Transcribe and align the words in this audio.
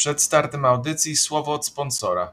Przed 0.00 0.22
startem 0.22 0.64
audycji 0.64 1.16
słowo 1.16 1.52
od 1.52 1.66
sponsora. 1.66 2.32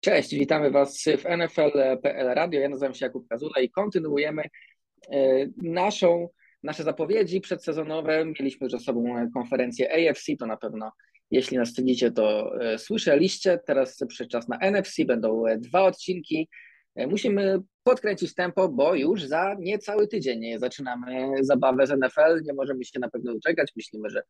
Cześć, 0.00 0.34
witamy 0.34 0.70
Was 0.70 1.04
w 1.04 1.24
NFL.pl 1.24 2.34
Radio. 2.34 2.60
Ja 2.60 2.68
nazywam 2.68 2.94
się 2.94 3.06
Jakub 3.06 3.28
Kazula 3.28 3.60
i 3.60 3.70
kontynuujemy 3.70 4.42
e, 4.42 5.46
naszą, 5.56 6.28
nasze 6.62 6.82
zapowiedzi 6.82 7.40
przedsezonowe. 7.40 8.24
Mieliśmy 8.24 8.70
ze 8.70 8.78
sobą 8.78 9.30
konferencję 9.34 10.10
AFC, 10.10 10.26
to 10.38 10.46
na 10.46 10.56
pewno 10.56 10.92
jeśli 11.30 11.56
nas 11.56 11.74
śledzicie, 11.74 12.10
to 12.10 12.54
e, 12.60 12.78
słyszeliście. 12.78 13.60
Teraz 13.66 13.98
przyszedł 14.08 14.30
czas 14.30 14.48
na 14.48 14.58
NFC, 14.58 15.04
będą 15.04 15.46
e, 15.46 15.58
dwa 15.58 15.82
odcinki. 15.82 16.48
Musimy 16.96 17.58
podkręcić 17.82 18.34
tempo, 18.34 18.68
bo 18.68 18.94
już 18.94 19.24
za 19.24 19.56
niecały 19.58 20.08
tydzień 20.08 20.58
zaczynamy 20.58 21.32
zabawę 21.40 21.86
z 21.86 21.90
NFL. 21.90 22.42
Nie 22.42 22.52
możemy 22.52 22.84
się 22.84 23.00
na 23.00 23.10
pewno 23.10 23.34
doczekać. 23.34 23.72
Myślimy, 23.76 24.10
że 24.10 24.22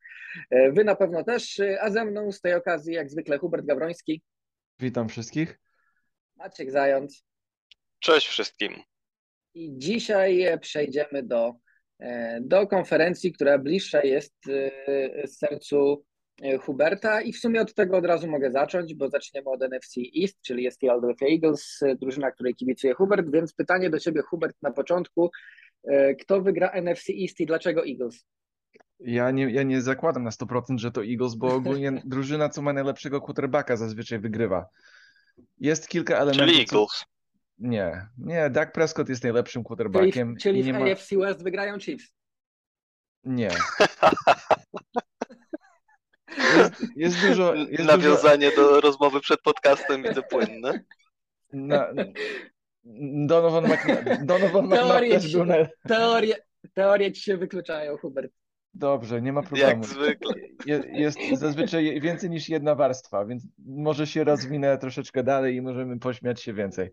Wy 0.73 0.84
na 0.84 0.97
pewno 0.97 1.25
też, 1.25 1.61
a 1.80 1.91
ze 1.91 2.05
mną 2.05 2.33
z 2.33 2.41
tej 2.41 2.55
okazji 2.55 2.95
jak 2.95 3.11
zwykle 3.11 3.39
Hubert 3.39 3.67
Gawroński. 3.67 4.23
Witam 4.80 5.09
wszystkich. 5.09 5.59
Maciek 6.37 6.70
Zając. 6.70 7.25
Cześć 7.98 8.27
wszystkim. 8.27 8.75
I 9.55 9.73
dzisiaj 9.79 10.59
przejdziemy 10.61 11.23
do, 11.23 11.55
e, 11.98 12.41
do 12.41 12.67
konferencji, 12.67 13.33
która 13.33 13.59
bliższa 13.59 14.03
jest 14.03 14.34
e, 14.48 15.29
sercu 15.29 15.92
e, 15.92 16.12
Huberta 16.60 17.20
i 17.20 17.32
w 17.32 17.38
sumie 17.38 17.60
od 17.60 17.74
tego 17.74 17.96
od 17.96 18.06
razu 18.06 18.28
mogę 18.28 18.52
zacząć, 18.52 18.95
bo 18.95 19.09
zaczniemy 19.09 19.50
od 19.50 19.62
NFC 19.62 19.96
East, 20.22 20.41
czyli 20.41 20.62
jest 20.62 20.80
Philadelphia 20.80 21.27
Eagles, 21.27 21.80
drużyna, 22.00 22.30
której 22.30 22.55
kibicuje 22.55 22.95
Hubert, 22.95 23.30
więc 23.30 23.55
pytanie 23.55 23.91
do 23.91 23.98
Ciebie 23.98 24.22
Hubert 24.22 24.56
na 24.62 24.70
początku, 24.70 25.30
kto 26.20 26.41
wygra 26.41 26.70
NFC 26.70 27.08
East 27.22 27.41
i 27.41 27.47
dlaczego 27.47 27.86
Eagles? 27.86 28.27
Ja 29.00 29.30
nie, 29.30 29.50
ja 29.50 29.62
nie 29.62 29.83
zakładam 29.83 30.24
na 30.24 30.30
100%, 30.30 30.78
że 30.78 30.91
to 30.91 31.05
Eagles, 31.05 31.34
bo 31.34 31.55
ogólnie 31.55 31.92
drużyna, 32.05 32.48
co 32.48 32.62
ma 32.62 32.72
najlepszego 32.72 33.20
quarterbacka 33.20 33.77
zazwyczaj 33.77 34.19
wygrywa. 34.19 34.67
Jest 35.58 35.89
kilka 35.89 36.17
elementów. 36.17 36.46
Czyli 36.46 36.61
Eagles. 36.61 37.05
Nie, 37.58 38.06
nie, 38.19 38.50
Dak 38.50 38.72
Prescott 38.72 39.08
jest 39.08 39.22
najlepszym 39.22 39.64
quarterbackiem. 39.64 40.36
Czyli, 40.36 40.61
czyli 40.61 40.72
w 40.72 40.78
ma... 40.78 40.92
AFC 40.92 41.17
West 41.17 41.42
wygrają 41.42 41.78
Chiefs. 41.78 42.12
Nie. 43.24 43.50
Jest, 46.97 47.27
dużo. 47.28 47.55
Jest 47.70 47.84
Nawiązanie 47.84 48.51
dużo... 48.51 48.70
do 48.70 48.81
rozmowy 48.81 49.20
przed 49.20 49.42
podcastem 49.42 50.03
widzę 50.03 50.23
płynne. 50.23 50.81
Na... 51.53 51.92
Donovan, 53.27 53.64
Mc... 53.64 54.25
Donovan 54.25 54.67
McNabb 54.67 55.01
też 55.01 55.33
był 55.33 55.45
na... 55.45 55.55
teorie, 55.89 56.37
teorie 56.75 57.12
ci 57.12 57.23
się 57.23 57.37
wykluczają, 57.37 57.97
Hubert. 57.97 58.33
Dobrze, 58.75 59.23
nie 59.23 59.33
ma 59.33 59.42
problemu. 59.42 59.69
Jak 59.70 59.84
zwykle. 59.84 60.34
Jest 60.92 61.19
zazwyczaj 61.33 62.01
więcej 62.01 62.31
niż 62.31 62.48
jedna 62.48 62.75
warstwa, 62.75 63.25
więc 63.25 63.42
może 63.59 64.07
się 64.07 64.25
rozwinę 64.25 64.79
troszeczkę 64.79 65.23
dalej 65.23 65.57
i 65.57 65.62
możemy 65.62 65.98
pośmiać 65.98 66.42
się 66.42 66.53
więcej. 66.53 66.91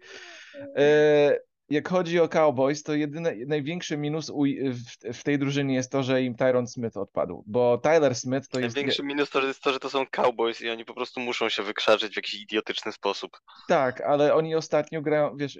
E, 0.75 1.37
jak 1.69 1.89
chodzi 1.89 2.19
o 2.19 2.27
Cowboys, 2.27 2.83
to 2.83 2.93
jedyny, 2.93 3.45
największy 3.47 3.97
minus 3.97 4.29
u, 4.29 4.43
w, 4.43 5.13
w, 5.13 5.23
tej 5.23 5.39
drużynie 5.39 5.75
jest 5.75 5.91
to, 5.91 6.03
że 6.03 6.23
im 6.23 6.35
Tyron 6.35 6.67
Smith 6.67 6.97
odpadł, 6.97 7.43
bo 7.47 7.77
Tyler 7.77 8.15
Smith 8.15 8.47
to 8.47 8.59
jest... 8.59 8.75
Największy 8.75 9.03
minus 9.03 9.29
to 9.29 9.47
jest 9.47 9.61
to, 9.61 9.73
że 9.73 9.79
to 9.79 9.89
są 9.89 10.05
Cowboys 10.11 10.61
i 10.61 10.69
oni 10.69 10.85
po 10.85 10.93
prostu 10.93 11.19
muszą 11.19 11.49
się 11.49 11.63
wykrzaczyć 11.63 12.13
w 12.13 12.15
jakiś 12.15 12.33
idiotyczny 12.33 12.91
sposób. 12.91 13.41
Tak, 13.67 14.01
ale 14.01 14.33
oni 14.33 14.55
ostatnio 14.55 15.01
grają, 15.01 15.37
wiesz... 15.37 15.59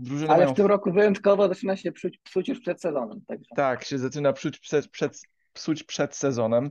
Drużyny 0.00 0.30
ale 0.30 0.44
mają... 0.44 0.54
w 0.54 0.56
tym 0.56 0.66
roku 0.66 0.92
wyjątkowo 0.92 1.48
zaczyna 1.48 1.76
się 1.76 1.92
psuć, 1.92 2.18
psuć 2.18 2.48
już 2.48 2.60
przed 2.60 2.80
sezonem. 2.80 3.20
Także. 3.26 3.50
Tak, 3.56 3.84
się 3.84 3.98
zaczyna 3.98 4.32
psuć 4.32 4.58
przed, 4.58 4.88
przed, 4.88 5.20
psuć 5.52 5.82
przed 5.82 6.16
sezonem 6.16 6.70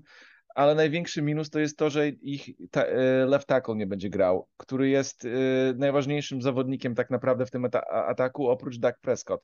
ale 0.58 0.76
największy 0.76 1.22
minus 1.22 1.50
to 1.50 1.60
jest 1.60 1.78
to, 1.78 1.90
że 1.90 2.10
ich 2.10 2.50
ta, 2.72 2.84
e, 2.84 3.26
left 3.26 3.48
tackle 3.48 3.76
nie 3.76 3.88
będzie 3.88 4.10
grał, 4.10 4.48
który 4.58 4.90
jest 4.90 5.26
e, 5.26 5.30
najważniejszym 5.76 6.42
zawodnikiem 6.42 6.96
tak 6.96 7.10
naprawdę 7.10 7.46
w 7.46 7.52
tym 7.52 7.68
ataku 7.90 8.50
oprócz 8.50 8.78
Dak 8.78 9.00
Prescott. 9.00 9.42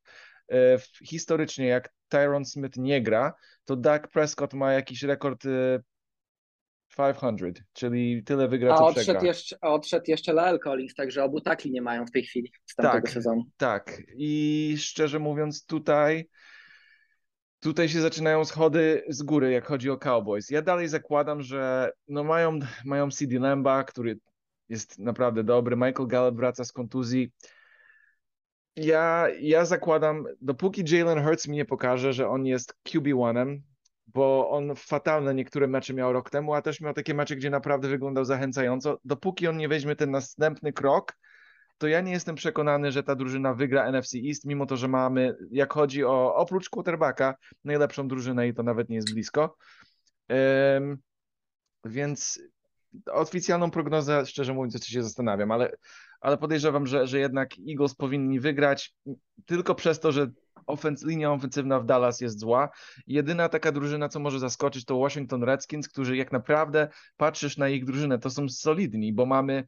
E, 0.52 0.78
historycznie 1.06 1.66
jak 1.66 1.94
Tyron 2.09 2.46
Smith 2.46 2.78
nie 2.78 3.02
gra, 3.02 3.34
to 3.66 3.75
Dak 3.75 4.07
Prescott 4.07 4.53
ma 4.53 4.73
jakiś 4.73 5.03
rekord 5.03 5.44
500, 6.97 7.63
czyli 7.73 8.23
tyle 8.23 8.47
wygra, 8.47 8.73
a 8.73 8.78
co 8.78 8.85
odszedł 8.85 9.06
przegra. 9.06 9.23
Jeszcze, 9.23 9.57
a 9.62 9.69
odszedł 9.69 10.06
jeszcze 10.07 10.34
Lael 10.34 10.59
Collins, 10.59 10.94
także 10.94 11.23
obu 11.23 11.41
takli 11.41 11.72
nie 11.72 11.81
mają 11.81 12.06
w 12.06 12.12
tej 12.12 12.23
chwili 12.23 12.52
z 12.66 12.75
tamtego 12.75 13.06
tak, 13.06 13.13
sezonu. 13.13 13.44
Tak, 13.57 14.02
i 14.18 14.75
szczerze 14.78 15.19
mówiąc 15.19 15.66
tutaj 15.66 16.29
tutaj 17.63 17.90
się 17.90 18.01
zaczynają 18.01 18.46
schody 18.46 19.03
z 19.09 19.24
góry, 19.24 19.51
jak 19.51 19.66
chodzi 19.66 19.90
o 19.90 19.97
Cowboys. 19.97 20.50
Ja 20.50 20.62
dalej 20.62 20.88
zakładam, 20.88 21.41
że 21.41 21.91
no 22.07 22.24
mają, 22.24 22.59
mają 22.85 23.12
CD 23.12 23.40
Lamba, 23.40 23.84
który 23.84 24.19
jest 24.69 25.00
naprawdę 25.00 25.44
dobry. 25.44 25.75
Michael 25.75 26.07
Gallup 26.07 26.35
wraca 26.35 26.66
z 26.66 26.72
kontuzji. 26.72 27.31
Ja, 28.75 29.28
ja 29.40 29.66
zakładam, 29.66 30.25
dopóki 30.41 30.84
Jalen 30.88 31.23
Hurts 31.23 31.47
mi 31.47 31.56
nie 31.56 31.66
pokaże, 31.66 32.13
że 32.13 32.29
on 32.29 32.46
jest 32.46 32.75
QB1, 32.88 33.59
bo 34.07 34.50
on 34.50 34.75
fatalne 34.75 35.35
niektóre 35.35 35.68
mecze 35.68 35.94
miał 35.94 36.13
rok 36.13 36.29
temu, 36.29 36.53
a 36.53 36.62
też 36.62 36.81
miał 36.81 36.94
takie 36.94 37.13
mecze, 37.13 37.35
gdzie 37.35 37.50
naprawdę 37.50 37.88
wyglądał 37.88 38.25
zachęcająco. 38.25 39.00
Dopóki 39.06 39.47
on 39.47 39.57
nie 39.57 39.68
weźmie 39.68 39.96
ten 39.96 40.12
następny 40.12 40.73
krok, 40.73 41.13
to 41.78 41.88
ja 41.88 42.01
nie 42.01 42.11
jestem 42.11 42.35
przekonany, 42.35 42.91
że 42.91 43.03
ta 43.03 43.16
drużyna 43.16 43.53
wygra 43.53 43.91
NFC 43.91 44.16
East, 44.28 44.45
mimo 44.45 44.66
to, 44.66 44.78
że 44.78 44.88
mamy, 44.88 45.35
jak 45.51 45.73
chodzi 45.73 46.03
o 46.03 46.35
oprócz 46.35 46.69
quarterbacka, 46.69 47.35
najlepszą 47.63 48.07
drużynę 48.07 48.47
i 48.47 48.53
to 48.53 48.63
nawet 48.63 48.89
nie 48.89 48.95
jest 48.95 49.13
blisko. 49.13 49.57
Um, 50.29 50.97
więc 51.85 52.39
oficjalną 53.11 53.72
prognozę, 53.72 54.25
szczerze 54.25 54.53
mówiąc, 54.53 54.73
jeszcze 54.73 54.91
się 54.91 55.03
zastanawiam, 55.03 55.51
ale, 55.51 55.72
ale 56.22 56.38
podejrzewam, 56.38 56.88
że, 56.88 57.07
że 57.07 57.19
jednak 57.19 57.50
Eagles 57.69 57.95
powinni 57.95 58.40
wygrać 58.40 58.95
tylko 59.45 59.75
przez 59.75 60.00
to, 60.00 60.11
że 60.11 60.31
ofens 60.67 61.05
linia 61.05 61.31
ofensywna 61.31 61.79
w 61.79 61.85
Dallas 61.85 62.22
jest 62.22 62.40
zła. 62.40 62.69
Jedyna 63.07 63.50
taka 63.50 63.72
drużyna, 63.72 64.09
co 64.09 64.19
może 64.19 64.40
zaskoczyć, 64.40 64.85
to 64.85 65.00
Washington 65.00 65.44
Redskins, 65.44 65.90
którzy 65.90 66.17
jak 66.17 66.31
naprawdę 66.31 66.88
patrzysz 67.17 67.57
na 67.57 67.69
ich 67.69 67.85
drużynę, 67.85 68.19
to 68.19 68.29
są 68.29 68.50
solidni, 68.50 69.13
bo 69.13 69.25
mamy 69.25 69.67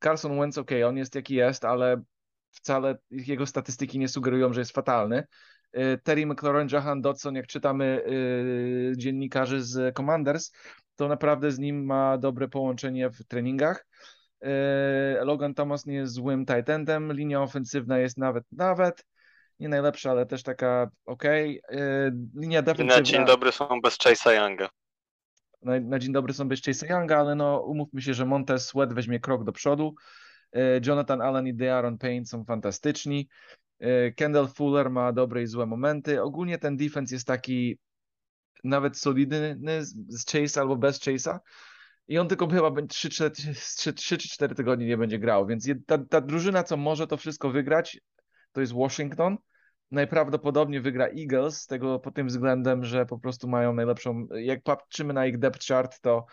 Carson 0.00 0.40
Wentz, 0.40 0.58
ok, 0.58 0.70
on 0.86 0.96
jest 0.96 1.14
jaki 1.14 1.34
jest, 1.34 1.64
ale 1.64 2.02
wcale 2.50 2.98
jego 3.10 3.46
statystyki 3.46 3.98
nie 3.98 4.08
sugerują, 4.08 4.52
że 4.52 4.60
jest 4.60 4.72
fatalny. 4.72 5.24
Y, 5.76 5.98
Terry 6.04 6.26
McLaurin, 6.26 6.68
Jahan 6.72 7.00
Dodson, 7.00 7.34
jak 7.34 7.46
czytamy 7.46 8.02
yy, 8.06 8.96
dziennikarzy 8.96 9.62
z 9.62 9.96
Commanders, 9.96 10.52
to 10.96 11.08
naprawdę 11.08 11.52
z 11.52 11.58
nim 11.58 11.84
ma 11.84 12.18
dobre 12.18 12.48
połączenie 12.48 13.10
w 13.10 13.24
treningach. 13.24 13.86
Yy, 14.40 14.50
Logan 15.20 15.54
Thomas 15.54 15.86
nie 15.86 15.94
jest 15.94 16.12
złym 16.12 16.46
tight 16.46 16.70
endem, 16.70 17.12
linia 17.12 17.42
ofensywna 17.42 17.98
jest 17.98 18.18
nawet, 18.18 18.44
nawet 18.52 19.04
nie 19.60 19.68
najlepsza, 19.68 20.10
ale 20.10 20.26
też 20.26 20.42
taka 20.42 20.90
ok. 21.06 21.24
Yy, 21.24 21.60
linia 22.34 22.62
defensywna... 22.62 22.96
Na 22.96 23.02
dzień 23.02 23.24
dobry 23.24 23.52
są 23.52 23.80
bez 23.80 23.98
Chase'a 23.98 24.30
Younga 24.30 24.68
na, 25.64 25.80
na 25.80 25.98
dzień 25.98 26.12
dobry 26.12 26.34
są 26.34 26.48
bez 26.48 26.60
Chase'a 26.60 26.90
Younga, 26.90 27.18
ale 27.18 27.34
no 27.34 27.60
umówmy 27.60 28.02
się, 28.02 28.14
że 28.14 28.26
Montez 28.26 28.66
Sweat 28.66 28.94
weźmie 28.94 29.20
krok 29.20 29.44
do 29.44 29.52
przodu. 29.52 29.94
E, 30.52 30.80
Jonathan 30.86 31.20
Allen 31.20 31.46
i 31.46 31.54
De'Aaron 31.54 31.98
Payne 31.98 32.26
są 32.26 32.44
fantastyczni. 32.44 33.28
E, 33.80 34.12
Kendall 34.12 34.48
Fuller 34.48 34.90
ma 34.90 35.12
dobre 35.12 35.42
i 35.42 35.46
złe 35.46 35.66
momenty. 35.66 36.22
Ogólnie 36.22 36.58
ten 36.58 36.76
defense 36.76 37.14
jest 37.14 37.26
taki 37.26 37.78
nawet 38.64 38.98
solidny 38.98 39.58
z 40.08 40.24
Chase 40.32 40.60
albo 40.60 40.76
bez 40.76 41.00
Chase'a. 41.00 41.38
I 42.08 42.18
on 42.18 42.28
tylko 42.28 42.48
chyba 42.48 42.72
3 42.88 43.94
czy 43.94 44.18
4 44.18 44.54
tygodnie 44.54 44.86
nie 44.86 44.96
będzie 44.96 45.18
grał, 45.18 45.46
więc 45.46 45.68
ta, 45.86 45.98
ta 45.98 46.20
drużyna, 46.20 46.62
co 46.62 46.76
może 46.76 47.06
to 47.06 47.16
wszystko 47.16 47.50
wygrać, 47.50 48.00
to 48.52 48.60
jest 48.60 48.72
Washington 48.72 49.36
najprawdopodobniej 49.94 50.80
wygra 50.80 51.06
Eagles 51.06 51.66
tego 51.66 51.98
pod 51.98 52.14
tym 52.14 52.26
względem, 52.26 52.84
że 52.84 53.06
po 53.06 53.18
prostu 53.18 53.48
mają 53.48 53.72
najlepszą, 53.72 54.26
jak 54.34 54.62
patrzymy 54.62 55.14
na 55.14 55.26
ich 55.26 55.38
depth 55.38 55.66
chart, 55.66 56.00
to 56.00 56.26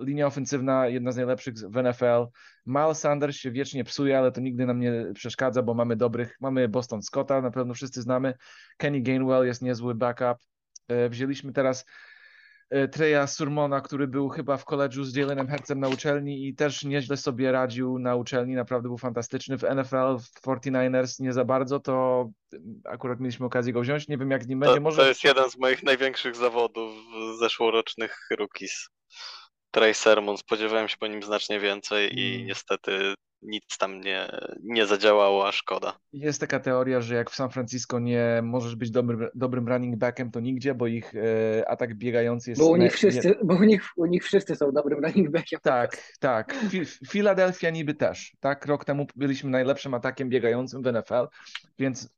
linia 0.00 0.26
ofensywna 0.26 0.88
jedna 0.88 1.12
z 1.12 1.16
najlepszych 1.16 1.54
w 1.54 1.82
NFL. 1.82 2.26
Miles 2.66 3.00
Sanders 3.00 3.36
się 3.36 3.50
wiecznie 3.50 3.84
psuje, 3.84 4.18
ale 4.18 4.32
to 4.32 4.40
nigdy 4.40 4.66
nam 4.66 4.80
nie 4.80 5.04
przeszkadza, 5.14 5.62
bo 5.62 5.74
mamy 5.74 5.96
dobrych, 5.96 6.36
mamy 6.40 6.68
Boston 6.68 7.02
Scotta, 7.02 7.40
na 7.40 7.50
pewno 7.50 7.74
wszyscy 7.74 8.02
znamy. 8.02 8.34
Kenny 8.76 9.00
Gainwell 9.00 9.46
jest 9.46 9.62
niezły 9.62 9.94
backup. 9.94 10.38
E, 10.88 11.08
wzięliśmy 11.08 11.52
teraz 11.52 11.84
Treja 12.92 13.26
Surmona, 13.26 13.80
który 13.80 14.06
był 14.06 14.28
chyba 14.28 14.56
w 14.56 14.64
koledżu 14.64 15.04
z 15.04 15.16
Jalenem 15.16 15.48
Hercem 15.48 15.80
na 15.80 15.88
uczelni 15.88 16.48
i 16.48 16.54
też 16.54 16.84
nieźle 16.84 17.16
sobie 17.16 17.52
radził 17.52 17.98
na 17.98 18.16
uczelni, 18.16 18.54
naprawdę 18.54 18.88
był 18.88 18.98
fantastyczny. 18.98 19.58
W 19.58 19.62
NFL, 19.62 20.18
w 20.18 20.46
49ers 20.46 21.20
nie 21.20 21.32
za 21.32 21.44
bardzo, 21.44 21.80
to 21.80 22.28
akurat 22.84 23.20
mieliśmy 23.20 23.46
okazję 23.46 23.72
go 23.72 23.80
wziąć, 23.80 24.08
nie 24.08 24.18
wiem 24.18 24.30
jak 24.30 24.44
z 24.44 24.48
nim 24.48 24.60
będzie. 24.60 24.80
Może... 24.80 25.02
To 25.02 25.08
jest 25.08 25.24
jeden 25.24 25.50
z 25.50 25.58
moich 25.58 25.82
największych 25.82 26.36
zawodów 26.36 26.92
zeszłorocznych 27.38 28.28
rookies. 28.38 28.88
Trey 29.70 29.94
Sermon, 29.94 30.38
spodziewałem 30.38 30.88
się 30.88 30.96
po 30.96 31.06
nim 31.06 31.22
znacznie 31.22 31.60
więcej 31.60 32.20
i 32.20 32.30
hmm. 32.30 32.46
niestety 32.46 33.14
nic 33.42 33.78
tam 33.78 34.00
nie, 34.00 34.28
nie 34.62 34.86
zadziałało, 34.86 35.48
a 35.48 35.52
szkoda. 35.52 35.98
Jest 36.12 36.40
taka 36.40 36.60
teoria, 36.60 37.00
że 37.00 37.14
jak 37.14 37.30
w 37.30 37.34
San 37.34 37.50
Francisco 37.50 37.98
nie 37.98 38.40
możesz 38.42 38.76
być 38.76 38.90
dobrym, 38.90 39.28
dobrym 39.34 39.68
running 39.68 39.96
backiem, 39.96 40.30
to 40.30 40.40
nigdzie, 40.40 40.74
bo 40.74 40.86
ich 40.86 41.14
e, 41.14 41.68
atak 41.68 41.94
biegający 41.94 42.50
jest... 42.50 42.62
Bo 42.62 42.68
u 42.68 42.76
nich 42.76 42.92
wszyscy, 42.92 43.34
bo 43.44 43.54
u 43.54 43.62
nich, 43.62 43.82
u 43.96 44.06
nich 44.06 44.24
wszyscy 44.24 44.56
są 44.56 44.72
dobrym 44.72 45.04
running 45.04 45.30
backiem. 45.30 45.60
Tak, 45.62 46.12
tak. 46.20 46.54
Fi- 46.54 47.08
Philadelphia 47.08 47.70
niby 47.70 47.94
też. 47.94 48.32
Tak, 48.40 48.66
rok 48.66 48.84
temu 48.84 49.06
byliśmy 49.16 49.50
najlepszym 49.50 49.94
atakiem 49.94 50.28
biegającym 50.28 50.82
w 50.82 50.92
NFL, 50.92 51.26
więc 51.78 52.08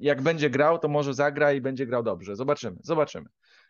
jak 0.00 0.22
będzie 0.22 0.50
grał, 0.50 0.78
to 0.78 0.88
może 0.88 1.14
zagra 1.14 1.52
i 1.52 1.60
będzie 1.60 1.86
grał 1.86 2.02
dobrze. 2.02 2.36
Zobaczymy, 2.36 2.76
zobaczymy. 2.82 3.26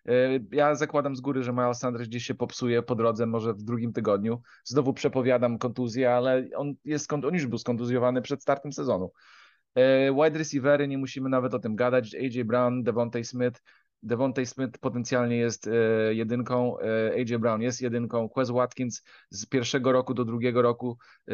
E, 0.09 0.41
Ja 0.53 0.75
zakładam 0.75 1.17
z 1.17 1.21
góry, 1.21 1.43
że 1.43 1.53
Miles 1.53 1.79
Sanders 1.79 2.09
gdzieś 2.09 2.25
się 2.27 2.35
popsuje 2.35 2.83
po 2.83 2.95
drodze, 2.95 3.27
może 3.27 3.55
w 3.55 3.63
drugim 3.63 3.93
tygodniu. 3.93 4.43
Znowu 4.65 4.93
przepowiadam 4.93 5.59
kontuzję, 5.59 6.15
ale 6.15 6.49
on, 6.57 6.75
jest, 6.85 7.13
on 7.13 7.35
już 7.35 7.47
był 7.47 7.59
skontuzjowany 7.59 8.23
przed 8.23 8.43
startem 8.43 8.73
sezonu. 8.73 9.13
E, 9.75 10.13
Wide 10.13 10.39
receivery, 10.39 10.89
nie 10.89 10.99
musimy 10.99 11.29
nawet 11.29 11.55
o 11.55 11.59
tym 11.59 11.77
gadać. 11.77 12.15
AJ 12.15 12.45
Brown, 12.45 12.83
Devontae 12.83 13.25
Smith. 13.25 13.63
Devontae 14.03 14.47
Smith 14.47 14.79
potencjalnie 14.79 15.37
jest 15.37 15.67
e, 15.67 15.71
jedynką, 16.15 16.79
e, 16.81 17.13
AJ 17.15 17.39
Brown 17.39 17.63
jest 17.63 17.83
jedynką, 17.83 18.29
Quez 18.29 18.51
Watkins 18.51 19.03
z 19.31 19.47
pierwszego 19.47 19.93
roku 19.93 20.15
do 20.15 20.25
drugiego 20.25 20.63
roku 20.63 20.99
e, 21.29 21.33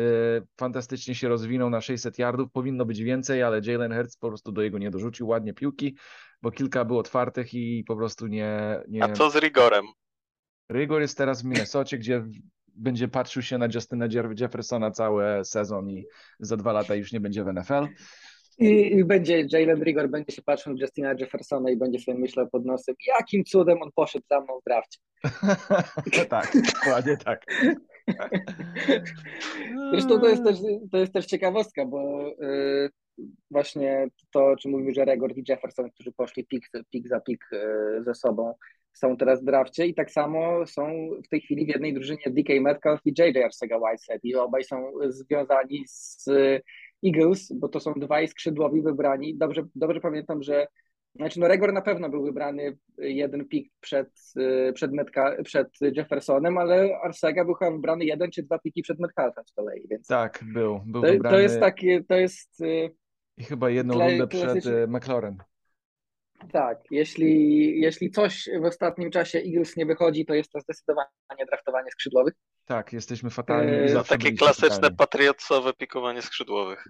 fantastycznie 0.56 1.14
się 1.14 1.28
rozwinął 1.28 1.70
na 1.70 1.80
600 1.80 2.18
yardów, 2.18 2.52
powinno 2.52 2.84
być 2.84 3.02
więcej, 3.02 3.42
ale 3.42 3.60
Jalen 3.64 3.94
Hurts 3.94 4.16
po 4.16 4.28
prostu 4.28 4.52
do 4.52 4.62
jego 4.62 4.78
nie 4.78 4.90
dorzucił 4.90 5.28
ładnie 5.28 5.54
piłki, 5.54 5.96
bo 6.42 6.50
kilka 6.50 6.84
było 6.84 7.00
otwartych 7.00 7.54
i 7.54 7.84
po 7.86 7.96
prostu 7.96 8.26
nie... 8.26 8.80
nie... 8.88 9.04
A 9.04 9.12
co 9.12 9.30
z 9.30 9.36
Rigorem? 9.36 9.84
Rygor 10.68 11.00
jest 11.00 11.18
teraz 11.18 11.42
w 11.42 11.44
Minnesocie, 11.44 11.98
gdzie 11.98 12.24
będzie 12.74 13.08
patrzył 13.08 13.42
się 13.42 13.58
na 13.58 13.68
Justyna 13.74 14.08
Jeff- 14.08 14.40
Jeffersona 14.40 14.90
cały 14.90 15.24
sezon 15.44 15.90
i 15.90 16.06
za 16.40 16.56
dwa 16.56 16.72
lata 16.72 16.94
już 16.94 17.12
nie 17.12 17.20
będzie 17.20 17.44
w 17.44 17.52
NFL. 17.52 17.86
I, 18.58 18.96
I 18.96 19.04
będzie 19.04 19.46
Jalen 19.52 19.82
Rigor 19.82 20.10
będzie 20.10 20.32
się 20.32 20.42
patrzył 20.42 20.72
na 20.72 20.80
Justina 20.80 21.14
Jeffersona 21.20 21.70
i 21.70 21.76
będzie 21.76 21.98
sobie 21.98 22.18
myślał 22.18 22.48
pod 22.48 22.64
nosem, 22.64 22.94
jakim 23.18 23.44
cudem 23.44 23.82
on 23.82 23.90
poszedł 23.94 24.24
za 24.30 24.40
mną 24.40 24.60
w 24.60 24.64
drafcie. 24.64 24.98
tak, 26.28 26.52
dokładnie 26.74 27.16
tak. 27.16 27.44
Zresztą 29.92 30.20
to 30.20 30.28
jest 30.28 30.44
też, 30.44 30.58
to 30.92 30.98
jest 30.98 31.12
też 31.12 31.26
ciekawostka, 31.26 31.86
bo 31.86 32.30
y, 32.42 32.90
właśnie 33.50 34.08
to, 34.30 34.46
o 34.46 34.56
czym 34.56 34.70
mówił, 34.70 34.94
że 34.94 35.04
Regor 35.04 35.38
i 35.38 35.44
Jefferson, 35.48 35.90
którzy 35.90 36.12
poszli 36.12 36.44
pik, 36.44 36.70
pik 36.90 37.08
za 37.08 37.20
pik 37.20 37.44
y, 37.52 38.02
ze 38.02 38.14
sobą, 38.14 38.54
są 38.92 39.16
teraz 39.16 39.42
w 39.42 39.44
drafcie 39.44 39.86
i 39.86 39.94
tak 39.94 40.10
samo 40.10 40.66
są 40.66 41.10
w 41.24 41.28
tej 41.28 41.40
chwili 41.40 41.66
w 41.66 41.68
jednej 41.68 41.94
drużynie 41.94 42.22
DK 42.26 42.60
Metcalf 42.60 43.00
i 43.04 43.10
JJ 43.18 43.38
Arcega-Whiteside 43.38 44.20
i 44.22 44.34
obaj 44.34 44.64
są 44.64 44.92
związani 45.08 45.84
z 45.86 46.28
Eagles, 47.06 47.52
bo 47.52 47.68
to 47.68 47.80
są 47.80 47.92
dwaj 47.94 48.28
skrzydłowi 48.28 48.82
wybrani. 48.82 49.36
Dobrze, 49.36 49.62
dobrze 49.74 50.00
pamiętam, 50.00 50.42
że 50.42 50.66
znaczy 51.16 51.40
no 51.40 51.48
Regor 51.48 51.72
na 51.72 51.82
pewno 51.82 52.08
był 52.08 52.24
wybrany 52.24 52.78
jeden 52.98 53.48
pik 53.48 53.72
przed, 53.80 54.08
y, 54.68 54.72
przed, 54.72 54.92
Metka, 54.92 55.36
przed 55.44 55.68
Jeffersonem, 55.80 56.58
ale 56.58 56.98
Arcega 57.02 57.44
był 57.44 57.54
chyba 57.54 57.70
wybrany 57.70 58.04
jeden 58.04 58.30
czy 58.30 58.42
dwa 58.42 58.58
piki 58.58 58.82
przed 58.82 59.00
Metcalfem 59.00 59.44
z 59.46 59.52
kolei, 59.52 59.88
więc 59.88 60.06
Tak, 60.06 60.44
był. 60.52 60.80
był 60.86 61.02
to, 61.02 61.08
wybrany 61.12 61.36
to 61.36 61.40
jest 61.42 61.60
takie, 61.60 62.04
to 62.04 62.14
jest 62.14 62.60
y, 62.60 62.90
i 63.38 63.44
chyba 63.44 63.70
jedną 63.70 63.94
kle- 63.94 64.08
rundę 64.08 64.26
przed 64.26 64.88
McLaren. 64.88 65.36
tak, 66.52 66.78
jeśli, 66.90 67.80
jeśli 67.80 68.10
coś 68.10 68.48
w 68.60 68.64
ostatnim 68.64 69.10
czasie 69.10 69.38
Eagles 69.38 69.76
nie 69.76 69.86
wychodzi, 69.86 70.26
to 70.26 70.34
jest 70.34 70.50
to 70.52 70.60
zdecydowanie 70.60 71.46
draftowanie 71.46 71.90
skrzydłowych. 71.90 72.34
Tak, 72.64 72.92
jesteśmy 72.92 73.30
fatalni 73.30 73.72
Eee, 73.72 74.04
Takie 74.08 74.32
klasyczne 74.32 74.68
fatalni. 74.70 74.96
patriotsowe 74.96 75.72
pikowanie 75.72 76.22
skrzydłowych. 76.22 76.84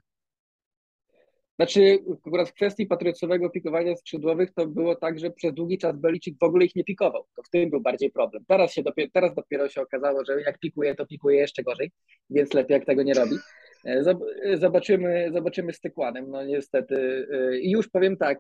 Znaczy, 1.59 1.99
akurat 2.27 2.49
w 2.49 2.53
kwestii 2.55 2.87
patriotowego 2.87 3.51
pikowania 3.51 3.97
skrzydłowych 3.97 4.51
to 4.55 4.67
było 4.67 4.95
tak, 4.97 5.19
że 5.19 5.31
przez 5.31 5.55
długi 5.55 5.79
czas 5.79 5.97
Belichick 5.97 6.39
w 6.41 6.43
ogóle 6.45 6.65
ich 6.65 6.75
nie 6.77 6.85
pikował. 6.85 7.27
To 7.37 7.43
w 7.43 7.51
tym 7.51 7.71
był 7.71 7.81
bardziej 7.81 8.11
problem. 8.11 8.45
Teraz, 8.49 8.73
się 8.73 8.83
dopiero, 8.83 9.11
teraz 9.13 9.35
dopiero 9.35 9.69
się 9.69 9.81
okazało, 9.83 10.25
że 10.25 10.41
jak 10.43 10.59
pikuje, 10.59 10.95
to 10.95 11.07
pikuje 11.07 11.39
jeszcze 11.39 11.63
gorzej, 11.63 11.91
więc 12.31 12.55
lepiej 12.55 12.75
jak 12.75 12.85
tego 12.85 13.03
nie 13.03 13.15
robi. 13.15 13.37
E, 13.85 14.03
zob- 14.03 14.25
e, 14.45 14.57
Zobaczymy, 14.57 15.31
zobaczymy 15.35 15.73
z 15.73 15.81
Tykłanem, 15.81 16.31
no 16.31 16.45
niestety. 16.45 17.27
e, 17.33 17.59
I 17.59 17.71
już 17.71 17.89
powiem 17.89 18.17
tak, 18.17 18.39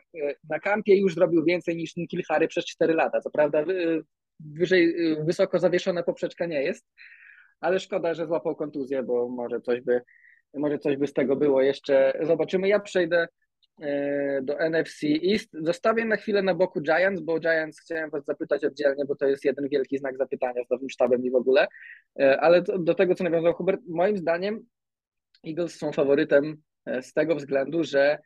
na 0.50 0.58
kampie 0.60 0.96
już 0.96 1.14
zrobił 1.14 1.44
więcej 1.44 1.76
niż 1.76 1.96
Nikhil 1.96 2.22
Harry 2.28 2.48
przez 2.48 2.64
4 2.66 2.94
lata. 2.94 3.20
Co 3.20 3.31
prawda 3.31 3.64
wyżej, 4.40 4.94
wysoko 5.25 5.58
zawieszona 5.58 6.02
poprzeczka 6.02 6.46
nie 6.46 6.62
jest, 6.62 6.86
ale 7.60 7.80
szkoda, 7.80 8.14
że 8.14 8.26
złapał 8.26 8.56
kontuzję, 8.56 9.02
bo 9.02 9.28
może 9.28 9.60
coś 9.60 9.80
by, 9.80 10.00
może 10.54 10.78
coś 10.78 10.96
by 10.96 11.06
z 11.06 11.12
tego 11.12 11.36
było 11.36 11.62
jeszcze. 11.62 12.18
Zobaczymy. 12.22 12.68
Ja 12.68 12.80
przejdę 12.80 13.28
e, 13.82 14.40
do 14.42 14.60
NFC 14.60 15.02
East. 15.32 15.50
Zostawię 15.52 16.04
na 16.04 16.16
chwilę 16.16 16.42
na 16.42 16.54
boku 16.54 16.80
Giants, 16.80 17.20
bo 17.20 17.40
Giants 17.40 17.80
chciałem 17.80 18.10
Was 18.10 18.24
zapytać 18.24 18.64
oddzielnie, 18.64 19.04
bo 19.04 19.16
to 19.16 19.26
jest 19.26 19.44
jeden 19.44 19.68
wielki 19.68 19.98
znak 19.98 20.16
zapytania 20.16 20.64
z 20.64 20.70
nowym 20.70 20.90
sztabem 20.90 21.24
i 21.24 21.30
w 21.30 21.34
ogóle. 21.34 21.66
E, 22.20 22.40
Ale 22.40 22.62
do, 22.62 22.94
tego, 22.94 23.14
co 23.14 23.24
nawiązał 23.24 23.54
Hubert, 23.54 23.80
moim 23.88 24.18
zdaniem 24.18 24.66
Eagles 25.46 25.76
są 25.76 25.92
faworytem 25.92 26.56
e, 26.86 27.02
z 27.02 27.12
tego 27.12 27.36
względu, 27.36 27.84
że 27.84 28.18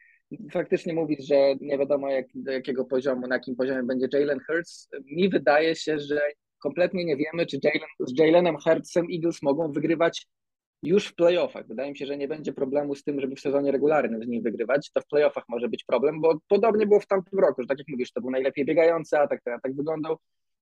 faktycznie 0.53 0.95
mówić, 0.95 1.27
że 1.27 1.37
nie 1.61 1.79
wiadomo 1.79 2.11
jak, 2.11 2.27
do 2.35 2.53
jakiego 2.53 2.85
poziomu, 2.85 3.27
na 3.27 3.35
jakim 3.35 3.57
poziomie 3.57 3.83
będzie 3.83 4.09
Jalen 4.13 4.41
Hurts. 4.47 4.89
Mi 5.05 5.29
wydaje 5.29 5.75
się, 5.75 5.99
że 5.99 6.21
kompletnie 6.59 7.05
nie 7.05 7.17
wiemy, 7.17 7.47
czy 7.47 7.59
Jalen, 7.63 7.89
z 8.01 8.19
Jalenem 8.19 8.57
Hurtsem 8.57 9.07
Eagles 9.13 9.43
mogą 9.43 9.73
wygrywać 9.73 10.27
już 10.83 11.07
w 11.07 11.15
playoffach. 11.15 11.67
Wydaje 11.67 11.91
mi 11.91 11.97
się, 11.97 12.07
że 12.07 12.17
nie 12.17 12.29
będzie 12.29 12.53
problemu 12.53 12.95
z 12.95 13.05
tym, 13.05 13.21
żeby 13.21 13.37
w 13.37 13.41
sezonie 13.41 13.73
regularnym 13.73 14.25
z 14.25 14.29
nim 14.29 14.43
wygrywać. 14.43 14.91
To 14.93 15.01
w 15.01 15.07
playoffach 15.07 15.45
może 15.49 15.69
być 15.69 15.85
problem, 15.85 16.21
bo 16.21 16.39
podobnie 16.49 16.87
było 16.87 17.01
w 17.01 17.07
tamtym 17.07 17.39
roku, 17.39 17.63
że 17.63 17.69
tak 17.69 17.79
jak 17.79 17.89
mówisz, 17.89 18.13
to 18.13 18.21
był 18.21 18.31
najlepiej 18.31 18.65
biegający 18.65 19.19
atak, 19.19 19.43
ten 19.45 19.55
atak 19.55 19.75
wyglądał 19.77 20.17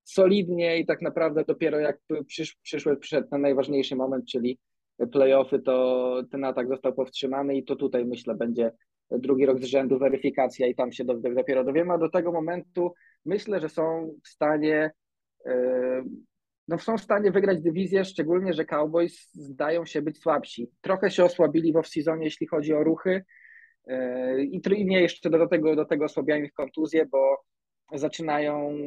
solidnie 0.05 0.79
i 0.79 0.87
tak 0.87 1.03
naprawdę 1.03 1.45
dopiero 1.45 1.79
jak 1.79 1.99
przysz, 2.27 2.57
przyszły, 2.63 2.97
przyszedł 2.97 3.29
ten 3.29 3.41
najważniejszy 3.41 3.97
moment, 3.97 4.27
czyli 4.27 4.59
playoffy, 5.13 5.59
to 5.59 6.23
ten 6.31 6.45
atak 6.45 6.69
został 6.69 6.95
powstrzymany 6.95 7.57
i 7.57 7.65
to 7.65 7.77
tutaj 7.77 8.05
myślę 8.05 8.35
będzie 8.35 8.71
drugi 9.11 9.47
rok 9.47 9.61
z 9.61 9.65
rzędu 9.65 9.99
weryfikacja 9.99 10.67
i 10.67 10.75
tam 10.75 10.93
się 10.93 11.05
do- 11.05 11.15
dopiero 11.15 11.65
dowiemy, 11.65 11.93
a 11.93 11.99
do 11.99 12.11
tego 12.11 12.33
momentu 12.33 12.93
myślę, 13.25 13.61
że 13.61 13.69
są 13.69 14.15
w 14.25 14.29
stanie 14.29 14.91
no 16.69 16.79
są 16.79 16.99
w 16.99 17.03
stanie 17.03 17.31
wygrać 17.31 17.63
dywizję, 17.63 18.05
szczególnie, 18.05 18.53
że 18.53 18.65
Cowboys 18.65 19.33
zdają 19.33 19.87
się 19.87 20.03
być 20.03 20.19
słabsi. 20.19 20.71
Trochę 20.81 21.11
się 21.11 21.25
osłabili 21.25 21.73
w 21.73 21.77
off-seasonie, 21.77 22.25
jeśli 22.25 22.47
chodzi 22.47 22.75
o 22.75 22.85
ruchy 22.85 23.25
e, 23.87 24.43
i 24.43 24.61
tr- 24.61 24.77
i 24.77 24.87
nie 24.87 25.01
jeszcze 25.01 25.31
do 25.31 25.47
tego, 25.47 25.77
do 25.77 25.85
tego 25.85 26.05
osłabiają 26.05 26.45
ich 26.45 26.53
kontuzje, 26.53 27.07
bo 27.07 27.37
zaczynają 27.93 28.79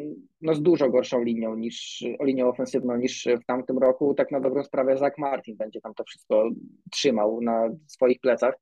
no, 0.42 0.54
z 0.54 0.62
dużo 0.62 0.90
gorszą 0.90 1.24
linią 1.24 1.56
niż 1.56 2.04
linią 2.24 2.48
ofensywną 2.48 2.98
niż 2.98 3.28
w 3.42 3.46
tamtym 3.46 3.78
roku. 3.78 4.14
Tak 4.14 4.32
na 4.32 4.40
dobrą 4.40 4.64
sprawę 4.64 4.98
Zach 4.98 5.18
Martin 5.18 5.58
będzie 5.58 5.82
tam 5.82 5.94
to 5.94 6.04
wszystko 6.04 6.50
trzymał 6.92 7.42
na 7.42 7.70
swoich 7.88 8.20
plecach. 8.20 8.56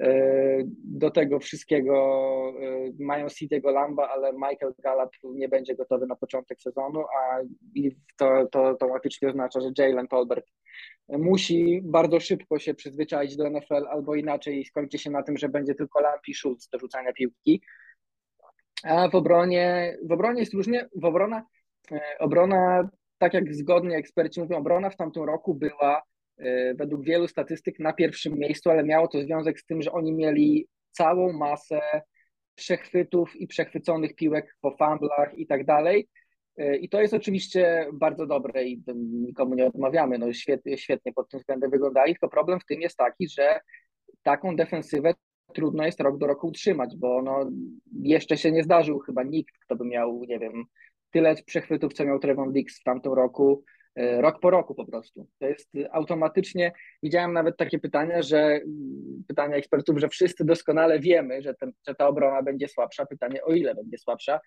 E, 0.00 0.58
Do 0.84 1.10
tego 1.10 1.40
wszystkiego 1.40 1.94
e, 2.62 3.04
mają 3.04 3.26
City'ego 3.26 3.72
Lamba, 3.72 4.08
ale 4.08 4.32
Michael 4.32 4.74
Gallup 4.78 5.10
nie 5.24 5.48
będzie 5.48 5.74
gotowy 5.74 6.06
na 6.06 6.16
początek 6.16 6.62
sezonu, 6.62 7.00
a 7.00 7.40
to, 8.16 8.46
to 8.46 8.66
automatycznie 8.66 9.28
oznacza, 9.28 9.60
że 9.60 9.70
Jalen 9.78 10.08
Tolbert 10.08 10.46
musi 11.08 11.80
bardzo 11.84 12.20
szybko 12.20 12.58
się 12.58 12.74
przyzwyczaić 12.74 13.36
do 13.36 13.50
NFL, 13.50 13.86
albo 13.90 14.14
inaczej 14.14 14.64
skończy 14.64 14.98
się 14.98 15.10
na 15.10 15.22
tym, 15.22 15.36
że 15.36 15.48
będzie 15.48 15.74
tylko 15.74 16.00
Lamp 16.00 16.28
i 16.28 16.34
Schultz 16.34 16.68
do 16.68 16.78
rzucania 16.78 17.12
piłki. 17.12 17.62
A 18.84 19.08
w 19.08 19.14
obronie, 19.14 19.96
w 20.08 20.12
obronie 20.12 20.40
jest 20.40 20.54
różnie. 20.54 20.88
W 20.96 21.04
obrona, 21.04 21.46
e, 21.92 22.00
obrona, 22.18 22.88
tak 23.18 23.34
jak 23.34 23.54
zgodnie 23.54 23.96
eksperci 23.96 24.40
mówią, 24.40 24.56
obrona 24.58 24.90
w 24.90 24.96
tamtym 24.96 25.24
roku 25.24 25.54
była 25.54 26.02
według 26.74 27.04
wielu 27.04 27.28
statystyk 27.28 27.78
na 27.78 27.92
pierwszym 27.92 28.38
miejscu, 28.38 28.70
ale 28.70 28.84
miało 28.84 29.08
to 29.08 29.22
związek 29.22 29.60
z 29.60 29.64
tym, 29.64 29.82
że 29.82 29.92
oni 29.92 30.12
mieli 30.12 30.68
całą 30.90 31.32
masę 31.32 31.80
przechwytów 32.54 33.36
i 33.36 33.46
przechwyconych 33.46 34.14
piłek 34.14 34.56
po 34.60 34.70
fumblach 34.70 35.38
i 35.38 35.46
tak 35.46 35.64
dalej. 35.64 36.08
E, 36.56 36.76
I 36.76 36.88
to 36.88 37.00
jest 37.00 37.14
oczywiście 37.14 37.86
bardzo 37.92 38.26
dobre 38.26 38.64
i 38.64 38.82
nikomu 38.96 39.54
nie 39.54 39.66
odmawiamy. 39.66 40.18
No 40.18 40.32
świetnie, 40.32 40.78
świetnie 40.78 41.12
pod 41.12 41.28
tym 41.28 41.40
względem 41.40 41.70
wyglądali, 41.70 42.12
tylko 42.12 42.28
problem 42.28 42.60
w 42.60 42.64
tym 42.64 42.80
jest 42.80 42.96
taki, 42.96 43.28
że 43.28 43.60
taką 44.22 44.56
defensywę 44.56 45.14
trudno 45.54 45.84
jest 45.84 46.00
rok 46.00 46.18
do 46.18 46.26
roku 46.26 46.46
utrzymać, 46.46 46.96
bo 46.96 47.22
no, 47.22 47.50
jeszcze 48.02 48.36
się 48.36 48.52
nie 48.52 48.62
zdarzył 48.62 48.98
chyba 48.98 49.22
nikt, 49.22 49.54
kto 49.64 49.76
by 49.76 49.84
miał, 49.84 50.24
nie 50.28 50.38
wiem, 50.38 50.64
tyle 51.10 51.34
przechwytów, 51.46 51.92
co 51.92 52.04
miał 52.04 52.18
Trevon 52.18 52.52
Dix 52.52 52.80
w 52.80 52.84
tamtym 52.84 53.12
roku, 53.12 53.64
e, 53.64 53.72
rok 53.96 54.40
po 54.40 54.50
roku 54.50 54.74
po 54.74 54.86
prostu. 54.86 55.26
To 55.38 55.46
jest 55.46 55.72
automatycznie, 55.90 56.72
widziałem 57.02 57.32
nawet 57.32 57.56
takie 57.56 57.78
pytania, 57.78 58.22
że 58.22 58.38
mm, 58.38 59.24
pytania 59.28 59.56
ekspertów, 59.56 59.98
że 59.98 60.08
wszyscy 60.08 60.44
doskonale 60.44 61.00
wiemy, 61.00 61.42
że, 61.42 61.54
ten, 61.54 61.72
że 61.88 61.94
ta 61.94 62.08
obrona 62.08 62.42
będzie 62.42 62.68
słabsza, 62.68 63.06
pytanie 63.06 63.44
o 63.44 63.52
ile 63.52 63.74
będzie 63.74 63.98
słabsza, 63.98 64.40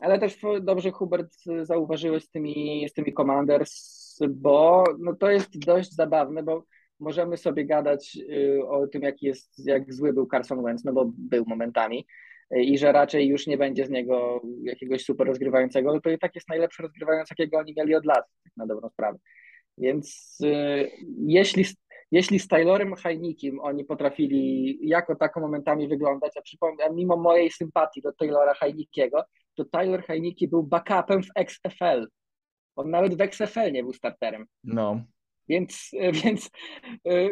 ale 0.00 0.18
też 0.18 0.38
dobrze 0.60 0.90
Hubert 0.90 1.36
zauważyłeś 1.62 2.24
z 2.24 2.30
tymi, 2.30 2.86
z 2.88 2.92
tymi 2.92 3.12
Commanders, 3.12 4.18
bo 4.30 4.84
no 4.98 5.14
to 5.16 5.30
jest 5.30 5.58
dość 5.58 5.94
zabawne, 5.94 6.42
bo 6.42 6.64
możemy 7.00 7.36
sobie 7.36 7.64
gadać 7.64 8.18
y, 8.30 8.66
o 8.68 8.86
tym, 8.86 9.02
jak 9.02 9.22
jest, 9.22 9.66
jak 9.66 9.94
zły 9.94 10.12
był 10.12 10.28
Carson 10.30 10.62
Wentz, 10.62 10.84
no 10.84 10.92
bo 10.92 11.10
był 11.18 11.44
momentami. 11.46 11.98
y, 11.98 12.29
i 12.56 12.78
że 12.78 12.92
raczej 12.92 13.28
już 13.28 13.46
nie 13.46 13.58
będzie 13.58 13.86
z 13.86 13.90
niego 13.90 14.42
jakiegoś 14.62 15.04
super 15.04 15.26
rozgrywającego, 15.26 15.90
ale 15.90 16.00
to 16.00 16.10
i 16.10 16.18
tak 16.18 16.34
jest 16.34 16.48
najlepszy 16.48 16.82
rozgrywający, 16.82 17.34
jakiego 17.38 17.58
oni 17.58 17.74
mieli 17.76 17.94
od 17.94 18.04
lat, 18.04 18.24
tak 18.44 18.52
na 18.56 18.66
dobrą 18.66 18.88
sprawę. 18.90 19.18
Więc 19.78 20.38
y, 20.44 20.90
jeśli, 21.26 21.64
jeśli 22.10 22.38
z 22.38 22.48
Taylorem 22.48 22.94
Heinickim 22.94 23.60
oni 23.60 23.84
potrafili 23.84 24.78
jako 24.82 25.16
tako 25.16 25.40
momentami 25.40 25.88
wyglądać, 25.88 26.32
a 26.36 26.42
przypomnę, 26.42 26.84
mimo 26.94 27.16
mojej 27.16 27.50
sympatii 27.50 28.02
do 28.02 28.12
Taylora 28.12 28.54
Heinickiego, 28.54 29.24
to 29.54 29.64
Taylor 29.64 30.04
Heinicki 30.04 30.48
był 30.48 30.62
backupem 30.62 31.22
w 31.22 31.28
XFL. 31.34 32.06
On 32.76 32.90
nawet 32.90 33.14
w 33.14 33.20
XFL 33.20 33.72
nie 33.72 33.82
był 33.82 33.92
starterem. 33.92 34.46
No. 34.64 35.00
Więc, 35.50 35.90
więc, 36.24 36.50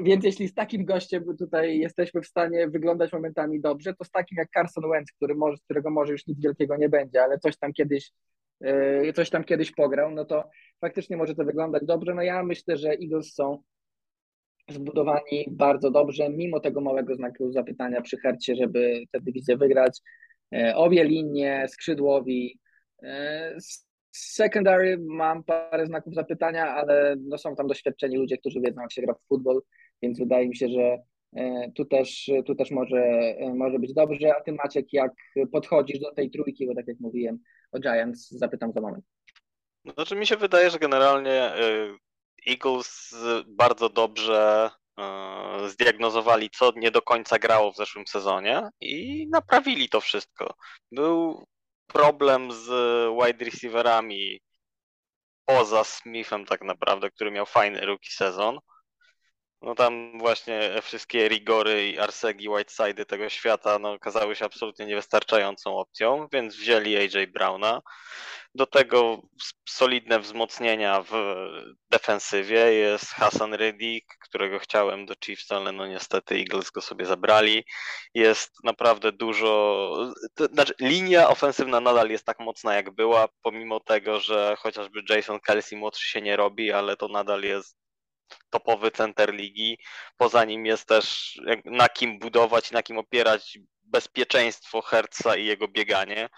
więc 0.03 0.25
jeśli 0.25 0.49
z 0.49 0.55
takim 0.55 0.85
gościem 0.85 1.25
tutaj 1.39 1.79
jesteśmy 1.79 2.23
w 2.23 2.27
stanie 2.27 2.69
wyglądać 2.69 3.13
momentami 3.13 3.61
dobrze, 3.61 3.95
to 3.95 4.05
z 4.05 4.11
takim 4.11 4.39
jak 4.39 4.49
Carson 4.51 4.91
Wentz, 4.91 5.13
który 5.13 5.35
może, 5.35 5.59
którego 5.65 5.91
może 5.91 6.13
już 6.13 6.27
nic 6.27 6.41
wielkiego 6.41 6.77
nie 6.77 6.89
będzie, 6.89 7.23
ale 7.23 7.39
coś 7.39 7.57
tam 7.57 7.73
kiedyś 7.73 8.13
coś 9.15 9.31
tam 9.31 9.45
kiedyś 9.45 9.73
pograł, 9.73 10.11
no 10.11 10.25
to 10.25 10.51
faktycznie 10.81 11.17
może 11.17 11.35
to 11.35 11.45
wyglądać 11.45 11.83
dobrze. 11.85 12.15
No 12.15 12.23
ja 12.23 12.43
myślę, 12.43 12.77
że 12.77 12.89
Eagles 12.89 13.35
są 13.35 13.63
zbudowani 14.69 15.49
bardzo 15.51 15.91
dobrze, 15.91 16.29
mimo 16.31 16.61
tego 16.61 16.81
małego 16.81 17.15
znaku 17.15 17.53
zapytania 17.53 18.01
przy 18.01 18.17
hercie, 18.19 18.57
żeby 18.57 19.03
tę 19.13 19.21
dywizję 19.21 19.57
wygrać. 19.57 20.01
Obie 20.75 21.05
linie, 21.05 21.67
skrzydłowi, 21.69 22.59
Secondary 24.11 24.99
mam 25.01 25.45
parę 25.45 25.87
znaków 25.87 26.15
zapytania, 26.15 26.75
ale 26.75 27.17
no 27.21 27.39
są 27.39 27.57
tam 27.57 27.67
doświadczeni 27.67 28.17
ludzie, 28.17 28.39
którzy 28.39 28.61
wiedzą, 28.61 28.81
jak 28.81 28.93
się 28.93 29.03
gra 29.03 29.15
w 29.15 29.29
futbol, 29.29 29.63
więc 30.03 30.19
wydaje 30.19 30.49
mi 30.49 30.57
się, 30.57 30.69
że 30.69 30.99
e, 31.37 31.73
tu 31.75 31.85
też, 31.85 32.31
tu 32.47 32.55
też 32.55 32.71
może, 32.71 32.99
e, 32.99 33.55
może 33.55 33.79
być 33.79 33.95
dobrze. 33.95 34.37
A 34.37 34.41
ty, 34.41 34.53
Maciek, 34.53 34.93
jak 34.93 35.13
podchodzisz 35.53 35.99
do 35.99 36.15
tej 36.15 36.31
trójki, 36.31 36.67
bo 36.67 36.75
tak 36.75 36.89
jak 36.89 37.01
mówiłem 37.01 37.39
o 37.73 37.79
Giants, 37.79 38.31
zapytam 38.31 38.73
za 38.73 38.81
moment. 38.81 39.05
Znaczy 39.95 40.17
mi 40.17 40.27
się 40.27 40.37
wydaje, 40.37 40.71
że 40.71 40.79
generalnie 40.79 41.33
e, 41.33 41.57
Eagles 42.49 43.15
bardzo 43.47 43.89
dobrze 43.89 44.71
zdiagnozowali, 45.67 46.51
co 46.51 46.73
nie 46.77 46.91
do 46.91 47.03
końca 47.03 47.39
grało 47.39 47.73
w 47.73 47.77
zeszłym 47.77 48.07
sezonie 48.07 48.69
i 48.81 49.27
naprawili 49.31 49.89
to 49.89 50.01
wszystko. 50.01 50.55
Był 50.93 51.47
problem 51.89 52.53
z 52.53 52.67
wide 53.23 53.45
receiverami 53.45 54.41
poza 55.45 55.85
Smithem 55.85 56.45
tak 56.47 56.63
naprawdę, 56.63 57.11
który 57.11 57.31
miał 57.31 57.47
fajny 57.47 57.81
rookie 57.81 58.11
sezon. 58.11 58.59
No 59.63 59.75
tam 59.75 60.19
właśnie 60.19 60.83
wszystkie 60.83 61.29
rigory 61.29 61.89
i 61.89 61.99
Arsegi, 61.99 62.49
Whiteside 62.49 63.07
tego 63.07 63.29
świata 63.29 63.79
no, 63.79 63.93
okazały 63.93 64.37
się 64.37 64.45
absolutnie 64.45 64.87
niewystarczającą 64.87 65.77
opcją, 65.79 66.29
więc 66.33 66.57
wzięli 66.57 66.97
AJ 66.97 67.27
Browna. 67.27 67.83
Do 68.59 68.67
tego 68.67 69.23
solidne 69.69 70.21
wzmocnienia 70.21 71.03
w 71.03 71.13
defensywie 71.91 72.73
jest 72.73 73.07
Hassan 73.07 73.55
Reddick, 73.55 74.07
którego 74.21 74.59
chciałem 74.59 75.07
do 75.07 75.15
Chiefs, 75.25 75.53
ale 75.53 75.73
no 75.73 75.87
niestety 75.87 76.35
Eagles 76.35 76.71
go 76.71 76.81
sobie 76.81 77.07
zabrali. 77.07 77.65
Jest 78.15 78.65
naprawdę 78.65 79.13
dużo, 79.13 79.51
to 80.35 80.45
znaczy 80.47 80.75
linia 80.81 81.29
ofensywna 81.29 81.81
nadal 81.81 82.11
jest 82.11 82.25
tak 82.25 82.41
mocna 82.41 82.75
jak 82.75 82.91
była, 82.91 83.29
pomimo 83.43 83.81
tego, 83.81 84.21
że 84.21 84.57
chociażby 84.59 85.03
Jason 85.09 85.41
Kelsey 85.41 85.79
młodszy 85.79 86.09
się 86.09 86.23
nie 86.23 86.37
robi, 86.37 86.73
ale 86.73 86.97
to 86.97 87.09
nadal 87.09 87.43
jest 87.43 87.77
topowy 88.51 88.91
center 88.91 89.35
ligi. 89.35 89.79
Poza 90.17 90.45
nim 90.45 90.67
jest 90.67 90.87
też 90.87 91.39
na 91.65 91.89
kim 91.89 92.19
budować, 92.19 92.71
na 92.71 92.83
kim 92.83 92.99
opierać 92.99 93.59
bezpieczeństwo 93.83 94.83
Herca 94.83 95.37
i 95.37 95.45
jego 95.45 95.69
bieganie. 95.69 96.29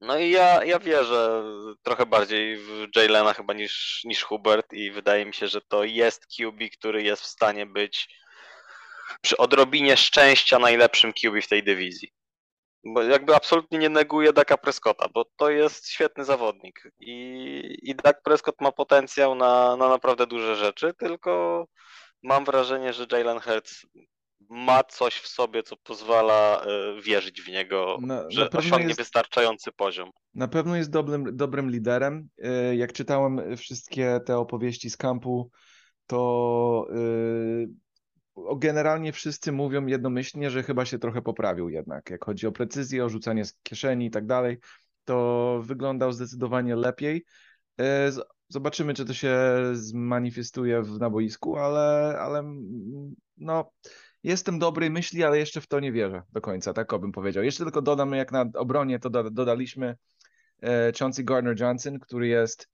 No 0.00 0.18
i 0.18 0.30
ja, 0.30 0.64
ja 0.64 0.78
wierzę 0.78 1.42
trochę 1.82 2.06
bardziej 2.06 2.56
w 2.56 2.88
Jaylena 2.96 3.32
chyba 3.32 3.54
niż, 3.54 4.00
niż 4.04 4.22
Hubert 4.22 4.72
i 4.72 4.90
wydaje 4.90 5.26
mi 5.26 5.34
się, 5.34 5.48
że 5.48 5.60
to 5.60 5.84
jest 5.84 6.26
QB, 6.26 6.70
który 6.78 7.02
jest 7.02 7.22
w 7.22 7.26
stanie 7.26 7.66
być 7.66 8.08
przy 9.20 9.36
odrobinie 9.36 9.96
szczęścia 9.96 10.58
najlepszym 10.58 11.12
QB 11.12 11.42
w 11.42 11.48
tej 11.48 11.62
dywizji. 11.62 12.12
Bo 12.84 13.02
jakby 13.02 13.34
absolutnie 13.34 13.78
nie 13.78 13.88
neguję 13.88 14.32
Daka 14.32 14.56
Prescotta, 14.56 15.08
bo 15.08 15.24
to 15.36 15.50
jest 15.50 15.88
świetny 15.88 16.24
zawodnik 16.24 16.82
i, 17.00 17.78
i 17.82 17.94
Dak 17.94 18.22
Prescott 18.22 18.60
ma 18.60 18.72
potencjał 18.72 19.34
na, 19.34 19.76
na 19.76 19.88
naprawdę 19.88 20.26
duże 20.26 20.56
rzeczy, 20.56 20.94
tylko 20.98 21.64
mam 22.22 22.44
wrażenie, 22.44 22.92
że 22.92 23.06
Jalen 23.12 23.40
Hurts 23.40 23.86
ma 24.50 24.84
coś 24.84 25.14
w 25.14 25.26
sobie, 25.28 25.62
co 25.62 25.76
pozwala 25.76 26.66
y, 26.98 27.02
wierzyć 27.02 27.42
w 27.42 27.48
niego, 27.48 27.98
na, 28.00 28.30
że 28.30 28.48
na 28.52 28.58
osiągnie 28.58 28.86
jest, 28.86 29.00
wystarczający 29.00 29.72
poziom. 29.72 30.10
Na 30.34 30.48
pewno 30.48 30.76
jest 30.76 30.90
dobrym, 30.90 31.36
dobrym 31.36 31.70
liderem. 31.70 32.28
Y, 32.70 32.76
jak 32.76 32.92
czytałem 32.92 33.56
wszystkie 33.56 34.20
te 34.26 34.38
opowieści 34.38 34.90
z 34.90 34.96
kampu, 34.96 35.50
to 36.06 36.86
y, 36.96 37.68
generalnie 38.56 39.12
wszyscy 39.12 39.52
mówią 39.52 39.86
jednomyślnie, 39.86 40.50
że 40.50 40.62
chyba 40.62 40.84
się 40.84 40.98
trochę 40.98 41.22
poprawił 41.22 41.68
jednak. 41.68 42.10
Jak 42.10 42.24
chodzi 42.24 42.46
o 42.46 42.52
precyzję, 42.52 43.04
o 43.04 43.08
rzucanie 43.08 43.44
z 43.44 43.54
kieszeni 43.62 44.06
i 44.06 44.10
tak 44.10 44.26
dalej, 44.26 44.58
to 45.04 45.60
wyglądał 45.64 46.12
zdecydowanie 46.12 46.76
lepiej. 46.76 47.24
Zobaczymy, 48.48 48.94
czy 48.94 49.04
to 49.04 49.14
się 49.14 49.36
zmanifestuje 49.72 50.82
w 50.82 50.98
naboisku, 50.98 51.56
ale, 51.56 52.16
ale 52.20 52.42
no, 53.36 53.70
jestem 54.26 54.58
dobrej 54.58 54.90
myśli, 54.90 55.24
ale 55.24 55.38
jeszcze 55.38 55.60
w 55.60 55.66
to 55.66 55.80
nie 55.80 55.92
wierzę 55.92 56.22
do 56.32 56.40
końca, 56.40 56.72
tak 56.72 57.00
bym 57.00 57.12
powiedział. 57.12 57.44
Jeszcze 57.44 57.64
tylko 57.64 57.82
dodam, 57.82 58.12
jak 58.12 58.32
na 58.32 58.46
obronie 58.54 58.98
to 58.98 59.10
dodaliśmy 59.10 59.96
e, 60.62 60.92
Chauncey 60.98 61.24
Gardner-Johnson, 61.24 61.98
który 61.98 62.28
jest 62.28 62.68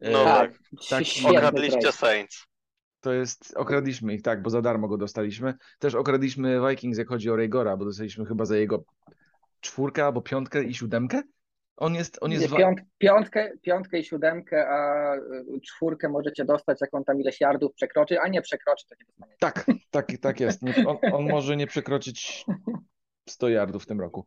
e, 0.00 0.10
no 0.10 0.24
tak, 0.24 0.58
tak 0.90 1.04
okradliście 1.24 1.92
Saints. 1.92 2.46
To 3.00 3.12
jest, 3.12 3.52
okradliśmy 3.56 4.14
ich, 4.14 4.22
tak, 4.22 4.42
bo 4.42 4.50
za 4.50 4.62
darmo 4.62 4.88
go 4.88 4.96
dostaliśmy. 4.96 5.54
Też 5.78 5.94
okradliśmy 5.94 6.60
Vikings, 6.68 6.98
jak 6.98 7.08
chodzi 7.08 7.30
o 7.30 7.36
Raygora, 7.36 7.76
bo 7.76 7.84
dostaliśmy 7.84 8.26
chyba 8.26 8.44
za 8.44 8.56
jego 8.56 8.84
czwórkę 9.60 10.04
albo 10.04 10.22
piątkę 10.22 10.64
i 10.64 10.74
siódemkę. 10.74 11.22
On 11.80 11.94
jest, 11.94 12.18
on 12.20 12.32
jest... 12.32 12.56
Piąt, 12.56 12.80
piątkę, 12.98 13.52
piątkę 13.62 13.98
i 13.98 14.04
siódemkę, 14.04 14.68
a 14.68 15.14
y, 15.16 15.60
czwórkę 15.66 16.08
możecie 16.08 16.44
dostać, 16.44 16.80
jak 16.80 16.94
on 16.94 17.04
tam 17.04 17.20
ileś 17.20 17.40
yardów 17.40 17.72
przekroczy, 17.74 18.20
a 18.20 18.28
nie 18.28 18.42
przekroczy, 18.42 18.86
to 18.88 18.94
nie 19.00 19.04
dostaniecie. 19.06 19.36
Tak, 19.40 19.66
tak, 19.90 20.06
tak 20.20 20.40
jest. 20.40 20.62
Nie, 20.62 20.74
on, 20.86 20.96
on, 21.12 21.28
może 21.28 21.56
nie 21.56 21.66
przekroczyć 21.66 22.44
100 23.28 23.48
yardów 23.48 23.82
w 23.82 23.86
tym 23.86 24.00
roku. 24.00 24.26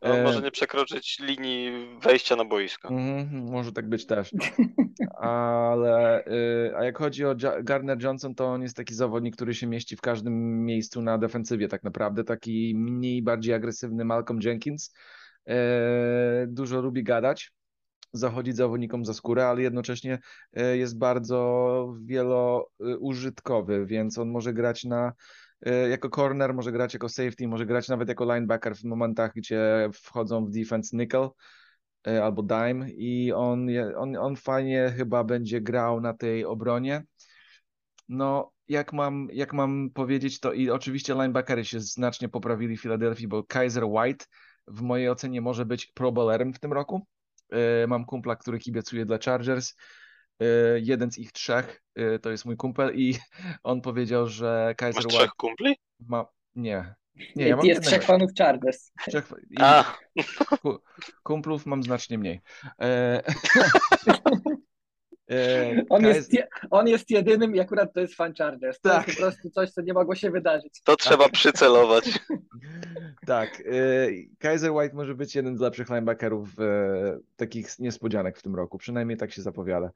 On 0.00 0.12
e... 0.12 0.22
może 0.22 0.42
nie 0.42 0.50
przekroczyć 0.50 1.18
linii 1.18 1.88
wejścia 2.02 2.36
na 2.36 2.44
boisko. 2.44 2.88
Mm, 2.88 3.50
może 3.50 3.72
tak 3.72 3.88
być 3.88 4.06
też. 4.06 4.30
Ale 5.16 6.26
y, 6.26 6.72
a 6.76 6.84
jak 6.84 6.98
chodzi 6.98 7.24
o 7.24 7.34
Garner 7.62 8.02
Johnson, 8.02 8.34
to 8.34 8.46
on 8.46 8.62
jest 8.62 8.76
taki 8.76 8.94
zawodnik, 8.94 9.36
który 9.36 9.54
się 9.54 9.66
mieści 9.66 9.96
w 9.96 10.00
każdym 10.00 10.64
miejscu 10.64 11.02
na 11.02 11.18
defensywie 11.18 11.68
tak 11.68 11.82
naprawdę. 11.82 12.24
Taki 12.24 12.74
mniej, 12.76 13.22
bardziej 13.22 13.54
agresywny 13.54 14.04
Malcolm 14.04 14.40
Jenkins 14.42 14.92
dużo 16.46 16.80
lubi 16.80 17.02
gadać, 17.02 17.52
zachodzić 18.12 18.56
zawodnikom 18.56 19.04
za 19.04 19.14
skórę, 19.14 19.46
ale 19.46 19.62
jednocześnie 19.62 20.18
e, 20.52 20.76
jest 20.76 20.98
bardzo 20.98 21.94
wieloużytkowy, 22.04 23.86
więc 23.86 24.18
on 24.18 24.30
może 24.30 24.52
grać 24.52 24.84
na 24.84 25.12
e, 25.66 25.88
jako 25.88 26.10
corner, 26.10 26.54
może 26.54 26.72
grać 26.72 26.94
jako 26.94 27.08
safety, 27.08 27.48
może 27.48 27.66
grać 27.66 27.88
nawet 27.88 28.08
jako 28.08 28.34
linebacker 28.34 28.76
w 28.76 28.84
momentach, 28.84 29.32
gdzie 29.34 29.90
wchodzą 29.92 30.44
w 30.44 30.50
defense 30.50 30.96
nickel 30.96 31.28
albo 32.22 32.42
dime 32.42 32.90
i 32.90 33.32
on, 33.32 33.68
on, 33.96 34.16
on 34.16 34.36
fajnie 34.36 34.92
chyba 34.96 35.24
będzie 35.24 35.60
grał 35.60 36.00
na 36.00 36.14
tej 36.14 36.44
obronie. 36.44 37.04
No, 38.08 38.52
jak 38.68 38.92
mam, 38.92 39.28
jak 39.32 39.52
mam 39.52 39.90
powiedzieć, 39.94 40.40
to 40.40 40.52
i 40.52 40.70
oczywiście 40.70 41.14
linebackery 41.14 41.64
się 41.64 41.80
znacznie 41.80 42.28
poprawili 42.28 42.76
w 42.76 42.82
Filadelfii, 42.82 43.28
bo 43.28 43.44
Kaiser 43.44 43.84
White 43.84 44.24
w 44.66 44.82
mojej 44.82 45.10
ocenie 45.10 45.40
może 45.40 45.66
być 45.66 45.86
pro 45.86 46.12
bowlerem 46.12 46.54
w 46.54 46.58
tym 46.58 46.72
roku. 46.72 47.06
E, 47.52 47.86
mam 47.86 48.04
kumpla, 48.04 48.36
który 48.36 48.58
kibicuje 48.58 49.06
dla 49.06 49.18
Chargers. 49.24 49.74
E, 50.40 50.44
jeden 50.80 51.12
z 51.12 51.18
ich 51.18 51.32
trzech 51.32 51.82
e, 51.94 52.18
to 52.18 52.30
jest 52.30 52.44
mój 52.44 52.56
kumpel 52.56 52.96
i 52.96 53.18
on 53.62 53.80
powiedział, 53.80 54.26
że 54.26 54.74
Kaiser 54.76 55.04
Masz 55.04 55.14
trzech 55.14 55.30
kumpli? 55.30 55.76
Ma... 56.00 56.26
Nie. 56.54 56.94
Nie, 57.36 57.48
ja 57.48 57.56
mam 57.56 57.66
jest 57.66 57.82
trzech 57.82 58.02
fanów 58.02 58.30
Chargers. 58.38 58.92
Trzech... 59.06 59.32
A. 59.60 59.98
Kumplów 61.22 61.66
mam 61.66 61.82
znacznie 61.82 62.18
mniej. 62.18 62.40
on, 65.88 66.04
jest, 66.04 66.32
on 66.70 66.88
jest 66.88 67.10
jedynym 67.10 67.54
i 67.54 67.60
akurat 67.60 67.92
to 67.94 68.00
jest 68.00 68.14
fan 68.14 68.34
Chargers. 68.34 68.80
To 68.80 68.88
tak. 68.88 69.06
jest 69.06 69.18
po 69.18 69.24
prostu 69.24 69.50
coś, 69.50 69.70
co 69.70 69.82
nie 69.82 69.92
mogło 69.92 70.14
się 70.14 70.30
wydarzyć. 70.30 70.80
To 70.84 70.96
trzeba 70.96 71.28
przycelować. 71.28 72.04
Tak, 73.26 73.60
y, 73.60 74.28
Kaiser 74.38 74.72
White 74.72 74.94
może 74.94 75.14
być 75.14 75.34
jeden 75.34 75.56
z 75.56 75.60
lepszych 75.60 75.88
linebackerów 75.88 76.48
e, 76.60 77.18
takich 77.36 77.78
niespodzianek 77.78 78.38
w 78.38 78.42
tym 78.42 78.54
roku, 78.54 78.78
przynajmniej 78.78 79.18
tak 79.18 79.32
się 79.32 79.42
zapowiada. 79.42 79.90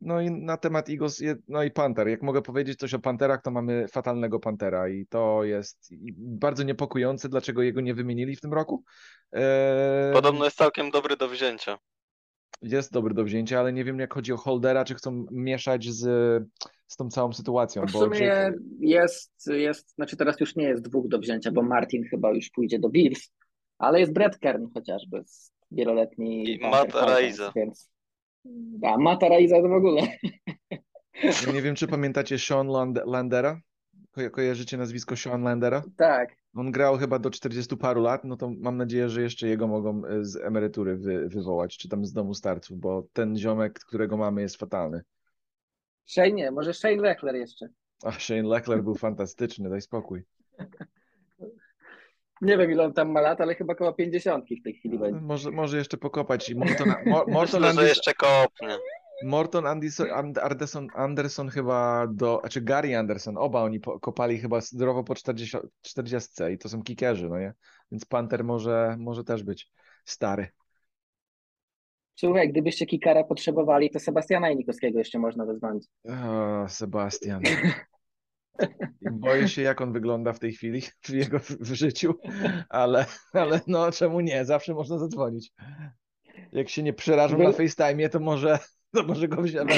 No 0.00 0.20
i 0.20 0.30
na 0.30 0.56
temat 0.56 0.88
Eagles, 0.88 1.22
no 1.48 1.62
i 1.62 1.70
Panther. 1.70 2.08
Jak 2.08 2.22
mogę 2.22 2.42
powiedzieć 2.42 2.78
coś 2.78 2.94
o 2.94 2.98
Panterach, 2.98 3.42
to 3.42 3.50
mamy 3.50 3.88
fatalnego 3.88 4.40
Pantera 4.40 4.88
i 4.88 5.06
to 5.06 5.44
jest 5.44 5.94
bardzo 6.16 6.62
niepokojące, 6.62 7.28
dlaczego 7.28 7.62
jego 7.62 7.80
nie 7.80 7.94
wymienili 7.94 8.36
w 8.36 8.40
tym 8.40 8.52
roku. 8.52 8.84
E, 9.32 10.10
Podobno 10.12 10.44
jest 10.44 10.56
całkiem 10.56 10.90
dobry 10.90 11.16
do 11.16 11.28
wzięcia. 11.28 11.78
Jest 12.62 12.92
dobry 12.92 13.14
do 13.14 13.24
wzięcia, 13.24 13.60
ale 13.60 13.72
nie 13.72 13.84
wiem 13.84 13.98
jak 13.98 14.14
chodzi 14.14 14.32
o 14.32 14.36
Holdera, 14.36 14.84
czy 14.84 14.94
chcą 14.94 15.26
mieszać 15.30 15.88
z, 15.88 16.02
z 16.86 16.96
tą 16.96 17.10
całą 17.10 17.32
sytuacją, 17.32 17.86
W 17.86 17.92
bo 17.92 17.98
sumie 17.98 18.52
jest, 18.80 19.46
jest, 19.46 19.94
znaczy 19.94 20.16
teraz 20.16 20.40
już 20.40 20.56
nie 20.56 20.64
jest 20.64 20.82
dwóch 20.82 21.08
do 21.08 21.18
wzięcia, 21.18 21.52
bo 21.52 21.62
Martin 21.62 22.04
chyba 22.10 22.32
już 22.32 22.50
pójdzie 22.50 22.78
do 22.78 22.88
Bills, 22.88 23.30
ale 23.78 24.00
jest 24.00 24.12
Brett 24.12 24.38
Kern 24.38 24.66
chociażby, 24.74 25.22
z 25.26 25.52
wieloletni 25.70 26.50
I 26.50 26.60
Falcons, 26.60 26.94
Araiza. 26.94 27.52
Więc... 27.56 27.90
A 28.82 28.98
Mata 28.98 29.28
Raiza 29.28 29.62
to 29.62 29.68
w 29.68 29.72
ogóle. 29.72 30.02
Nie 31.54 31.62
wiem, 31.62 31.74
czy 31.74 31.86
pamiętacie 31.86 32.38
Sean 32.38 32.66
Land 32.66 32.98
Landera? 33.06 33.60
Ko 34.14 34.30
kojarzycie 34.30 34.76
nazwisko 34.76 35.16
Sean 35.16 35.42
Landera? 35.42 35.82
Tak, 35.96 36.36
On 36.54 36.70
grał 36.70 36.98
chyba 36.98 37.18
do 37.18 37.30
40 37.30 37.76
paru 37.76 38.02
lat, 38.02 38.24
no 38.24 38.36
to 38.36 38.50
mam 38.58 38.76
nadzieję, 38.76 39.08
że 39.08 39.22
jeszcze 39.22 39.48
jego 39.48 39.66
mogą 39.66 40.04
e, 40.04 40.24
z 40.24 40.36
emerytury 40.36 40.96
wy 40.96 41.28
wywołać, 41.28 41.78
czy 41.78 41.88
tam 41.88 42.04
z 42.04 42.12
domu 42.12 42.34
starców, 42.34 42.78
bo 42.78 43.06
ten 43.12 43.36
ziomek, 43.36 43.80
którego 43.80 44.16
mamy, 44.16 44.42
jest 44.42 44.56
fatalny. 44.56 45.02
Shane 46.06 46.32
nie, 46.32 46.50
może 46.50 46.74
Shane 46.74 46.96
Lechler 46.96 47.34
jeszcze. 47.34 47.68
A 48.04 48.12
Shane 48.12 48.42
Lechler 48.42 48.82
był 48.82 48.94
fantastyczny, 48.94 49.70
daj 49.70 49.80
spokój. 49.80 50.22
Nie 52.42 52.58
wiem 52.58 52.70
ile 52.70 52.84
on 52.84 52.92
tam 52.92 53.10
ma 53.10 53.20
lat, 53.20 53.40
ale 53.40 53.54
chyba 53.54 53.74
koło 53.74 53.92
50 53.92 54.44
w 54.60 54.62
tej 54.62 54.74
chwili 54.74 54.98
będzie. 54.98 55.20
Może, 55.20 55.50
może 55.50 55.78
jeszcze 55.78 55.96
pokopać. 55.96 56.50
I 56.50 56.54
Morton, 56.54 56.88
Mo 57.06 57.24
Morton, 57.28 57.62
Myślę, 57.62 57.82
że 57.82 57.88
jeszcze 57.88 58.14
kopnie. 58.14 58.78
Morton 59.22 59.66
Anderson, 59.66 60.10
And 60.10 60.38
Anderson, 60.38 60.88
Anderson 60.94 61.48
chyba 61.48 62.06
do, 62.06 62.38
znaczy 62.40 62.60
Gary 62.60 62.96
Anderson, 62.96 63.38
oba 63.38 63.62
oni 63.62 63.80
po, 63.80 64.00
kopali 64.00 64.38
chyba 64.38 64.60
zdrowo 64.60 65.04
po 65.04 65.14
40, 65.14 65.58
40 65.82 66.28
i 66.52 66.58
to 66.58 66.68
są 66.68 66.82
kickerzy, 66.82 67.28
no 67.28 67.38
nie? 67.38 67.54
Więc 67.92 68.04
Panther 68.04 68.44
może, 68.44 68.96
może 68.98 69.24
też 69.24 69.42
być 69.42 69.70
stary. 70.04 70.48
Słuchaj, 72.14 72.48
gdybyście 72.48 72.86
kikara 72.86 73.24
potrzebowali, 73.24 73.90
to 73.90 74.00
Sebastiana 74.00 74.48
Janikowskiego 74.48 74.98
jeszcze 74.98 75.18
można 75.18 75.46
wezwać. 75.46 75.86
O, 76.04 76.68
Sebastian. 76.68 77.42
Boję 79.12 79.48
się, 79.48 79.62
jak 79.62 79.80
on 79.80 79.92
wygląda 79.92 80.32
w 80.32 80.38
tej 80.38 80.52
chwili 80.52 80.82
w 81.02 81.08
jego 81.08 81.38
w, 81.38 81.72
życiu, 81.72 82.14
ale, 82.68 83.06
ale 83.32 83.60
no 83.66 83.92
czemu 83.92 84.20
nie? 84.20 84.44
Zawsze 84.44 84.74
można 84.74 84.98
zadzwonić. 84.98 85.52
Jak 86.52 86.68
się 86.68 86.82
nie 86.82 86.92
przerażą 86.92 87.38
na 87.38 87.44
Był- 87.44 87.52
FaceTime, 87.52 88.08
to 88.08 88.20
może, 88.20 88.58
to 88.94 89.02
może 89.02 89.28
go 89.28 89.42
wziąć. 89.42 89.72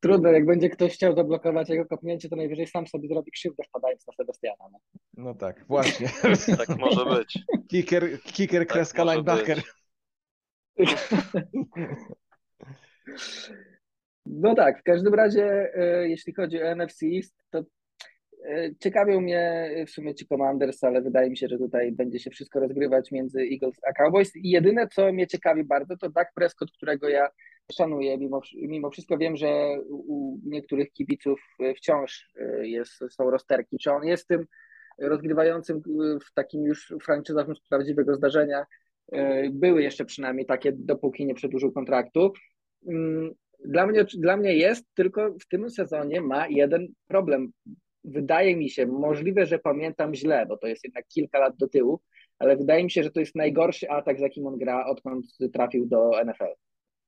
Trudno, 0.00 0.28
jak 0.28 0.46
będzie 0.46 0.70
ktoś 0.70 0.94
chciał 0.94 1.16
zablokować 1.16 1.68
jego 1.70 1.86
kopnięcie, 1.86 2.28
to 2.28 2.36
najwyżej 2.36 2.66
sam 2.66 2.86
sobie 2.86 3.08
zrobi 3.08 3.30
krzywdę 3.30 3.62
wpadając 3.68 4.06
na 4.06 4.12
Sebastiana. 4.12 4.64
No. 4.72 4.78
No 5.16 5.34
tak, 5.34 5.64
właśnie. 5.68 6.08
Tak 6.66 6.78
może 6.78 7.04
być. 7.04 7.38
Kicker, 7.68 8.22
kicker 8.22 8.66
kreska 8.66 9.04
Tak 9.04 9.06
może 9.06 9.16
linebacker. 9.16 9.62
No 14.26 14.54
tak, 14.54 14.80
w 14.80 14.82
każdym 14.82 15.14
razie, 15.14 15.72
e, 15.74 16.08
jeśli 16.08 16.34
chodzi 16.34 16.62
o 16.62 16.74
NFC, 16.74 17.02
East, 17.16 17.34
to 17.50 17.62
ciekawią 18.80 19.20
mnie 19.20 19.70
w 19.86 19.90
sumie 19.90 20.14
ci 20.14 20.26
Commanders, 20.26 20.84
ale 20.84 21.02
wydaje 21.02 21.30
mi 21.30 21.36
się, 21.36 21.48
że 21.48 21.58
tutaj 21.58 21.92
będzie 21.92 22.18
się 22.18 22.30
wszystko 22.30 22.60
rozgrywać 22.60 23.12
między 23.12 23.40
Eagles 23.40 23.74
a 23.88 23.92
Cowboys. 23.92 24.36
I 24.36 24.50
jedyne, 24.50 24.88
co 24.88 25.12
mnie 25.12 25.26
ciekawi 25.26 25.64
bardzo, 25.64 25.96
to 25.96 26.10
Dak 26.10 26.32
Prescott, 26.34 26.70
którego 26.72 27.08
ja 27.08 27.28
szanuję. 27.72 28.18
Mimo, 28.18 28.40
mimo 28.54 28.90
wszystko 28.90 29.18
wiem, 29.18 29.36
że 29.36 29.48
u 29.88 30.38
niektórych 30.44 30.92
kibiców 30.92 31.40
e, 31.60 31.74
wciąż 31.74 32.30
e, 32.36 32.68
jest, 32.68 32.92
są 33.10 33.30
rozterki. 33.30 33.78
Czy 33.78 33.92
on 33.92 34.04
jest 34.04 34.28
tym 34.28 34.46
rozgrywającym 34.98 35.76
e, 35.76 35.80
w 36.20 36.34
takim 36.34 36.64
już 36.64 36.94
franczyzowym 37.02 37.56
z 37.56 37.60
prawdziwego 37.68 38.14
zdarzenia? 38.14 38.66
Były 39.50 39.82
jeszcze 39.82 40.04
przynajmniej 40.04 40.46
takie, 40.46 40.72
dopóki 40.72 41.26
nie 41.26 41.34
przedłużył 41.34 41.72
kontraktu. 41.72 42.32
Mm, 42.88 43.30
Dla 43.64 43.86
mnie, 43.86 44.04
dla 44.18 44.36
mnie 44.36 44.56
jest, 44.56 44.84
tylko 44.94 45.34
w 45.40 45.48
tym 45.48 45.70
sezonie 45.70 46.20
ma 46.20 46.48
jeden 46.48 46.88
problem. 47.08 47.52
Wydaje 48.04 48.56
mi 48.56 48.70
się, 48.70 48.86
możliwe, 48.86 49.46
że 49.46 49.58
pamiętam 49.58 50.14
źle, 50.14 50.46
bo 50.46 50.56
to 50.56 50.66
jest 50.66 50.84
jednak 50.84 51.06
kilka 51.08 51.38
lat 51.38 51.56
do 51.56 51.68
tyłu, 51.68 52.00
ale 52.38 52.56
wydaje 52.56 52.84
mi 52.84 52.90
się, 52.90 53.02
że 53.02 53.10
to 53.10 53.20
jest 53.20 53.34
najgorszy 53.34 53.90
atak, 53.90 54.18
z 54.18 54.20
jakim 54.20 54.46
on 54.46 54.58
gra, 54.58 54.86
odkąd 54.86 55.26
trafił 55.52 55.86
do 55.86 56.10
NFL. 56.24 56.52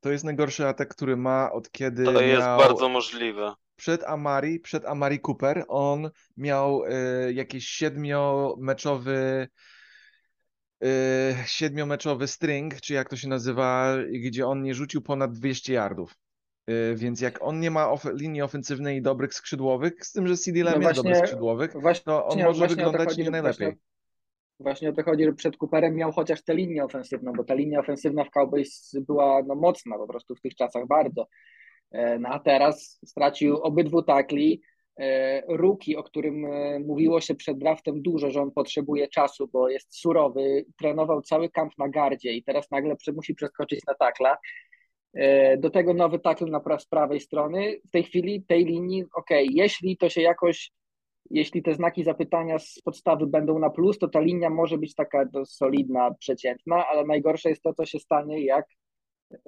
To 0.00 0.10
jest 0.12 0.24
najgorszy 0.24 0.66
atak, 0.66 0.88
który 0.88 1.16
ma 1.16 1.52
od 1.52 1.70
kiedy 1.70 2.04
To 2.04 2.20
jest 2.20 2.46
miał... 2.46 2.58
bardzo 2.58 2.88
możliwe. 2.88 3.54
przed 3.76 4.04
Amari, 4.04 4.60
przed 4.60 4.84
Amari 4.84 5.20
Cooper, 5.28 5.64
on 5.68 6.10
miał 6.36 6.84
y, 6.84 7.32
jakiś 7.32 7.68
siedmiomeczowy 7.68 9.48
y, 10.84 10.88
siedmiomeczowy 11.46 12.26
string, 12.26 12.80
czy 12.80 12.94
jak 12.94 13.08
to 13.08 13.16
się 13.16 13.28
nazywa, 13.28 13.96
gdzie 14.24 14.46
on 14.46 14.62
nie 14.62 14.74
rzucił 14.74 15.02
ponad 15.02 15.32
200 15.32 15.72
yardów. 15.72 16.14
Y, 16.70 16.94
więc 16.96 17.20
jak 17.20 17.42
on 17.42 17.60
nie 17.60 17.70
ma 17.70 17.90
of 17.90 18.04
linii 18.14 18.42
ofensywnej 18.42 18.96
i 18.96 19.02
dobrych 19.02 19.34
skrzydłowych, 19.34 20.06
z 20.06 20.12
tym, 20.12 20.28
że 20.28 20.36
CD 20.36 20.64
Lamb 20.64 20.82
No 20.82 20.88
jest 20.88 21.02
dobry 21.02 21.14
skrzydłowych, 21.14 21.72
Właśnie, 21.72 22.04
to 22.04 22.26
on 22.26 22.42
może 22.42 22.66
wyglądać 22.66 23.08
chodzi, 23.08 23.22
nie 23.22 23.30
najlepiej. 23.30 23.66
Właśnie, 23.66 23.80
właśnie 24.60 24.90
o 24.90 24.92
to 24.92 25.02
chodzi, 25.02 25.24
że 25.24 25.32
przed 25.32 25.56
Cooperem 25.56 25.94
miał 25.94 26.12
chociaż 26.12 26.42
tę 26.42 26.54
linię 26.54 26.84
ofensywną, 26.84 27.32
bo 27.32 27.44
ta 27.44 27.54
linia 27.54 27.80
ofensywna 27.80 28.24
w 28.24 28.30
Cowboys 28.30 28.96
była 29.06 29.42
no, 29.42 29.54
mocna 29.54 29.98
po 29.98 30.06
prostu 30.06 30.34
w 30.34 30.40
tych 30.40 30.54
czasach 30.54 30.86
bardzo. 30.86 31.26
E, 31.90 32.18
No 32.18 32.28
a 32.28 32.38
teraz 32.38 32.98
stracił 33.06 33.56
obydwu 33.56 34.02
takli. 34.02 34.62
E, 35.00 35.42
Ruki, 35.48 35.96
o 35.96 36.02
którym 36.02 36.44
e, 36.44 36.78
mówiło 36.78 37.20
się 37.20 37.34
przed 37.34 37.58
draftem 37.58 38.02
dużo, 38.02 38.30
że 38.30 38.42
on 38.42 38.50
potrzebuje 38.50 39.08
czasu, 39.08 39.48
bo 39.52 39.68
jest 39.68 40.00
surowy, 40.00 40.64
trenował 40.78 41.22
cały 41.22 41.50
kamp 41.50 41.72
na 41.78 41.88
gardzie 41.88 42.32
i 42.32 42.42
teraz 42.42 42.70
nagle 42.70 42.96
musi 43.14 43.34
przeskoczyć 43.34 43.80
na 43.86 43.94
takla. 43.94 44.36
E, 45.16 45.56
Do 45.56 45.70
tego 45.70 45.94
nowy 45.94 46.18
takl 46.18 46.50
na 46.50 46.78
z 46.78 46.86
prawej 46.86 47.20
strony. 47.20 47.76
W 47.88 47.90
tej 47.90 48.02
chwili 48.02 48.42
tej 48.42 48.64
linii, 48.64 49.04
okej, 49.14 49.48
jeśli 49.52 49.96
to 49.96 50.08
się 50.08 50.20
jakoś, 50.20 50.72
jeśli 51.30 51.62
te 51.62 51.74
znaki 51.74 52.04
zapytania 52.04 52.58
z 52.58 52.80
podstawy 52.84 53.26
będą 53.26 53.58
na 53.58 53.70
plus, 53.70 53.98
to 53.98 54.08
ta 54.08 54.20
linia 54.20 54.50
może 54.50 54.78
być 54.78 54.94
taka 54.94 55.24
solidna, 55.46 56.14
przeciętna, 56.14 56.86
ale 56.86 57.04
najgorsze 57.04 57.48
jest 57.48 57.62
to, 57.62 57.74
co 57.74 57.86
się 57.86 57.98
stanie, 57.98 58.44
jak 58.44 58.66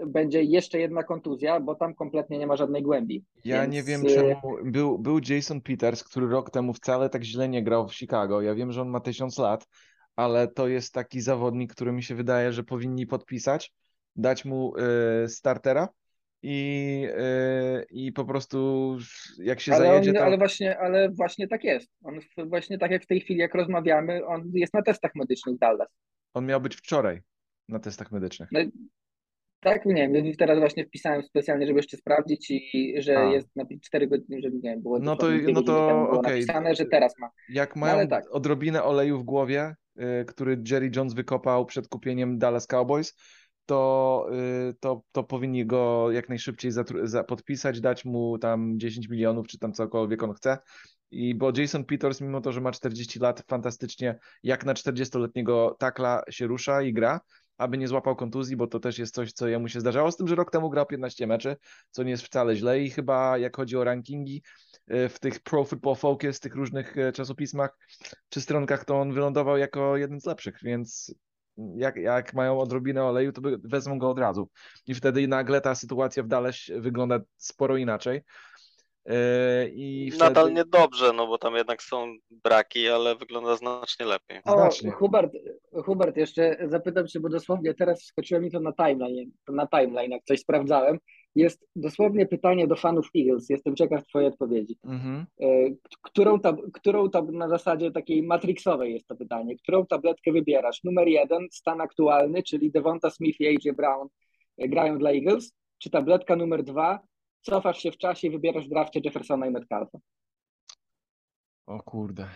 będzie 0.06 0.42
jeszcze 0.42 0.78
jedna 0.78 1.02
kontuzja, 1.02 1.60
bo 1.60 1.74
tam 1.74 1.94
kompletnie 1.94 2.38
nie 2.38 2.46
ma 2.46 2.56
żadnej 2.56 2.82
głębi. 2.82 3.24
Ja 3.44 3.62
Więc, 3.62 3.74
nie 3.74 3.82
wiem, 3.82 4.06
y, 4.06 4.14
czemu 4.14 4.56
był, 4.64 4.98
był 4.98 5.20
Jason 5.28 5.60
Peters, 5.60 6.04
który 6.04 6.28
rok 6.28 6.50
temu 6.50 6.72
wcale 6.72 7.10
tak 7.10 7.24
źle 7.24 7.48
nie 7.48 7.62
grał 7.62 7.88
w 7.88 7.94
Chicago. 7.94 8.42
Ja 8.42 8.54
wiem, 8.54 8.72
że 8.72 8.82
on 8.82 8.88
ma 8.88 9.00
tysiąc 9.00 9.38
lat, 9.38 9.66
ale 10.16 10.48
to 10.48 10.68
jest 10.68 10.92
taki 10.92 11.20
zawodnik, 11.20 11.74
który 11.74 11.92
mi 11.92 12.02
się 12.02 12.14
wydaje, 12.14 12.52
że 12.52 12.64
powinni 12.64 13.06
podpisać, 13.06 13.72
dać 14.18 14.44
mu 14.44 14.72
y, 15.24 15.28
startera 15.28 15.88
i, 16.42 17.06
y, 17.10 17.84
i 17.90 18.12
po 18.12 18.24
prostu 18.24 18.96
jak 19.38 19.60
się 19.60 19.74
Ale, 19.74 19.86
zajedzie 19.86 20.10
on, 20.10 20.16
tam... 20.16 20.26
ale, 20.26 20.38
właśnie, 20.38 20.78
ale 20.78 21.10
właśnie 21.10 21.48
tak 21.48 21.64
jest. 21.64 21.88
On 22.04 22.20
właśnie 22.48 22.78
tak 22.78 22.90
jak 22.90 23.02
w 23.02 23.06
tej 23.06 23.20
chwili, 23.20 23.40
jak 23.40 23.54
rozmawiamy, 23.54 24.26
on 24.26 24.50
jest 24.54 24.74
na 24.74 24.82
testach 24.82 25.14
medycznych 25.14 25.58
Dallas. 25.58 25.88
On 26.34 26.46
miał 26.46 26.60
być 26.60 26.76
wczoraj 26.76 27.20
na 27.68 27.78
testach 27.78 28.12
medycznych. 28.12 28.48
Tak, 29.60 29.86
nie 29.86 30.08
wiem, 30.08 30.32
teraz 30.38 30.58
właśnie 30.58 30.86
wpisałem 30.86 31.22
specjalnie, 31.22 31.66
żeby 31.66 31.78
jeszcze 31.78 31.96
sprawdzić 31.96 32.50
i 32.50 32.94
że 32.98 33.18
A. 33.18 33.24
jest 33.24 33.56
na 33.56 33.64
4 33.82 34.06
godziny, 34.06 34.40
że 34.42 34.50
nie 34.50 34.60
wiem, 34.60 34.82
było 34.82 34.98
No 34.98 35.16
to- 35.16 35.28
dwie 35.28 35.52
no 35.52 35.62
to 35.62 35.72
było 35.72 36.10
okej. 36.10 36.32
napisane, 36.32 36.74
że 36.74 36.86
teraz 36.86 37.12
ma. 37.18 37.30
Jak 37.48 37.76
No 37.76 37.80
mają 37.80 37.94
ale 37.94 38.06
tak. 38.06 38.24
odrobinę 38.30 38.82
oleju 38.82 39.18
w 39.18 39.22
głowie, 39.24 39.74
y, 40.00 40.24
który 40.24 40.62
Jerry 40.70 40.90
Jones 40.96 41.14
wykopał 41.14 41.66
przed 41.66 41.88
kupieniem 41.88 42.38
Dallas 42.38 42.66
Cowboys, 42.66 43.14
to, 43.68 44.26
y, 44.70 44.74
to, 44.80 45.02
to 45.12 45.24
powinni 45.24 45.66
go 45.66 46.10
jak 46.10 46.28
najszybciej 46.28 46.72
podpisać, 47.28 47.80
dać 47.80 48.04
mu 48.04 48.38
tam 48.38 48.78
10 48.78 49.08
milionów, 49.08 49.46
czy 49.48 49.58
tam 49.58 49.72
cokolwiek 49.72 50.22
on 50.22 50.34
chce. 50.34 50.58
I 51.10 51.34
bo 51.34 51.52
Jason 51.56 51.84
Peters, 51.84 52.20
mimo 52.20 52.40
to, 52.40 52.52
że 52.52 52.60
ma 52.60 52.72
40 52.72 53.18
lat, 53.18 53.44
fantastycznie 53.48 54.18
jak 54.42 54.66
na 54.66 54.74
40-letniego 54.74 55.76
takla 55.78 56.22
się 56.30 56.46
rusza 56.46 56.82
i 56.82 56.92
gra, 56.92 57.20
aby 57.58 57.78
nie 57.78 57.88
złapał 57.88 58.16
kontuzji, 58.16 58.56
bo 58.56 58.66
to 58.66 58.80
też 58.80 58.98
jest 58.98 59.14
coś, 59.14 59.32
co 59.32 59.48
jemu 59.48 59.68
się 59.68 59.80
zdarzało, 59.80 60.12
z 60.12 60.16
tym, 60.16 60.28
że 60.28 60.34
rok 60.34 60.50
temu 60.50 60.70
grał 60.70 60.86
15 60.86 61.26
meczy, 61.26 61.56
co 61.90 62.02
nie 62.02 62.10
jest 62.10 62.22
wcale 62.22 62.56
źle 62.56 62.80
i 62.80 62.90
chyba 62.90 63.38
jak 63.38 63.56
chodzi 63.56 63.76
o 63.76 63.84
rankingi 63.84 64.42
y, 64.90 65.08
w 65.08 65.18
tych 65.20 65.40
Pro 65.40 65.64
Football 65.64 65.96
Focus, 65.96 66.40
tych 66.40 66.54
różnych 66.54 66.96
y, 66.96 67.12
czasopismach 67.12 67.78
czy 68.28 68.40
stronkach, 68.40 68.84
to 68.84 69.00
on 69.00 69.12
wylądował 69.12 69.56
jako 69.56 69.96
jeden 69.96 70.20
z 70.20 70.26
lepszych, 70.26 70.58
więc 70.62 71.14
jak, 71.76 71.96
jak 71.96 72.34
mają 72.34 72.60
odrobinę 72.60 73.04
oleju, 73.04 73.32
to 73.32 73.40
by- 73.40 73.58
wezmą 73.64 73.98
go 73.98 74.10
od 74.10 74.18
razu. 74.18 74.48
I 74.86 74.94
wtedy 74.94 75.28
nagle 75.28 75.60
ta 75.60 75.74
sytuacja 75.74 76.22
w 76.22 76.28
Dallas 76.28 76.56
wygląda 76.76 77.20
sporo 77.36 77.76
inaczej. 77.76 78.22
Yy, 79.06 79.14
I 79.74 80.12
Nadal 80.18 80.44
wtedy... 80.44 80.52
niedobrze, 80.56 81.12
no 81.12 81.26
bo 81.26 81.38
tam 81.38 81.54
jednak 81.54 81.82
są 81.82 82.14
braki, 82.30 82.88
ale 82.88 83.16
wygląda 83.16 83.56
znacznie 83.56 84.06
lepiej. 84.06 84.40
O, 84.44 84.52
Znacznie. 84.52 84.90
Hubert, 84.90 85.32
Hubert, 85.84 86.16
jeszcze 86.16 86.56
zapytam 86.62 87.06
cię, 87.06 87.20
bo 87.20 87.28
dosłownie 87.28 87.74
teraz 87.74 88.02
wskoczyło 88.02 88.40
mi 88.40 88.50
to 88.50 88.60
na 88.60 88.72
timeline, 88.72 89.30
na 89.48 89.66
timeline, 89.66 90.10
jak 90.10 90.24
coś 90.24 90.40
sprawdzałem. 90.40 90.98
Jest 91.38 91.66
dosłownie 91.76 92.26
pytanie 92.26 92.66
do 92.66 92.76
fanów 92.76 93.10
Eagles. 93.16 93.50
Jestem 93.50 93.76
ciekaw 93.76 94.06
twojej 94.06 94.28
odpowiedzi. 94.28 94.78
Mhm. 94.84 95.26
E, 95.40 95.46
Którą, 96.02 96.40
tab 96.40 96.60
którą 96.72 97.10
tab 97.10 97.30
na 97.30 97.48
zasadzie 97.48 97.90
takiej 97.90 98.22
matrixowej 98.22 98.92
jest 98.92 99.06
to 99.06 99.16
pytanie. 99.16 99.56
Którą 99.56 99.86
tabletkę 99.86 100.32
wybierasz? 100.32 100.84
Numer 100.84 101.08
jeden, 101.08 101.48
stan 101.50 101.80
aktualny, 101.80 102.42
czyli 102.42 102.70
Devonta 102.70 103.10
Smith 103.10 103.40
i 103.40 103.46
AJ 103.46 103.72
Brown 103.76 104.08
e, 104.58 104.68
grają 104.68 104.98
dla 104.98 105.10
Eagles, 105.10 105.52
czy 105.78 105.90
tabletka 105.90 106.36
numer 106.36 106.64
dwa, 106.64 107.00
cofasz 107.40 107.78
się 107.78 107.92
w 107.92 107.98
czasie 107.98 108.28
i 108.28 108.30
wybierasz 108.30 108.66
w 108.66 108.70
drafcie 108.70 109.00
Jeffersona 109.04 109.46
i 109.46 109.50
Metcalfa? 109.50 109.98
O 111.66 111.82
kurde. 111.82 112.28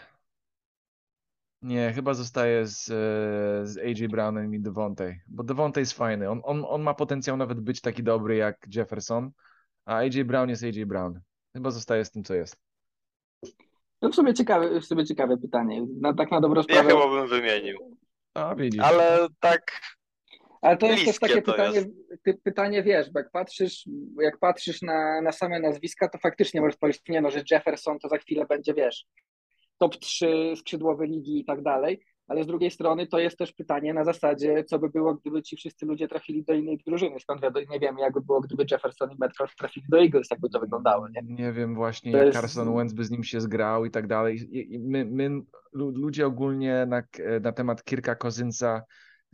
Nie, 1.62 1.92
chyba 1.92 2.14
zostaję 2.14 2.66
z, 2.66 2.90
e, 2.90 3.66
z 3.66 3.78
AJ 3.78 4.08
Brownem 4.08 4.54
i 4.54 4.60
Devontae, 4.60 5.14
bo 5.26 5.42
Devontae 5.44 5.80
jest 5.80 5.92
fajny. 5.92 6.30
On, 6.30 6.40
on, 6.44 6.64
on 6.68 6.82
ma 6.82 6.94
potencjał 6.94 7.36
nawet 7.36 7.60
być 7.60 7.80
taki 7.80 8.02
dobry 8.02 8.36
jak 8.36 8.66
Jefferson, 8.74 9.30
a 9.84 9.96
AJ 9.96 10.24
Brown 10.24 10.48
jest 10.48 10.64
AJ 10.64 10.86
Brown. 10.86 11.20
Chyba 11.52 11.70
zostaję 11.70 12.04
z 12.04 12.10
tym, 12.10 12.24
co 12.24 12.34
jest. 12.34 12.56
No 14.02 14.08
w 14.08 14.14
sumie 14.14 14.34
ciekawe, 14.34 14.80
w 14.80 14.84
sumie 14.84 15.04
ciekawe 15.04 15.36
pytanie. 15.36 15.86
Na, 16.00 16.14
tak 16.14 16.30
na 16.30 16.40
dobrą 16.40 16.58
Ja 16.60 16.62
sprawę. 16.62 16.90
chyba 16.90 17.08
bym 17.08 17.28
wymienił. 17.28 17.98
A 18.34 18.54
widzisz. 18.54 18.80
Ale 18.80 19.26
tak, 19.40 19.80
Ale 20.62 20.76
to 20.76 20.86
jest 20.86 21.04
też 21.04 21.18
takie 21.18 21.42
to 21.42 21.52
pytanie, 21.52 21.74
jest. 21.74 21.88
ty, 22.24 22.34
pytanie, 22.44 22.82
wiesz, 22.82 23.10
bo 23.12 23.18
jak 23.20 23.30
patrzysz, 23.30 23.88
jak 24.20 24.38
patrzysz 24.38 24.82
na, 24.82 25.20
na 25.22 25.32
same 25.32 25.60
nazwiska, 25.60 26.08
to 26.08 26.18
faktycznie 26.18 26.60
możesz 26.60 26.76
powiedzieć, 26.76 27.02
nie 27.08 27.20
no, 27.20 27.30
że 27.30 27.42
Jefferson 27.50 27.98
to 27.98 28.08
za 28.08 28.18
chwilę 28.18 28.46
będzie, 28.46 28.74
wiesz, 28.74 29.06
top 29.82 29.96
3 29.96 30.52
skrzydłowy 30.56 31.06
ligi 31.06 31.40
i 31.40 31.44
tak 31.44 31.62
dalej, 31.62 32.00
ale 32.28 32.44
z 32.44 32.46
drugiej 32.46 32.70
strony 32.70 33.06
to 33.06 33.18
jest 33.18 33.38
też 33.38 33.52
pytanie 33.52 33.94
na 33.94 34.04
zasadzie, 34.04 34.64
co 34.64 34.78
by 34.78 34.88
było, 34.88 35.14
gdyby 35.14 35.42
ci 35.42 35.56
wszyscy 35.56 35.86
ludzie 35.86 36.08
trafili 36.08 36.44
do 36.44 36.52
innej 36.54 36.78
drużyny, 36.86 37.20
skąd 37.20 37.42
wiadomo, 37.42 37.66
nie 37.70 37.80
wiem, 37.80 37.98
jakby 37.98 38.20
było, 38.20 38.40
gdyby 38.40 38.64
Jefferson 38.70 39.10
i 39.12 39.16
Metcalf 39.18 39.56
trafili 39.56 39.86
do 39.88 39.98
Eagles, 40.02 40.30
jakby 40.30 40.48
to 40.48 40.60
wyglądało, 40.60 41.08
nie? 41.08 41.22
Nie 41.34 41.52
wiem 41.52 41.74
właśnie, 41.74 42.12
To 42.12 42.18
jak 42.18 42.26
jest- 42.26 42.38
Carson 42.40 42.76
Wentz 42.76 42.94
by 42.94 43.04
z 43.04 43.10
nim 43.10 43.24
się 43.24 43.40
zgrał 43.40 43.84
i 43.84 43.90
tak 43.90 44.06
dalej. 44.06 44.48
I- 44.52 44.78
My, 44.78 45.04
my, 45.04 45.30
lu- 45.72 45.90
ludzie 45.90 46.26
ogólnie 46.26 46.86
na, 46.88 47.02
na 47.40 47.52
temat 47.52 47.84
Kirka 47.84 48.14
Kozynca 48.14 48.82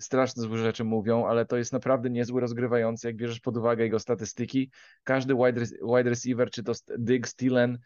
straszne 0.00 0.42
złe 0.42 0.58
rzeczy 0.58 0.84
mówią, 0.84 1.26
ale 1.26 1.46
to 1.46 1.56
jest 1.56 1.72
naprawdę 1.72 2.10
niezły 2.10 2.40
rozgrywający, 2.40 3.06
jak 3.06 3.16
bierzesz 3.16 3.40
pod 3.40 3.56
uwagę 3.56 3.84
jego 3.84 3.98
statystyki. 3.98 4.70
Każdy 5.04 5.34
wide, 5.34 5.60
wide 5.96 6.10
receiver, 6.10 6.50
czy 6.50 6.62
to 6.62 6.74
St- 6.74 6.92
Diggs, 6.98 7.34
Thielen, 7.36 7.70
em, 7.70 7.78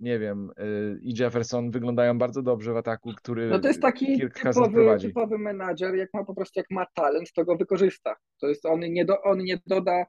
nie 0.00 0.18
wiem, 0.18 0.50
y, 0.58 1.00
i 1.02 1.14
Jefferson 1.18 1.70
wyglądają 1.70 2.18
bardzo 2.18 2.42
dobrze 2.42 2.72
w 2.72 2.76
ataku, 2.76 3.12
który 3.16 3.48
No 3.48 3.58
to 3.58 3.68
jest 3.68 3.82
taki 3.82 4.20
typowy, 4.42 4.98
typowy 5.00 5.38
menadżer, 5.38 5.94
jak 5.94 6.08
ma 6.14 6.24
po 6.24 6.34
prostu, 6.34 6.60
jak 6.60 6.70
ma 6.70 6.86
talent, 6.94 7.32
to 7.32 7.44
go 7.44 7.56
wykorzysta. 7.56 8.16
To 8.40 8.48
jest, 8.48 8.66
on 8.66 8.80
nie, 8.80 9.04
do, 9.04 9.22
on 9.22 9.38
nie 9.38 9.58
doda 9.66 10.04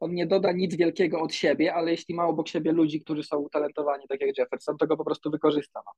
on 0.00 0.14
nie 0.14 0.26
doda 0.26 0.52
nic 0.52 0.76
wielkiego 0.76 1.20
od 1.20 1.34
siebie, 1.34 1.74
ale 1.74 1.90
jeśli 1.90 2.14
ma 2.14 2.26
obok 2.26 2.48
siebie 2.48 2.72
ludzi, 2.72 3.00
którzy 3.00 3.22
są 3.22 3.36
utalentowani, 3.36 4.04
tak 4.08 4.20
jak 4.20 4.38
Jefferson, 4.38 4.76
to 4.76 4.86
go 4.86 4.96
po 4.96 5.04
prostu 5.04 5.30
wykorzysta. 5.30 5.80
No. 5.86 5.92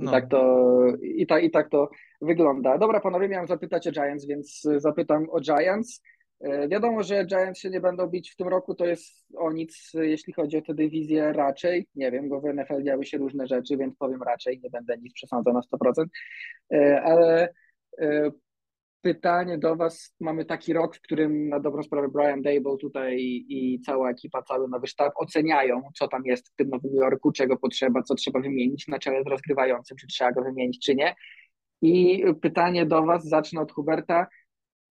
I, 0.00 0.04
No. 0.04 0.10
tak 0.10 0.28
to, 0.28 0.66
i, 1.02 1.26
ta, 1.26 1.40
I 1.40 1.50
tak 1.50 1.70
to 1.70 1.90
wygląda. 2.20 2.78
Dobra, 2.78 3.00
panowie, 3.00 3.28
miałem 3.28 3.46
zapytać 3.46 3.86
o 3.86 3.92
Giants, 3.92 4.26
więc 4.26 4.62
zapytam 4.76 5.26
o 5.30 5.40
Giants. 5.40 6.02
E, 6.42 6.68
Wiadomo, 6.68 7.02
że 7.02 7.24
Giants 7.24 7.60
się 7.60 7.70
nie 7.70 7.80
będą 7.80 8.06
bić 8.06 8.30
w 8.30 8.36
tym 8.36 8.48
roku, 8.48 8.74
to 8.74 8.86
jest 8.86 9.26
o 9.36 9.52
nic, 9.52 9.90
jeśli 9.94 10.32
chodzi 10.32 10.56
o 10.56 10.62
tę 10.62 10.74
dywizję 10.74 11.32
raczej. 11.32 11.88
Nie 11.94 12.10
wiem, 12.10 12.28
bo 12.28 12.40
w 12.40 12.44
NFL 12.54 12.82
działy 12.82 13.04
się 13.04 13.18
różne 13.18 13.46
rzeczy, 13.46 13.76
więc 13.76 13.96
powiem 13.96 14.22
raczej, 14.22 14.60
nie 14.62 14.70
będę 14.70 14.98
nic 14.98 15.14
przesądzał 15.14 15.54
na 15.54 15.60
100%. 15.60 16.04
E, 16.72 17.02
Ale 17.02 17.48
e, 18.00 18.30
pytanie 19.02 19.58
do 19.58 19.76
Was. 19.76 20.14
Mamy 20.20 20.44
taki 20.44 20.72
rok, 20.72 20.96
w 20.96 21.00
którym 21.00 21.48
na 21.48 21.60
dobrą 21.60 21.82
sprawę 21.82 22.08
Brian 22.08 22.42
Dable 22.42 22.76
tutaj 22.80 23.16
i 23.48 23.80
cała 23.86 24.10
ekipa, 24.10 24.42
cały 24.42 24.68
nowy 24.68 24.86
sztab 24.86 25.12
oceniają, 25.16 25.82
co 25.94 26.08
tam 26.08 26.22
jest 26.24 26.48
w 26.48 26.54
tym 26.56 26.68
Nowym 26.68 26.94
Jorku, 26.94 27.32
czego 27.32 27.56
potrzeba, 27.56 28.02
co 28.02 28.14
trzeba 28.14 28.40
wymienić 28.40 28.88
na 28.88 28.98
czele 28.98 29.22
z 29.22 29.26
rozgrywającym, 29.26 29.96
czy 29.96 30.06
trzeba 30.06 30.32
go 30.32 30.42
wymienić, 30.42 30.86
czy 30.86 30.94
nie. 30.94 31.14
I 31.82 32.24
pytanie 32.42 32.86
do 32.86 33.02
Was, 33.02 33.24
zacznę 33.28 33.60
od 33.60 33.72
Huberta. 33.72 34.26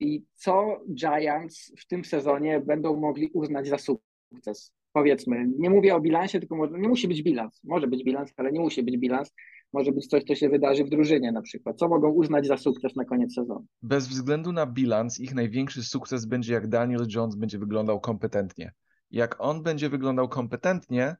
I 0.02 0.26
co 0.36 0.84
Giants 0.94 1.74
w 1.80 1.88
tym 1.88 2.06
sezonie 2.06 2.60
będą 2.60 3.00
mogli 3.00 3.30
uznać 3.34 3.68
za 3.68 3.78
sukces? 3.78 4.74
Powiedzmy, 4.94 5.46
nie 5.58 5.70
mówię 5.70 5.96
o 5.96 6.02
bilansie, 6.02 6.40
tylko 6.40 6.56
może, 6.56 6.80
nie 6.80 6.90
musi 6.90 7.08
być 7.08 7.24
bilans. 7.24 7.62
Może 7.64 7.88
być 7.88 8.04
bilans, 8.04 8.34
ale 8.38 8.52
nie 8.52 8.60
musi 8.60 8.84
być 8.84 8.98
bilans. 8.98 9.34
Może 9.74 9.92
być 9.92 10.08
coś, 10.08 10.24
co 10.24 10.36
się 10.36 10.50
wydarzy 10.50 10.84
w 10.84 10.90
drużynie 10.90 11.32
na 11.32 11.42
przykład. 11.42 11.78
Co 11.78 11.88
mogą 11.88 12.10
uznać 12.10 12.48
za 12.48 12.58
sukces 12.58 12.96
na 12.96 13.06
koniec 13.06 13.34
sezonu? 13.34 13.66
Bez 13.82 14.08
względu 14.08 14.52
na 14.52 14.66
bilans, 14.66 15.20
ich 15.20 15.36
największy 15.36 15.84
sukces 15.84 16.26
będzie, 16.26 16.54
jak 16.54 16.68
Daniel 16.68 17.08
Jones 17.16 17.36
będzie 17.36 17.60
wyglądał 17.60 18.00
kompetentnie. 18.00 18.74
Jak 19.12 19.36
on 19.40 19.64
będzie 19.64 19.90
wyglądał 19.90 20.30
kompetentnie, 20.30 21.16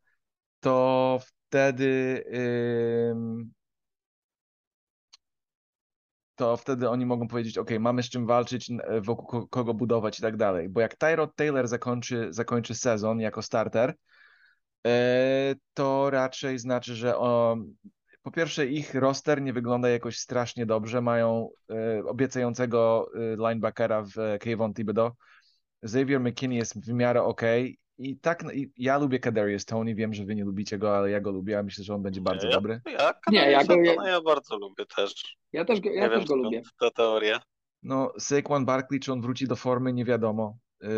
to 0.60 1.20
wtedy 1.22 2.24
ym, 3.10 3.52
to 6.42 6.58
wtedy 6.58 6.90
oni 6.90 7.06
mogą 7.06 7.28
powiedzieć, 7.28 7.58
ok, 7.58 7.70
mamy 7.80 8.04
z 8.04 8.10
czym 8.10 8.26
walczyć, 8.28 8.70
n- 8.70 8.82
wokół 9.02 9.28
ko- 9.28 9.48
kogo 9.48 9.74
budować 9.74 10.20
i 10.20 10.22
tak 10.22 10.38
dalej. 10.38 10.70
Bo 10.70 10.82
jak 10.82 10.96
Tyrod 10.96 11.36
Taylor 11.36 11.68
zakończy, 11.68 12.28
zakończy 12.30 12.76
sezon 12.76 13.20
jako 13.20 13.42
starter, 13.42 13.96
e, 14.88 15.56
to 15.74 16.10
raczej 16.10 16.60
znaczy, 16.60 16.96
że 16.96 17.16
po 18.24 18.32
pierwsze 18.32 18.68
ich 18.68 18.96
roster 18.96 19.42
nie 19.42 19.54
wygląda 19.54 19.90
jakoś 19.90 20.18
strasznie 20.18 20.66
dobrze, 20.66 21.02
mają 21.02 21.50
e, 21.70 22.06
obiecającego 22.06 23.10
e, 23.16 23.36
linebackera 23.36 24.04
w 24.04 24.20
e, 24.20 24.40
Kayvon 24.40 24.74
Thibodeau, 24.74 25.12
Xavier 25.84 26.20
McKinney 26.20 26.58
jest 26.58 26.86
w 26.86 26.94
miarę 26.94 27.24
ok 27.24 27.42
i 28.02 28.18
tak, 28.18 28.44
no, 28.44 28.52
i 28.52 28.72
ja 28.78 28.98
lubię 28.98 29.20
Kadarius 29.20 29.66
Tony, 29.66 29.96
wiem, 29.96 30.14
że 30.14 30.26
wy 30.26 30.36
nie 30.36 30.44
lubicie 30.46 30.78
go, 30.78 30.98
ale 30.98 31.10
ja 31.12 31.22
go 31.22 31.32
lubię, 31.32 31.54
ja 31.54 31.64
myślę, 31.64 31.84
że 31.84 31.96
on 31.96 32.02
będzie 32.04 32.22
bardzo 32.22 32.48
ja, 32.48 32.54
dobry. 32.54 32.82
Ja, 32.86 33.14
Nie, 33.32 33.52
ja 33.52 33.64
go- 33.64 33.76
ja- 33.76 34.08
ja 34.10 34.22
bardzo 34.22 34.58
lubię 34.58 34.86
też. 34.96 35.38
Ja 35.54 35.66
też 35.66 35.82
go, 35.82 35.90
ja 35.90 36.02
nie 36.04 36.10
też 36.10 36.18
wiem 36.20 36.28
go 36.28 36.36
lubię. 36.36 36.62
ta 36.80 36.92
teoria. 36.92 37.42
No, 37.84 38.14
Saquon 38.20 38.66
Barkley, 38.66 39.00
czy 39.00 39.12
on 39.14 39.22
wróci 39.22 39.48
do 39.48 39.56
formy, 39.56 39.94
nie 39.94 40.06
wiadomo. 40.06 40.58
Yy, 40.82 40.90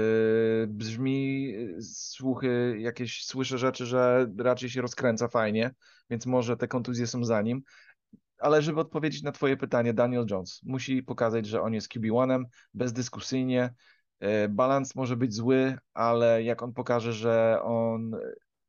brzmi, 0.67 1.43
yy, 1.43 1.81
słuchy, 1.81 2.75
jakieś, 2.79 3.25
słyszę 3.25 3.57
rzeczy, 3.57 3.85
że 3.85 4.27
raczej 4.37 4.69
się 4.69 4.81
rozkręca 4.81 5.27
fajnie, 5.27 5.71
więc 6.09 6.25
może 6.25 6.57
te 6.57 6.67
kontuzje 6.67 7.07
są 7.07 7.23
za 7.23 7.41
nim. 7.41 7.61
Ale 8.37 8.61
żeby 8.61 8.79
odpowiedzieć 8.79 9.23
na 9.23 9.31
twoje 9.31 9.57
pytanie, 9.57 9.93
Daniel 9.93 10.25
Jones 10.29 10.59
musi 10.63 11.03
pokazać, 11.03 11.45
że 11.45 11.61
on 11.61 11.73
jest 11.73 11.87
QB1, 11.87 12.43
bezdyskusyjnie. 12.73 13.73
Yy, 14.23 14.49
Balans 14.49 14.95
może 14.95 15.17
być 15.17 15.33
zły, 15.33 15.77
ale 15.93 16.43
jak 16.43 16.63
on 16.63 16.73
pokaże, 16.73 17.13
że 17.13 17.59
on 17.63 18.15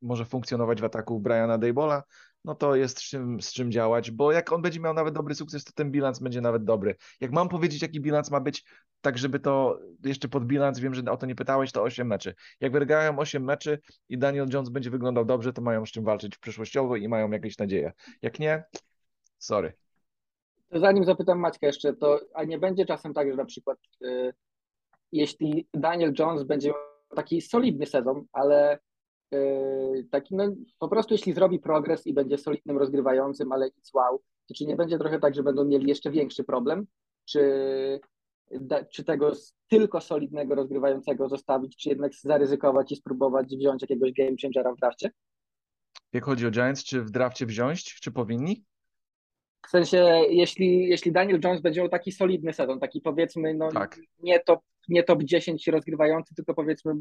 może 0.01 0.25
funkcjonować 0.25 0.81
w 0.81 0.85
ataku 0.85 1.19
Briana 1.19 1.57
Daybola, 1.57 2.03
no 2.45 2.55
to 2.55 2.75
jest 2.75 2.99
z 2.99 3.01
czym, 3.01 3.41
z 3.41 3.53
czym 3.53 3.71
działać, 3.71 4.11
bo 4.11 4.31
jak 4.31 4.51
on 4.51 4.61
będzie 4.61 4.79
miał 4.79 4.93
nawet 4.93 5.13
dobry 5.13 5.35
sukces, 5.35 5.63
to 5.63 5.71
ten 5.75 5.91
bilans 5.91 6.19
będzie 6.19 6.41
nawet 6.41 6.63
dobry. 6.63 6.95
Jak 7.21 7.31
mam 7.31 7.49
powiedzieć, 7.49 7.81
jaki 7.81 8.01
bilans 8.01 8.31
ma 8.31 8.39
być, 8.39 8.65
tak 9.01 9.17
żeby 9.17 9.39
to 9.39 9.79
jeszcze 10.03 10.27
pod 10.27 10.45
bilans, 10.45 10.79
wiem, 10.79 10.95
że 10.95 11.03
o 11.11 11.17
to 11.17 11.25
nie 11.25 11.35
pytałeś, 11.35 11.71
to 11.71 11.83
8 11.83 12.07
meczy. 12.07 12.35
Jak 12.59 12.71
wygrają 12.71 13.19
8 13.19 13.43
meczy 13.43 13.79
i 14.09 14.17
Daniel 14.17 14.47
Jones 14.53 14.69
będzie 14.69 14.89
wyglądał 14.89 15.25
dobrze, 15.25 15.53
to 15.53 15.61
mają 15.61 15.85
z 15.85 15.91
czym 15.91 16.03
walczyć 16.03 16.37
przyszłościowo 16.37 16.95
i 16.95 17.07
mają 17.07 17.31
jakieś 17.31 17.57
nadzieje. 17.57 17.93
Jak 18.21 18.39
nie, 18.39 18.63
sorry. 19.37 19.73
To 20.69 20.79
zanim 20.79 21.05
zapytam 21.05 21.39
Maćka 21.39 21.67
jeszcze, 21.67 21.93
to 21.93 22.19
a 22.33 22.43
nie 22.43 22.59
będzie 22.59 22.85
czasem 22.85 23.13
tak, 23.13 23.31
że 23.31 23.35
na 23.35 23.45
przykład 23.45 23.77
y, 24.01 24.33
jeśli 25.15 25.67
Daniel 25.73 26.13
Jones 26.19 26.43
będzie 26.43 26.67
miał 26.67 26.77
taki 27.15 27.41
solidny 27.41 27.85
sezon, 27.85 28.25
ale 28.31 28.79
y, 29.33 30.07
taki 30.11 30.35
no, 30.35 30.55
po 30.79 30.87
prostu 30.87 31.13
jeśli 31.13 31.33
zrobi 31.33 31.59
progres 31.59 32.07
i 32.07 32.13
będzie 32.13 32.37
solidnym 32.37 32.77
rozgrywającym, 32.77 33.51
ale 33.51 33.65
nic 33.65 33.93
wow, 33.93 34.21
to 34.47 34.53
czy 34.53 34.65
nie 34.65 34.75
będzie 34.75 34.97
trochę 34.97 35.19
tak, 35.19 35.35
że 35.35 35.43
będą 35.43 35.65
mieli 35.65 35.87
jeszcze 35.87 36.11
większy 36.11 36.43
problem? 36.43 36.85
Czy, 37.25 37.41
da, 38.51 38.85
czy 38.85 39.03
tego 39.03 39.31
tylko 39.69 40.01
solidnego 40.01 40.55
rozgrywającego 40.55 41.29
zostawić, 41.29 41.77
czy 41.77 41.89
jednak 41.89 42.13
zaryzykować 42.13 42.91
i 42.91 42.95
spróbować 42.95 43.47
wziąć 43.47 43.81
jakiegoś 43.81 44.11
game 44.11 44.35
changera 44.41 44.73
w 44.73 44.77
drafcie? 44.77 45.11
Jak 46.13 46.25
chodzi 46.25 46.47
o 46.47 46.51
Giants, 46.51 46.83
czy 46.83 47.01
w 47.01 47.11
drafcie 47.11 47.45
wziąć, 47.45 47.99
czy 47.99 48.11
powinni? 48.11 48.63
W 49.67 49.69
sensie, 49.69 49.97
jeśli, 50.29 50.87
jeśli 50.87 51.11
Daniel 51.11 51.39
Jones 51.43 51.61
będzie 51.61 51.81
miał 51.81 51.89
taki 51.89 52.11
solidny 52.11 52.53
sezon, 52.53 52.79
taki 52.79 53.01
powiedzmy, 53.01 53.53
no 53.53 53.71
Tak. 53.71 53.99
nie, 54.19 54.39
top, 54.39 54.59
nie 54.89 55.03
top 55.03 55.23
10 55.23 55.67
rozgrywający, 55.67 56.35
tylko 56.35 56.53
powiedzmy 56.53 56.93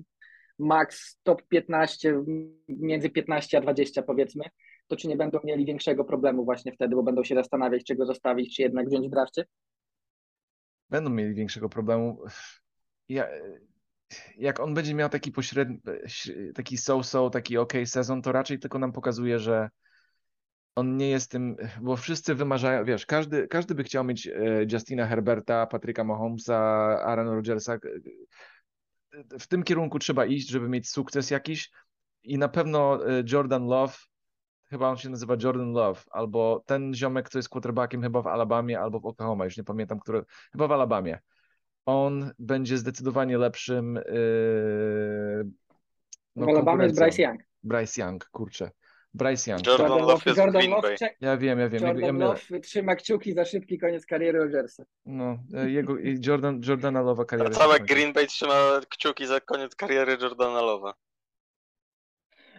max 0.58 1.18
top 1.22 1.42
15, 1.48 2.22
między 2.68 3.10
15 3.10 3.58
a 3.58 3.60
20 3.60 4.02
powiedzmy, 4.02 4.44
to 4.86 4.96
czy 4.96 5.08
nie 5.08 5.16
będą 5.16 5.38
mieli 5.44 5.66
większego 5.66 6.04
problemu 6.04 6.44
właśnie 6.44 6.72
wtedy, 6.72 6.96
bo 6.96 7.02
będą 7.02 7.24
się 7.24 7.34
zastanawiać, 7.34 7.84
czy 7.84 7.94
go 7.94 8.06
zostawić, 8.06 8.56
czy 8.56 8.62
jednak 8.62 8.88
wziąć 8.88 9.06
w 9.06 9.10
drafcie? 9.10 9.44
Będą 10.90 11.10
mieli 11.10 11.34
większego 11.34 11.68
problemu. 11.68 12.22
Ja, 13.08 13.28
jak 14.36 14.60
on 14.60 14.74
będzie 14.74 14.94
miał 14.94 15.08
taki 15.08 15.32
pośredni, 15.32 15.80
taki 16.54 16.78
so-so, 16.78 17.30
taki 17.30 17.58
ok 17.58 17.72
sezon, 17.84 18.22
to 18.22 18.32
raczej 18.32 18.58
tylko 18.58 18.78
nam 18.78 18.92
pokazuje, 18.92 19.38
że 19.38 19.70
on 20.76 20.96
nie 20.96 21.10
jest 21.10 21.30
tym, 21.30 21.56
bo 21.80 21.96
wszyscy 21.96 22.34
wymarzają, 22.34 22.84
wiesz, 22.84 23.06
każdy, 23.06 23.48
każdy 23.48 23.74
by 23.74 23.84
chciał 23.84 24.04
mieć 24.04 24.26
e, 24.26 24.32
Justina 24.72 25.06
Herberta, 25.06 25.66
Patryka 25.66 26.04
Mahomesa, 26.04 26.58
Aaron 27.04 27.28
Rodgersa. 27.28 27.78
W 29.40 29.46
tym 29.46 29.62
kierunku 29.62 29.98
trzeba 29.98 30.26
iść, 30.26 30.48
żeby 30.48 30.68
mieć 30.68 30.90
sukces 30.90 31.30
jakiś 31.30 31.70
i 32.24 32.38
na 32.38 32.48
pewno 32.48 33.08
e, 33.08 33.22
Jordan 33.32 33.66
Love, 33.66 33.94
chyba 34.64 34.88
on 34.88 34.96
się 34.96 35.08
nazywa 35.08 35.36
Jordan 35.42 35.72
Love, 35.72 36.00
albo 36.10 36.62
ten 36.66 36.94
ziomek, 36.94 37.26
który 37.26 37.38
jest 37.38 37.48
quarterbackiem 37.48 38.02
chyba 38.02 38.22
w 38.22 38.26
Alabamie 38.26 38.80
albo 38.80 39.00
w 39.00 39.06
Oklahoma, 39.06 39.44
już 39.44 39.56
nie 39.56 39.64
pamiętam, 39.64 40.00
który, 40.00 40.24
chyba 40.52 40.68
w 40.68 40.72
Alabamie. 40.72 41.18
On 41.86 42.32
będzie 42.38 42.78
zdecydowanie 42.78 43.38
lepszym 43.38 43.94
yy, 43.94 45.50
no, 46.36 46.46
w 46.46 46.48
Alabamie 46.48 46.84
jest 46.84 46.96
Bryce 46.96 47.22
Young. 47.22 47.40
Bryce 47.62 48.02
Young, 48.02 48.24
kurczę. 48.24 48.70
Bryce 49.14 49.50
Young. 49.50 49.66
Jordan, 49.66 49.88
Jordan 49.88 50.08
Love 50.08 50.22
jest 50.26 50.38
Jordan 50.38 50.70
Love, 50.70 50.96
Ja 51.20 51.36
wiem, 51.36 51.58
ja 51.58 51.68
wiem. 51.68 51.82
Jordan 51.82 52.18
ja 52.18 52.26
Love 52.26 52.60
trzyma 52.60 52.94
kciuki 52.94 53.32
za 53.32 53.44
szybki 53.44 53.78
koniec 53.78 54.06
kariery 54.06 54.38
Rodgersa. 54.38 54.84
No, 55.06 55.38
e, 55.54 55.70
jego, 55.70 55.96
Jordan, 56.26 56.60
Jordana 56.68 57.02
Love'a 57.02 57.26
kariery. 57.26 57.50
A 57.50 57.52
całe 57.52 57.80
Green 57.80 58.12
Bay 58.12 58.26
trzyma 58.26 58.80
kciuki 58.88 59.26
za 59.26 59.40
koniec 59.40 59.74
kariery 59.74 60.16
Jordana 60.20 60.60
Love'a. 60.60 60.92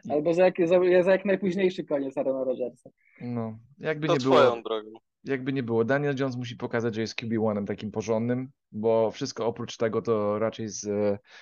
Albo 0.10 0.34
za 0.34 0.44
jak, 0.44 0.56
za, 0.68 1.04
za 1.04 1.12
jak 1.12 1.26
najpóźniejszy 1.26 1.84
koniec 1.84 2.18
Arona 2.18 2.44
Rodgersa. 2.44 2.90
No, 3.22 3.58
jakby 3.78 4.08
to 4.08 4.14
nie 4.14 4.20
było. 4.20 4.38
Swoją 4.38 4.64
drogą. 4.64 4.90
Jakby 5.24 5.54
nie 5.54 5.64
było. 5.64 5.86
Daniel 5.86 6.16
Jones 6.20 6.36
musi 6.36 6.56
pokazać, 6.56 6.96
że 6.96 7.02
jest 7.02 7.22
QB1 7.22 7.66
takim 7.66 7.92
porządnym, 7.92 8.50
bo 8.72 9.12
wszystko 9.12 9.46
oprócz 9.46 9.78
tego 9.78 10.02
to 10.02 10.40
raczej 10.40 10.70
z, 10.70 10.88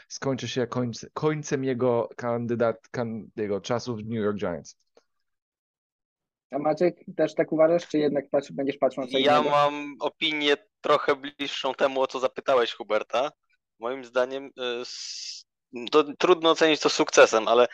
skończy 0.08 0.47
się 0.47 0.67
końc, 0.67 1.06
końcem 1.13 1.63
jego 1.63 2.10
kandydat, 2.15 2.88
kan, 2.91 3.30
jego 3.36 3.62
czasów 3.62 3.99
w 3.99 4.06
New 4.06 4.23
York 4.23 4.38
Giants. 4.38 4.82
A 6.53 6.59
Maciek, 6.59 6.95
też 7.17 7.35
tak 7.35 7.51
uważasz, 7.51 7.87
czy 7.87 7.97
jednak 7.97 8.29
patrzy, 8.29 8.53
będziesz 8.53 8.77
patrzył 8.77 9.03
na 9.03 9.11
co 9.11 9.17
Ja 9.17 9.39
innego? 9.39 9.49
mam 9.49 9.95
opinię 9.99 10.57
trochę 10.81 11.15
bliższą 11.15 11.73
temu, 11.73 12.01
o 12.01 12.07
co 12.07 12.19
zapytałeś 12.19 12.73
Huberta. 12.73 13.31
Moim 13.79 14.05
zdaniem 14.05 14.45
y, 15.73 15.89
to 15.91 16.03
trudno 16.03 16.49
ocenić 16.49 16.79
to 16.79 16.89
sukcesem, 16.89 17.47
ale 17.47 17.67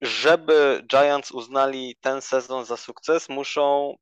żeby 0.00 0.82
Giants 0.86 1.32
uznali 1.32 1.96
ten 2.00 2.22
sezon 2.22 2.64
za 2.64 2.76
sukces, 2.76 3.28
muszą 3.28 3.94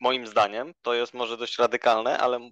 moim 0.00 0.26
zdaniem, 0.26 0.72
to 0.82 0.94
jest 0.94 1.14
może 1.14 1.36
dość 1.36 1.58
radykalne, 1.58 2.18
ale 2.18 2.50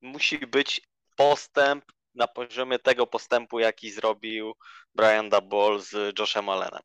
musi 0.00 0.38
być 0.38 0.80
postęp 1.16 1.84
na 2.14 2.26
poziomie 2.26 2.78
tego 2.78 3.06
postępu, 3.06 3.58
jaki 3.58 3.90
zrobił 3.90 4.54
Brian 4.94 5.28
Dabol 5.28 5.80
z 5.80 6.18
Joshem 6.18 6.48
Allenem. 6.48 6.82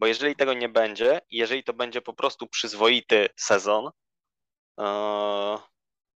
Bo 0.00 0.06
jeżeli 0.06 0.36
tego 0.36 0.54
nie 0.54 0.68
będzie, 0.68 1.20
jeżeli 1.30 1.64
to 1.64 1.72
będzie 1.72 2.02
po 2.02 2.12
prostu 2.12 2.46
przyzwoity 2.46 3.28
sezon 3.36 3.84
yy, 4.78 4.84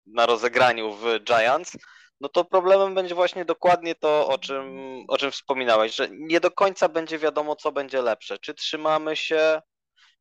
na 0.07 0.27
rozegraniu 0.27 0.92
w 0.92 1.20
Giants, 1.25 1.77
no 2.20 2.29
to 2.29 2.44
problemem 2.44 2.94
będzie 2.94 3.14
właśnie 3.14 3.44
dokładnie 3.44 3.94
to, 3.94 4.29
o 4.29 4.38
czym, 4.38 4.66
o 5.09 5.18
czym 5.18 5.31
wspominałeś, 5.31 5.94
że 5.94 6.09
nie 6.11 6.40
do 6.40 6.51
końca 6.51 6.88
będzie 6.88 7.18
wiadomo, 7.18 7.57
co 7.57 7.73
będzie 7.73 8.03
lepsze. 8.03 8.38
Czy 8.38 8.55
trzymamy 8.55 9.16
się, 9.16 9.62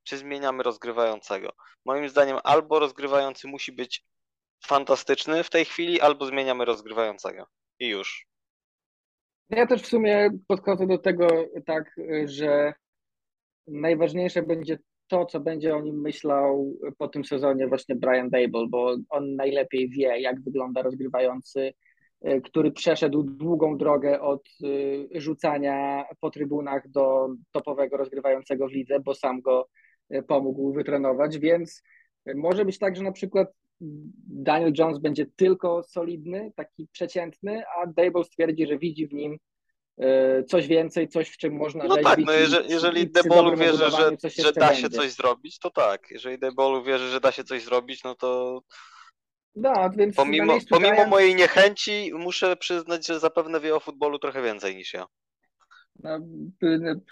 czy 0.03 0.17
zmieniamy 0.17 0.63
rozgrywającego. 0.63 1.53
Moim 1.85 2.09
zdaniem 2.09 2.37
albo 2.43 2.79
rozgrywający 2.79 3.47
musi 3.47 3.71
być 3.71 4.03
fantastyczny 4.65 5.43
w 5.43 5.49
tej 5.49 5.65
chwili, 5.65 6.01
albo 6.01 6.25
zmieniamy 6.25 6.65
rozgrywającego. 6.65 7.47
I 7.79 7.87
już. 7.87 8.25
Ja 9.49 9.67
też 9.67 9.81
w 9.81 9.87
sumie 9.87 10.29
podchodzę 10.47 10.87
do 10.87 10.97
tego 10.97 11.27
tak, 11.65 11.95
że 12.25 12.73
najważniejsze 13.67 14.43
będzie 14.43 14.77
to, 15.07 15.25
co 15.25 15.39
będzie 15.39 15.75
o 15.75 15.81
nim 15.81 16.01
myślał 16.01 16.73
po 16.97 17.07
tym 17.07 17.25
sezonie 17.25 17.67
właśnie 17.67 17.95
Brian 17.95 18.29
Dable, 18.29 18.67
bo 18.69 18.95
on 19.09 19.35
najlepiej 19.35 19.89
wie, 19.89 20.21
jak 20.21 20.41
wygląda 20.41 20.81
rozgrywający, 20.81 21.73
e, 22.21 22.41
który 22.41 22.71
przeszedł 22.71 23.23
długą 23.23 23.77
drogę 23.77 24.21
od 24.21 24.47
e, 25.13 25.21
rzucania 25.21 26.05
po 26.19 26.29
trybunach 26.29 26.89
do 26.89 27.27
topowego 27.51 27.97
rozgrywającego 27.97 28.67
w 28.67 28.71
lidze, 28.71 28.99
bo 28.99 29.15
sam 29.15 29.41
go 29.41 29.69
e, 30.09 30.23
pomógł 30.23 30.73
wytrenować, 30.73 31.37
więc 31.39 31.83
może 32.35 32.65
być 32.65 32.79
tak, 32.79 32.95
że 32.95 33.03
na 33.03 33.11
przykład 33.11 33.47
Daniel 34.27 34.73
Jones 34.77 34.99
będzie 34.99 35.25
tylko 35.35 35.83
solidny, 35.83 36.51
taki 36.55 36.87
przeciętny, 36.91 37.63
a 37.77 37.87
Dable 37.87 38.23
stwierdzi, 38.23 38.67
że 38.67 38.77
widzi 38.77 39.07
w 39.07 39.13
nim 39.13 39.37
coś 40.47 40.67
więcej, 40.67 41.07
coś 41.07 41.29
w 41.29 41.37
czym 41.37 41.53
można 41.53 41.83
No 41.83 41.97
tak, 41.97 42.19
no 42.19 42.33
jeżeli, 42.33 42.69
jeżeli 42.69 43.11
Debolu 43.11 43.57
wierzy, 43.57 43.77
że, 43.77 44.17
że 44.43 44.53
da 44.53 44.67
będzie. 44.67 44.81
się 44.81 44.89
coś 44.89 45.11
zrobić, 45.11 45.59
to 45.59 45.69
tak. 45.69 46.11
Jeżeli 46.11 46.39
Debolu 46.39 46.83
wierzy, 46.83 47.09
że 47.09 47.19
da 47.19 47.31
się 47.31 47.43
coś 47.43 47.63
zrobić, 47.63 48.03
no 48.03 48.15
to 48.15 48.61
no, 49.55 49.89
więc 49.97 50.15
pomimo, 50.15 50.57
pomimo 50.69 51.05
mojej 51.07 51.35
niechęci 51.35 52.11
muszę 52.13 52.55
przyznać, 52.55 53.07
że 53.07 53.19
zapewne 53.19 53.59
wie 53.59 53.75
o 53.75 53.79
futbolu 53.79 54.19
trochę 54.19 54.41
więcej 54.41 54.75
niż 54.75 54.93
ja. 54.93 55.05
No, 55.99 56.19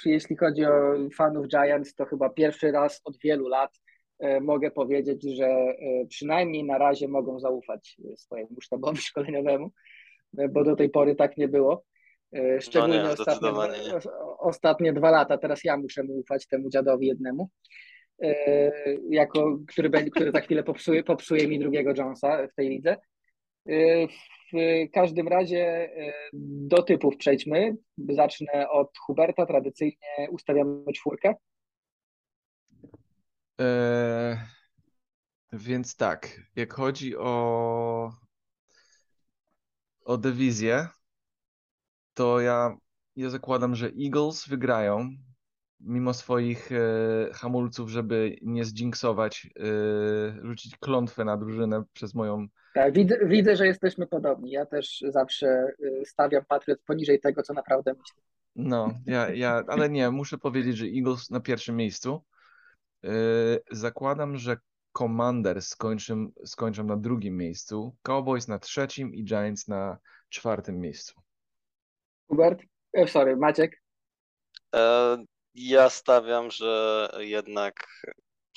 jeśli 0.05 0.37
chodzi 0.37 0.65
o 0.65 0.95
fanów 1.15 1.47
Giants, 1.47 1.95
to 1.95 2.05
chyba 2.05 2.29
pierwszy 2.29 2.71
raz 2.71 3.01
od 3.03 3.17
wielu 3.17 3.47
lat 3.47 3.79
e, 4.19 4.39
mogę 4.39 4.71
powiedzieć, 4.71 5.23
że 5.23 5.45
e, 5.45 5.75
przynajmniej 6.09 6.63
na 6.63 6.77
razie 6.77 7.07
mogą 7.07 7.39
zaufać 7.39 7.97
swojemu 8.15 8.61
sztabowi 8.61 9.01
szkoleniowemu, 9.11 9.71
bo 10.49 10.63
do 10.63 10.75
tej 10.75 10.89
pory 10.89 11.15
tak 11.15 11.37
nie 11.37 11.47
było. 11.47 11.83
E, 12.33 12.61
szczególnie 12.61 12.97
no 12.97 13.03
nie, 13.03 13.09
ostatnie, 13.09 13.49
ostatnie 14.39 14.93
dwa 14.93 15.11
lata. 15.11 15.37
Teraz 15.37 15.63
ja 15.63 15.77
muszę 15.77 16.03
mu 16.03 16.13
ufać 16.13 16.47
temu 16.47 16.69
dziadowi 16.69 17.07
jednemu, 17.07 17.49
e, 18.23 18.71
jako, 19.09 19.57
który, 19.67 19.89
będzie, 19.89 20.11
który 20.11 20.31
za 20.31 20.41
chwilę 20.41 20.63
popsuje, 20.63 21.03
popsuje 21.03 21.47
mi 21.47 21.59
drugiego 21.59 21.93
Jonesa 21.97 22.47
w 22.47 22.55
tej 22.55 22.69
lidze. 22.69 22.97
E, 23.69 24.07
w 24.53 24.91
każdym 24.93 25.27
razie 25.27 25.89
do 26.33 26.83
typów 26.83 27.17
przejdźmy. 27.17 27.75
Zacznę 28.09 28.69
od 28.69 28.97
Huberta. 28.97 29.45
Tradycyjnie 29.45 30.27
ustawiamy 30.29 30.93
czwórkę. 30.93 31.35
Eee, 33.59 34.37
więc 35.53 35.95
tak, 35.95 36.41
jak 36.55 36.73
chodzi 36.73 37.17
o, 37.17 38.11
o 40.05 40.17
dywizję, 40.17 40.87
to 42.13 42.39
ja, 42.39 42.77
ja 43.15 43.29
zakładam, 43.29 43.75
że 43.75 43.91
Eagles 44.05 44.47
wygrają 44.47 45.09
mimo 45.79 46.13
swoich 46.13 46.71
e, 46.71 47.33
hamulców, 47.33 47.89
żeby 47.89 48.35
nie 48.41 48.65
zdzinksować, 48.65 49.49
e, 49.59 50.47
rzucić 50.47 50.77
klątwę 50.77 51.25
na 51.25 51.37
drużynę 51.37 51.83
przez 51.93 52.15
moją... 52.15 52.47
Tak, 52.73 52.93
widzę, 52.93 53.17
widzę, 53.25 53.55
że 53.55 53.67
jesteśmy 53.67 54.07
podobni. 54.07 54.51
Ja 54.51 54.65
też 54.65 55.03
zawsze 55.09 55.47
e, 55.47 56.05
stawiam 56.05 56.45
Patriot 56.47 56.79
poniżej 56.87 57.19
tego, 57.19 57.43
co 57.43 57.53
naprawdę 57.53 57.93
myślę. 57.93 58.23
No, 58.55 58.93
ja, 59.05 59.29
ja, 59.29 59.63
ale 59.67 59.89
nie, 59.89 60.11
muszę 60.11 60.37
powiedzieć, 60.37 60.77
że 60.77 60.85
Eagles 60.85 61.29
na 61.29 61.39
pierwszym 61.39 61.75
miejscu. 61.75 62.23
E, 63.03 63.09
zakładam, 63.71 64.37
że 64.37 64.57
Commanders 64.97 65.67
skończą, 65.67 66.31
skończą 66.45 66.83
na 66.83 66.97
drugim 66.97 67.37
miejscu, 67.37 67.95
Cowboys 68.01 68.47
na 68.47 68.59
trzecim 68.59 69.13
i 69.13 69.23
Giants 69.23 69.67
na 69.67 69.97
czwartym 70.29 70.79
miejscu. 70.79 71.21
Hubert? 72.31 72.63
E, 72.93 73.07
sorry, 73.07 73.35
Maciek? 73.35 73.81
E, 74.75 75.17
ja 75.55 75.89
stawiam, 75.89 76.51
że 76.51 77.09
jednak 77.17 77.73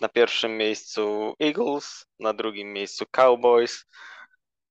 na 0.01 0.09
pierwszym 0.09 0.57
miejscu 0.57 1.35
Eagles, 1.41 2.07
na 2.21 2.33
drugim 2.33 2.73
miejscu 2.73 3.05
Cowboys, 3.11 3.85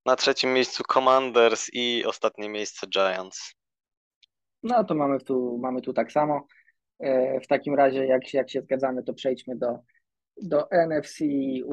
na 0.05 0.15
trzecim 0.15 0.53
miejscu 0.53 0.83
Commanders 0.93 1.69
i 1.73 2.05
ostatnie 2.05 2.49
miejsce 2.49 2.87
Giants. 2.87 3.53
No 4.63 4.83
to 4.83 4.95
mamy 4.95 5.19
tu, 5.19 5.57
mamy 5.57 5.81
tu 5.81 5.93
tak 5.93 6.11
samo. 6.11 6.47
E, 6.99 7.39
w 7.41 7.47
takim 7.47 7.75
razie, 7.75 8.05
jak, 8.05 8.33
jak 8.33 8.49
się 8.49 8.61
zgadzamy, 8.61 9.03
to 9.03 9.13
przejdźmy 9.13 9.55
do, 9.55 9.79
do 10.41 10.67
NFC 10.71 11.19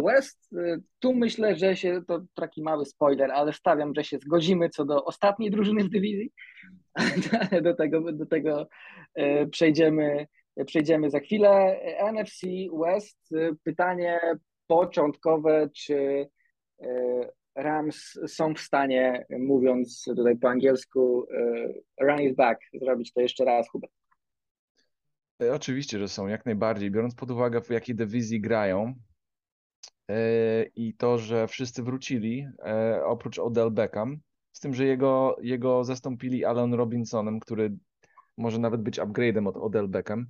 West. 0.05 0.51
Tu 0.99 1.15
myślę, 1.15 1.57
że 1.57 1.77
się, 1.77 2.03
to 2.09 2.21
taki 2.35 2.63
mały 2.63 2.85
spoiler, 2.87 3.31
ale 3.31 3.53
stawiam, 3.53 3.95
że 3.95 4.05
się 4.05 4.19
zgodzimy 4.19 4.69
co 4.69 4.85
do 4.85 5.05
ostatniej 5.05 5.51
drużyny 5.51 5.85
w 5.85 5.91
dywizji, 5.91 6.33
do 7.63 7.75
tego, 7.75 8.13
do 8.13 8.27
tego 8.27 8.69
e, 9.15 9.47
przejdziemy, 9.47 10.27
przejdziemy 10.67 11.11
za 11.11 11.21
chwilę. 11.21 11.81
NFC 12.13 12.41
West, 12.85 13.35
pytanie 13.65 14.21
początkowe, 14.67 15.71
czy 15.77 16.29
Rams 17.55 18.19
są 18.27 18.55
w 18.55 18.61
stanie, 18.61 19.27
mówiąc 19.39 20.05
tutaj 20.17 20.37
po 20.37 20.49
angielsku, 20.49 21.27
run 22.01 22.21
it 22.21 22.37
back, 22.37 22.61
zrobić 22.73 23.13
to 23.13 23.21
jeszcze 23.21 23.45
raz, 23.45 23.69
Hubert? 23.69 24.00
Oczywiście, 25.55 25.99
że 25.99 26.09
są, 26.09 26.27
jak 26.27 26.47
najbardziej. 26.47 26.91
Biorąc 26.91 27.15
pod 27.15 27.31
uwagę, 27.31 27.61
w 27.61 27.71
jakiej 27.71 27.95
dywizji 27.95 28.41
grają 28.41 28.95
i 30.77 30.95
to, 30.95 31.19
że 31.19 31.49
wszyscy 31.49 31.83
wrócili, 31.83 32.47
oprócz 33.05 33.39
Odell 33.39 33.71
Beckham, 33.71 34.21
z 34.53 34.61
tym, 34.61 34.75
że 34.75 34.85
jego, 34.85 35.37
jego 35.43 35.85
zastąpili 35.85 36.45
Alan 36.45 36.75
Robinsonem, 36.75 37.41
który 37.41 37.77
może 38.37 38.59
nawet 38.59 38.83
być 38.83 39.01
upgrade'em 39.01 39.49
od 39.49 39.57
Odell 39.57 39.89
Beckham. 39.89 40.27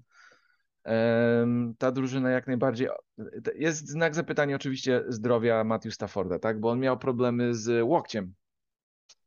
Ta 1.79 1.93
drużyna 1.93 2.31
jak 2.31 2.47
najbardziej. 2.47 2.89
Jest 3.55 3.89
znak 3.89 4.15
zapytania 4.15 4.57
oczywiście 4.57 5.05
zdrowia 5.09 5.65
Matthew 5.65 5.95
Stafforda, 5.95 6.39
tak? 6.39 6.61
Bo 6.61 6.71
on 6.71 6.81
miał 6.81 6.99
problemy 6.99 7.55
z 7.55 7.85
łokciem. 7.85 8.35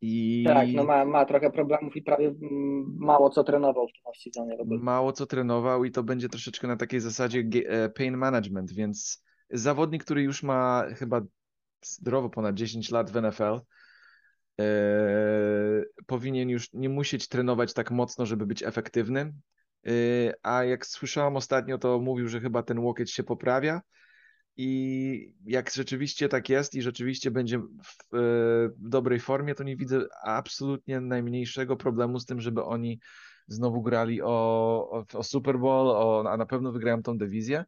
I 0.01 0.43
Tak, 0.47 0.67
no 0.73 0.83
ma, 0.83 1.05
ma 1.05 1.25
trochę 1.25 1.51
problemów 1.51 1.95
i 1.95 2.01
prawie 2.01 2.27
mm, 2.27 2.97
mało 2.99 3.29
co 3.29 3.43
trenował 3.43 3.87
w 3.87 3.91
tym 3.91 4.43
ogóle. 4.59 4.79
mało 4.79 5.13
co 5.13 5.25
trenował 5.25 5.85
i 5.85 5.91
to 5.91 6.03
będzie 6.03 6.29
troszeczkę 6.29 6.67
na 6.67 6.77
takiej 6.77 6.99
zasadzie 6.99 7.43
e, 7.67 7.89
pain 7.89 8.17
management, 8.17 8.73
więc 8.73 9.23
zawodnik, 9.49 10.03
który 10.03 10.23
już 10.23 10.43
ma 10.43 10.83
chyba 10.95 11.21
zdrowo 11.85 12.29
ponad 12.29 12.55
10 12.55 12.91
lat 12.91 13.11
w 13.11 13.21
NFL, 13.21 13.59
e, 14.59 14.65
powinien 16.07 16.49
już 16.49 16.73
nie 16.73 16.89
musieć 16.89 17.27
trenować 17.27 17.73
tak 17.73 17.91
mocno, 17.91 18.25
żeby 18.25 18.45
być 18.45 18.63
efektywny. 18.63 19.33
E, 19.87 19.91
a 20.43 20.63
jak 20.63 20.85
słyszałem 20.85 21.35
ostatnio, 21.35 21.77
to 21.77 21.99
mówił, 21.99 22.27
że 22.27 22.41
chyba 22.41 22.63
ten 22.63 22.79
łokieć 22.79 23.11
się 23.11 23.23
poprawia. 23.23 23.81
I 24.57 25.33
jak 25.45 25.71
rzeczywiście 25.71 26.29
tak 26.29 26.49
jest 26.49 26.75
i 26.75 26.81
rzeczywiście 26.81 27.31
będzie 27.31 27.59
w, 27.59 27.67
w 28.11 28.89
dobrej 28.89 29.19
formie, 29.19 29.55
to 29.55 29.63
nie 29.63 29.75
widzę 29.75 30.01
absolutnie 30.23 31.01
najmniejszego 31.01 31.77
problemu 31.77 32.19
z 32.19 32.25
tym, 32.25 32.41
żeby 32.41 32.63
oni 32.63 32.99
znowu 33.47 33.81
grali 33.81 34.21
o, 34.21 34.27
o, 34.91 35.05
o 35.13 35.23
Super 35.23 35.59
Bowl, 35.59 35.87
o, 35.87 36.31
a 36.31 36.37
na 36.37 36.45
pewno 36.45 36.71
wygrają 36.71 37.03
tą 37.03 37.17
dywizję. 37.17 37.65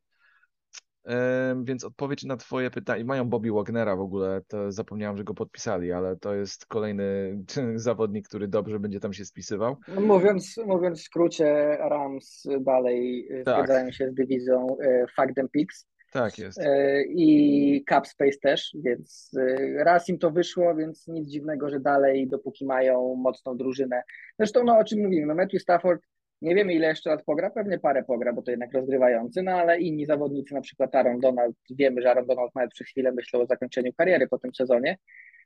Więc 1.63 1.83
odpowiedź 1.83 2.23
na 2.23 2.37
Twoje 2.37 2.71
pytanie. 2.71 3.05
Mają 3.05 3.29
Bobby 3.29 3.51
Wagnera 3.51 3.95
w 3.95 3.99
ogóle, 3.99 4.41
to 4.47 4.71
zapomniałem, 4.71 5.17
że 5.17 5.23
go 5.23 5.33
podpisali, 5.33 5.91
ale 5.91 6.17
to 6.17 6.35
jest 6.35 6.65
kolejny 6.65 7.37
zawodnik, 7.75 8.27
który 8.27 8.47
dobrze 8.47 8.79
będzie 8.79 8.99
tam 8.99 9.13
się 9.13 9.25
spisywał. 9.25 9.77
No, 9.87 10.01
mówiąc, 10.01 10.57
mówiąc 10.65 10.99
w 10.99 11.03
skrócie, 11.03 11.77
Rams 11.89 12.43
dalej 12.61 13.27
e, 13.31 13.43
Tak. 13.43 13.65
zgadzają 13.65 13.91
się 13.91 14.09
z 14.09 14.13
dywizją 14.13 14.77
e, 14.83 15.05
Fact 15.15 15.39
and 15.39 15.51
Picks 15.51 15.87
Tak 16.15 16.37
jest. 16.37 16.59
e, 16.59 17.03
i 17.03 17.83
Cap 17.89 18.07
Space 18.07 18.37
też, 18.41 18.75
więc 18.83 19.31
e, 19.37 19.83
raz 19.83 20.09
im 20.09 20.19
to 20.19 20.31
wyszło, 20.31 20.75
więc 20.75 21.07
nic 21.07 21.29
dziwnego, 21.29 21.69
że 21.69 21.79
dalej, 21.79 22.27
dopóki 22.27 22.65
mają 22.65 23.15
mocną 23.15 23.57
drużynę. 23.57 24.03
Zresztą, 24.39 24.63
no 24.63 24.77
o 24.77 24.83
czym 24.83 25.03
mówimy, 25.03 25.25
no 25.25 25.35
Matthew 25.35 25.61
Stafford, 25.61 26.01
nie 26.41 26.55
wiemy 26.55 26.73
ile 26.73 26.87
jeszcze 26.87 27.09
lat 27.09 27.23
pogra, 27.23 27.49
pewnie 27.49 27.79
parę 27.79 28.03
pogra, 28.03 28.33
bo 28.33 28.41
to 28.41 28.51
jednak 28.51 28.73
rozgrywający, 28.73 29.43
no 29.43 29.51
ale 29.51 29.79
inni 29.79 30.05
zawodnicy, 30.05 30.53
na 30.53 30.61
przykład 30.61 30.95
Aaron 30.95 31.19
Donald, 31.19 31.55
wiemy, 31.69 32.01
że 32.01 32.09
Aaron 32.09 32.25
Donald 32.25 32.55
nawet 32.55 32.71
przez 32.71 32.87
chwilę 32.87 33.11
myślał 33.11 33.41
o 33.41 33.45
zakończeniu 33.45 33.93
kariery 33.93 34.27
po 34.27 34.39
tym 34.39 34.53
sezonie, 34.53 34.97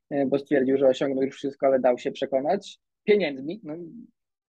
e, 0.10 0.26
bo 0.26 0.40
stwierdził, 0.40 0.78
że 0.78 0.88
osiągnął 0.88 1.24
już 1.24 1.36
wszystko, 1.36 1.68
ale 1.68 1.80
dał 1.80 1.98
się 1.98 2.12
przekonać 2.12 2.80
pieniędzmi, 3.04 3.62
no 3.64 3.76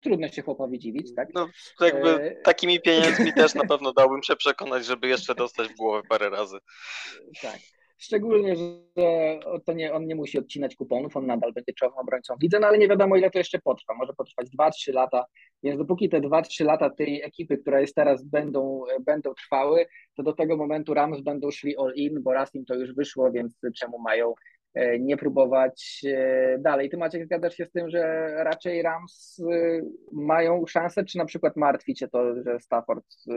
trudno 0.00 0.28
się 0.28 0.42
chłopowi 0.42 0.78
dziwić, 0.78 1.14
tak? 1.14 1.28
No, 1.34 1.48
jakby 1.80 2.10
E, 2.10 2.36
takimi 2.36 2.80
pieniędzmi 2.80 3.32
też 3.32 3.54
na 3.54 3.66
pewno 3.72 3.92
dałbym 3.92 4.22
się 4.22 4.36
przekonać, 4.36 4.86
żeby 4.86 5.08
jeszcze 5.08 5.34
dostać 5.34 5.68
w 5.68 5.76
głowę 5.76 6.02
parę 6.08 6.30
razy. 6.30 6.58
Tak. 7.42 7.58
Szczególnie, 7.98 8.56
że 8.56 8.64
to 9.64 9.72
nie, 9.72 9.92
on 9.92 10.06
nie 10.06 10.14
musi 10.14 10.38
odcinać 10.38 10.76
kuponów, 10.76 11.16
on 11.16 11.26
nadal 11.26 11.52
będzie 11.52 11.72
czołowym 11.72 11.98
obrońcą 11.98 12.34
w 12.36 12.42
lidze, 12.42 12.60
no 12.60 12.66
ale 12.66 12.78
nie 12.78 12.88
wiadomo 12.88 13.16
ile 13.16 13.30
to 13.30 13.38
jeszcze 13.38 13.58
potrwa. 13.58 13.94
Może 13.94 14.12
potrwać 14.12 14.46
2-3 14.58 14.94
lata, 14.94 15.24
więc 15.62 15.78
dopóki 15.78 16.08
te 16.08 16.20
2-3 16.20 16.64
lata 16.64 16.90
tej 16.90 17.22
ekipy, 17.22 17.58
która 17.58 17.80
jest 17.80 17.94
teraz, 17.94 18.24
będą, 18.24 18.82
będą 19.00 19.34
trwały, 19.34 19.86
to 20.16 20.22
do 20.22 20.32
tego 20.32 20.56
momentu 20.56 20.94
Rams 20.94 21.20
będą 21.20 21.50
szli 21.50 21.76
all 21.76 21.92
in, 21.94 22.22
bo 22.22 22.32
raz 22.32 22.54
im 22.54 22.64
to 22.64 22.74
już 22.74 22.94
wyszło, 22.94 23.32
więc 23.32 23.58
czemu 23.80 23.98
mają 23.98 24.28
e, 24.28 24.34
nie 25.00 25.16
próbować 25.16 26.00
e, 26.06 26.58
dalej. 26.58 26.90
Ty 26.90 26.96
Maciek 26.96 27.24
zgadzasz 27.24 27.54
się 27.54 27.66
z 27.66 27.72
tym, 27.72 27.90
że 27.90 28.30
raczej 28.44 28.82
Rams 28.82 29.36
e, 29.52 29.80
mają 30.12 30.66
szansę, 30.66 31.04
czy 31.04 31.18
na 31.18 31.24
przykład 31.24 31.56
martwi 31.56 31.94
cię 31.94 32.08
to, 32.08 32.34
że 32.44 32.60
Stafford 32.60 33.04
e, 33.30 33.32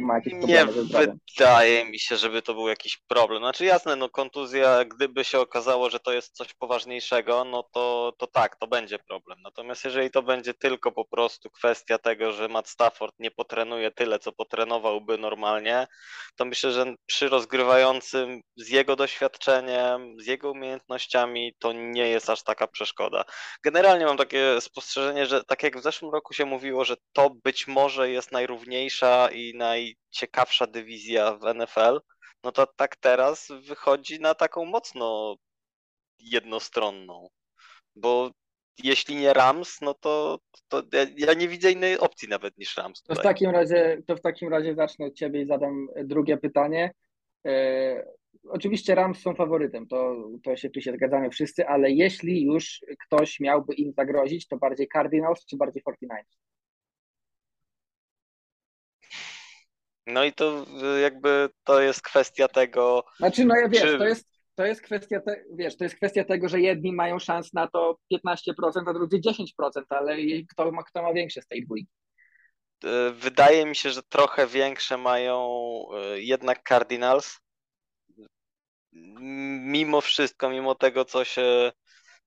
ma 0.00 0.14
jakieś 0.14 0.32
Nie 0.32 0.38
problemy 0.38 0.72
ze 0.72 0.84
zdrowiem? 0.84 1.18
wydaje 1.38 1.84
mi 1.84 1.98
się, 1.98 2.16
żeby 2.16 2.42
to 2.42 2.54
był 2.54 2.68
jakiś 2.68 2.96
problem. 3.08 3.42
Znaczy 3.42 3.64
jasne, 3.64 3.96
no 3.96 4.08
kontuzja, 4.08 4.84
gdyby 4.84 5.24
się 5.24 5.38
okazało, 5.40 5.90
że 5.90 6.00
to 6.00 6.12
jest 6.12 6.36
coś 6.36 6.54
poważniejszego, 6.54 7.44
no 7.44 7.62
to, 7.62 8.12
to 8.18 8.26
tak, 8.26 8.56
to 8.56 8.66
będzie 8.66 8.98
problem. 8.98 9.38
Natomiast 9.42 9.84
jeżeli 9.84 10.10
to 10.10 10.22
będzie 10.22 10.54
tylko 10.54 10.92
po 10.92 11.04
prostu 11.04 11.50
kwestia 11.50 11.98
tego, 11.98 12.32
że 12.32 12.48
Matt 12.48 12.68
Stafford 12.68 13.14
nie 13.18 13.30
potrenuje 13.30 13.90
tyle, 13.90 14.18
co 14.18 14.32
potrenowałby 14.32 15.18
normalnie, 15.18 15.86
to 16.36 16.44
myślę, 16.44 16.72
że 16.72 16.94
przy 17.06 17.28
rozgrywającym 17.28 18.40
z 18.56 18.68
jego 18.68 18.96
doświadczeniem, 18.96 20.20
z 20.20 20.26
jego 20.26 20.50
umiejętnościami, 20.50 20.77
to 21.58 21.72
nie 21.72 22.08
jest 22.08 22.30
aż 22.30 22.42
taka 22.42 22.66
przeszkoda. 22.66 23.24
Generalnie 23.62 24.04
mam 24.04 24.16
takie 24.16 24.60
spostrzeżenie, 24.60 25.26
że 25.26 25.44
tak 25.44 25.62
jak 25.62 25.78
w 25.78 25.82
zeszłym 25.82 26.12
roku 26.12 26.34
się 26.34 26.44
mówiło, 26.44 26.84
że 26.84 26.96
to 27.12 27.30
być 27.30 27.66
może 27.66 28.10
jest 28.10 28.32
najrówniejsza 28.32 29.28
i 29.32 29.54
najciekawsza 29.56 30.66
dywizja 30.66 31.34
w 31.34 31.54
NFL, 31.54 32.00
no 32.44 32.52
to 32.52 32.66
tak 32.66 32.96
teraz 32.96 33.48
wychodzi 33.60 34.20
na 34.20 34.34
taką 34.34 34.64
mocno 34.64 35.36
jednostronną. 36.18 37.28
Bo 37.96 38.30
jeśli 38.84 39.16
nie 39.16 39.32
Rams, 39.32 39.80
no 39.80 39.94
to, 39.94 40.38
to 40.68 40.82
ja, 40.92 41.06
ja 41.16 41.34
nie 41.34 41.48
widzę 41.48 41.72
innej 41.72 41.98
opcji 41.98 42.28
nawet 42.28 42.58
niż 42.58 42.76
Rams 42.76 43.02
To 43.02 43.14
w 43.14 43.22
takim 43.22 43.50
razie, 43.50 44.02
to 44.06 44.16
w 44.16 44.20
takim 44.20 44.48
razie 44.48 44.74
zacznę 44.74 45.06
od 45.06 45.14
Ciebie 45.14 45.42
i 45.42 45.46
zadam 45.46 45.88
drugie 46.04 46.36
pytanie. 46.36 46.92
Oczywiście 48.44 48.94
Rams 48.94 49.20
są 49.20 49.34
faworytem, 49.34 49.86
to, 49.86 50.28
to 50.44 50.56
się 50.56 50.70
tu 50.70 50.80
się 50.80 50.92
zgadzamy 50.92 51.30
wszyscy, 51.30 51.66
ale 51.66 51.90
jeśli 51.90 52.44
już 52.44 52.80
ktoś 53.06 53.40
miałby 53.40 53.74
im 53.74 53.92
zagrozić, 53.92 54.48
to 54.48 54.56
bardziej 54.56 54.88
Cardinals 54.92 55.46
czy 55.46 55.56
bardziej 55.56 55.82
49ers? 55.82 56.38
No 60.06 60.24
i 60.24 60.32
to 60.32 60.66
y, 60.96 61.00
jakby 61.00 61.48
to 61.64 61.80
jest 61.80 62.02
kwestia 62.02 62.48
tego, 62.48 63.04
Znaczy, 63.16 63.44
no 63.44 63.56
ja 63.56 63.68
wiesz, 63.68 63.82
Czy- 63.82 63.98
to 63.98 64.06
jest, 64.06 64.28
to 64.54 64.66
jest 64.66 64.82
kwestia, 64.82 65.20
te, 65.20 65.44
wiesz, 65.54 65.76
to 65.76 65.84
jest 65.84 65.96
kwestia 65.96 66.24
tego, 66.24 66.48
że 66.48 66.60
jedni 66.60 66.92
mają 66.92 67.18
szans 67.18 67.52
na 67.52 67.68
to 67.68 67.98
15%, 68.10 68.88
a 68.88 68.92
drudzy 68.92 69.20
10%, 69.20 69.82
ale 69.88 70.16
kto 70.48 70.72
ma, 70.72 70.82
kto 70.82 71.02
ma 71.02 71.12
większe 71.12 71.42
z 71.42 71.46
tej 71.46 71.64
dwójki? 71.64 71.88
y, 72.84 73.12
wydaje 73.12 73.66
mi 73.66 73.76
się, 73.76 73.90
że 73.90 74.02
trochę 74.02 74.46
większe 74.46 74.96
mają 74.96 75.58
y, 76.14 76.22
jednak 76.22 76.68
Cardinals. 76.68 77.38
Mimo 78.92 80.00
wszystko, 80.00 80.50
mimo 80.50 80.74
tego, 80.74 81.04
co 81.04 81.24
się, 81.24 81.72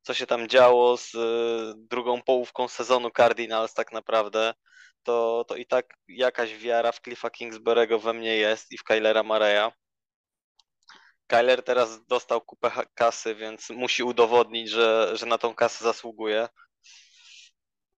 co 0.02 0.14
się 0.14 0.28
tam 0.28 0.48
działo 0.48 0.98
z 0.98 1.16
y, 1.16 1.74
drugą 1.78 2.22
połówką 2.22 2.68
sezonu 2.68 3.12
Cardinals 3.12 3.74
tak 3.74 3.92
naprawdę, 3.92 4.54
to, 5.04 5.46
to 5.48 5.56
i 5.56 5.66
tak 5.66 5.86
jakaś 6.08 6.58
wiara 6.58 6.92
w 6.92 7.02
Cliffa 7.02 7.30
Kingsbury'ego 7.30 8.02
we 8.02 8.14
mnie 8.14 8.36
jest 8.36 8.72
i 8.72 8.78
w 8.78 8.84
Kylera 8.84 9.24
Mareya. 9.24 9.72
Kyler 11.28 11.64
teraz 11.64 12.06
dostał 12.06 12.42
kupę 12.42 12.72
kasy, 12.94 13.36
więc 13.36 13.70
musi 13.70 14.04
udowodnić, 14.04 14.70
że, 14.70 15.12
że 15.14 15.26
na 15.26 15.38
tą 15.38 15.56
kasę 15.56 15.84
zasługuje. 15.84 16.48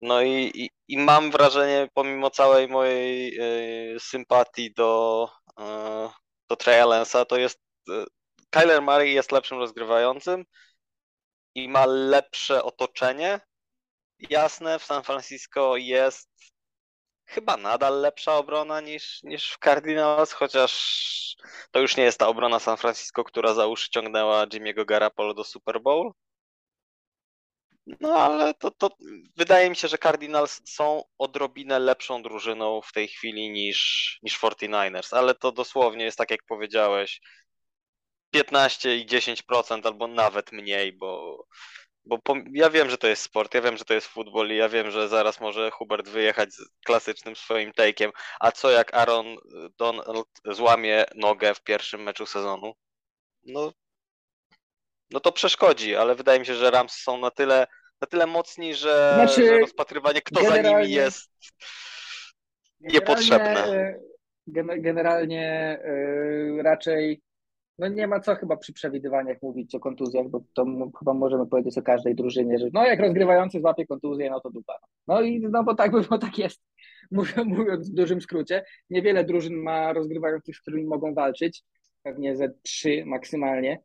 No 0.01 0.21
i, 0.21 0.51
i, 0.55 0.69
i 0.87 0.97
mam 0.97 1.31
wrażenie, 1.31 1.89
pomimo 1.93 2.29
całej 2.29 2.67
mojej 2.67 3.37
y, 3.95 3.99
sympatii 3.99 4.73
do, 4.73 5.29
y, 5.59 5.63
do 6.49 6.55
Lance'a, 6.55 7.25
to 7.25 7.37
jest 7.37 7.59
y, 7.89 8.05
Kyler 8.53 8.81
Murray 8.81 9.13
jest 9.13 9.31
lepszym 9.31 9.57
rozgrywającym 9.57 10.45
i 11.55 11.69
ma 11.69 11.85
lepsze 11.85 12.63
otoczenie. 12.63 13.39
Jasne, 14.29 14.79
w 14.79 14.85
San 14.85 15.03
Francisco 15.03 15.77
jest 15.77 16.29
chyba 17.25 17.57
nadal 17.57 18.01
lepsza 18.01 18.37
obrona 18.37 18.81
niż, 18.81 19.23
niż 19.23 19.51
w 19.51 19.57
Cardinals, 19.57 20.31
chociaż 20.31 21.35
to 21.71 21.79
już 21.79 21.97
nie 21.97 22.03
jest 22.03 22.19
ta 22.19 22.27
obrona 22.27 22.59
San 22.59 22.77
Francisco, 22.77 23.23
która 23.23 23.53
za 23.53 23.67
uszy 23.67 23.89
ciągnęła 23.89 24.45
Jimmy'ego 24.45 24.85
Garapolo 24.85 25.33
do 25.33 25.43
Super 25.43 25.81
Bowl. 25.81 26.11
No 27.99 28.15
ale 28.15 28.53
to, 28.53 28.71
to 28.71 28.89
wydaje 29.37 29.69
mi 29.69 29.75
się, 29.75 29.87
że 29.87 29.97
Cardinals 29.97 30.61
są 30.65 31.03
odrobinę 31.17 31.79
lepszą 31.79 32.23
drużyną 32.23 32.81
w 32.81 32.91
tej 32.91 33.07
chwili 33.07 33.51
niż, 33.51 34.19
niż 34.23 34.39
49ers, 34.39 35.17
ale 35.17 35.35
to 35.35 35.51
dosłownie 35.51 36.05
jest 36.05 36.17
tak 36.17 36.31
jak 36.31 36.43
powiedziałeś, 36.47 37.21
15 38.33 38.95
i 38.97 39.05
10% 39.05 39.85
albo 39.87 40.07
nawet 40.07 40.51
mniej, 40.51 40.93
bo, 40.93 41.43
bo 42.05 42.17
pom- 42.17 42.43
ja 42.53 42.69
wiem, 42.69 42.89
że 42.89 42.97
to 42.97 43.07
jest 43.07 43.21
sport, 43.21 43.53
ja 43.53 43.61
wiem, 43.61 43.77
że 43.77 43.85
to 43.85 43.93
jest 43.93 44.07
futbol 44.07 44.49
i 44.51 44.55
ja 44.57 44.69
wiem, 44.69 44.91
że 44.91 45.07
zaraz 45.09 45.39
może 45.39 45.71
Hubert 45.71 46.09
wyjechać 46.09 46.53
z 46.53 46.61
klasycznym 46.85 47.35
swoim 47.35 47.71
take'iem, 47.71 48.11
a 48.39 48.51
co 48.51 48.71
jak 48.71 48.93
Aaron 48.93 49.25
Donald 49.77 50.27
złamie 50.45 51.05
nogę 51.15 51.53
w 51.53 51.63
pierwszym 51.63 52.03
meczu 52.03 52.25
sezonu? 52.25 52.73
No, 53.43 53.71
no 55.09 55.19
to 55.19 55.31
przeszkodzi, 55.31 55.95
ale 55.95 56.15
wydaje 56.15 56.39
mi 56.39 56.45
się, 56.45 56.55
że 56.55 56.71
Rams 56.71 56.93
są 56.93 57.17
na 57.17 57.31
tyle, 57.31 57.67
na 58.01 58.07
tyle 58.07 58.25
mocni, 58.27 58.75
że, 58.75 59.11
Znaczy, 59.15 59.45
że 59.45 59.59
rozpatrywanie 59.59 60.21
kto 60.21 60.39
za 60.41 60.45
nimi 60.47 60.63
generalnie- 60.63 60.89
jest 60.95 61.29
niepotrzebne. 62.79 63.53
Generalnie, 63.53 63.79
e, 63.87 63.99
gen- 64.47 64.81
generalnie 64.81 65.79
e, 66.59 66.63
raczej 66.63 67.21
no 67.77 67.87
nie 67.87 68.07
ma 68.07 68.19
co 68.19 68.35
chyba 68.35 68.57
przy 68.57 68.73
przewidywaniach 68.73 69.37
mówić 69.41 69.75
o 69.75 69.79
kontuzjach, 69.79 70.27
bo 70.27 70.43
to 70.53 70.65
chyba 70.99 71.13
możemy 71.13 71.47
powiedzieć 71.47 71.77
o 71.77 71.81
każdej 71.81 72.15
drużynie, 72.15 72.59
że 72.59 72.67
no 72.73 72.85
jak 72.85 72.99
rozgrywający 72.99 73.59
złapie 73.59 73.85
kontuzję, 73.87 74.29
no 74.29 74.39
to 74.39 74.49
dupa. 74.49 74.77
No 75.07 75.21
i 75.21 75.39
no 75.39 75.63
bo 75.63 75.75
tak, 75.75 75.91
bo 76.09 76.17
tak 76.17 76.37
jest, 76.37 76.61
mówiąc 77.45 77.89
w 77.89 77.93
dużym 77.93 78.21
skrócie. 78.21 78.65
Niewiele 78.89 79.23
drużyn 79.23 79.55
ma 79.55 79.93
rozgrywających, 79.93 80.55
z 80.55 80.61
którymi 80.61 80.85
mogą 80.85 81.13
walczyć, 81.13 81.63
pewnie 82.03 82.35
ze 82.35 82.49
trzy 82.63 83.03
maksymalnie, 83.05 83.81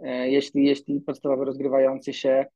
e, 0.00 0.30
jeśli, 0.30 0.64
jeśli 0.64 1.00
podstawowy 1.00 1.44
rozgrywający 1.44 2.12
się 2.12 2.46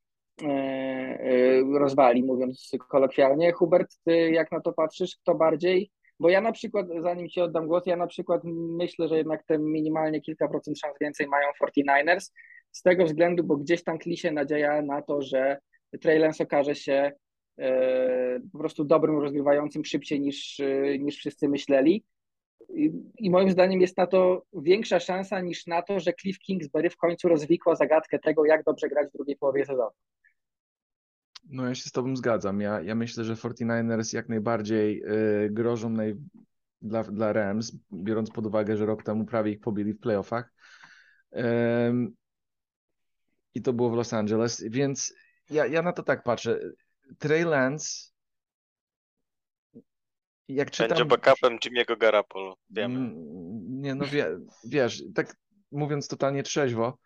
e, 0.42 0.46
e, 0.46 1.78
rozwali, 1.78 2.22
mówiąc 2.22 2.70
kolokwialnie. 2.88 3.52
Hubert, 3.52 3.96
ty 4.04 4.30
jak 4.30 4.52
na 4.52 4.60
to 4.60 4.72
patrzysz, 4.72 5.16
kto 5.16 5.34
bardziej 5.34 5.90
bo 6.20 6.28
ja 6.28 6.40
na 6.40 6.52
przykład, 6.52 6.86
zanim 7.02 7.28
Ci 7.28 7.40
oddam 7.40 7.66
głos, 7.66 7.86
ja 7.86 7.96
na 7.96 8.06
przykład 8.06 8.40
myślę, 8.78 9.08
że 9.08 9.16
jednak 9.16 9.44
te 9.44 9.58
minimalnie 9.58 10.20
kilka 10.20 10.48
procent 10.48 10.78
szans 10.78 10.96
więcej 11.00 11.26
mają 11.26 11.48
49ers, 11.62 12.30
z 12.72 12.82
tego 12.82 13.04
względu, 13.04 13.44
bo 13.44 13.56
gdzieś 13.56 13.84
tam 13.84 13.98
tli 13.98 14.16
się 14.16 14.30
nadzieja 14.30 14.82
na 14.82 15.02
to, 15.02 15.22
że 15.22 15.58
Trey 16.00 16.18
Lance 16.18 16.44
okaże 16.44 16.74
się 16.74 17.12
e, 17.58 18.40
po 18.52 18.58
prostu 18.58 18.84
dobrym 18.84 19.18
rozgrywającym 19.18 19.84
szybciej 19.84 20.20
niż, 20.20 20.60
e, 20.60 20.98
niż 20.98 21.16
wszyscy 21.16 21.48
myśleli. 21.48 22.04
I, 22.68 22.92
I, 23.18 23.30
moim 23.30 23.50
zdaniem 23.50 23.80
jest 23.80 23.96
na 23.96 24.06
to 24.06 24.42
większa 24.52 25.00
szansa 25.00 25.40
niż 25.40 25.66
na 25.66 25.82
to, 25.82 26.00
że 26.00 26.12
Cliff 26.12 26.38
Kingsbury 26.38 26.90
w 26.90 26.96
końcu 26.96 27.28
rozwikła 27.28 27.74
zagadkę 27.76 28.18
tego, 28.18 28.44
jak 28.44 28.64
dobrze 28.64 28.88
grać 28.88 29.08
w 29.08 29.12
drugiej 29.12 29.36
połowie 29.36 29.64
sezonu. 29.64 29.90
No 31.48 31.66
ja 31.66 31.74
się 31.74 31.88
z 31.88 31.92
tobą 31.92 32.16
zgadzam. 32.16 32.60
Ja, 32.60 32.80
ja 32.80 32.94
myślę, 32.94 33.24
że 33.24 33.34
49ers 33.34 34.14
jak 34.14 34.28
najbardziej 34.28 35.02
y, 35.44 35.50
grożą 35.50 35.90
naj, 35.90 36.14
dla, 36.82 37.04
dla 37.04 37.32
Rams, 37.32 37.72
biorąc 37.92 38.30
pod 38.30 38.46
uwagę, 38.46 38.76
że 38.76 38.86
rok 38.86 39.02
temu 39.02 39.24
prawie 39.24 39.52
ich 39.52 39.60
pobili 39.60 39.92
w 39.92 40.00
playoffach. 40.00 40.52
Ym, 41.36 42.14
I 43.54 43.62
to 43.62 43.72
było 43.72 43.90
w 43.90 43.94
Los 43.94 44.12
Angeles, 44.12 44.64
więc 44.68 45.14
ja, 45.50 45.66
ja 45.66 45.82
na 45.82 45.92
to 45.92 46.02
tak 46.02 46.22
patrzę. 46.22 46.60
Trey 47.18 47.44
Lance 47.44 48.16
jak 50.48 50.70
czytam... 50.70 50.88
Będzie 50.88 51.04
backupem 51.04 51.58
Jimmy'ego 51.58 51.98
Garapolo, 51.98 52.56
wiemy. 52.70 52.98
Mm, 52.98 53.14
nie, 53.80 53.94
no 53.94 54.04
wie, 54.06 54.38
wiesz, 54.64 55.02
tak 55.14 55.36
mówiąc 55.72 56.08
totalnie 56.08 56.42
trzeźwo, 56.42 56.98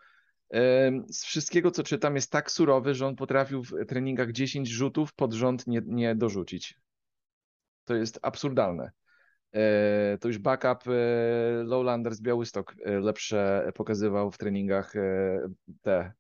z 1.10 1.24
wszystkiego, 1.24 1.70
co 1.70 1.82
czytam, 1.82 2.14
jest 2.14 2.32
tak 2.32 2.50
surowy, 2.50 2.94
że 2.94 3.06
on 3.06 3.16
potrafił 3.16 3.64
w 3.64 3.86
treningach 3.88 4.32
10 4.32 4.68
rzutów 4.68 5.14
pod 5.14 5.32
rząd 5.32 5.66
nie, 5.66 5.80
nie 5.86 6.14
dorzucić. 6.14 6.78
To 7.84 7.94
jest 7.94 8.18
absurdalne. 8.22 8.90
E, 9.52 10.18
to 10.20 10.28
już 10.28 10.38
backup 10.38 10.88
e, 10.88 10.92
Lowlander 11.64 12.14
z 12.14 12.20
Białystok 12.20 12.74
e, 12.84 13.00
lepsze 13.00 13.72
pokazywał 13.74 14.30
w 14.30 14.38
treningach 14.38 14.92
te 15.82 16.12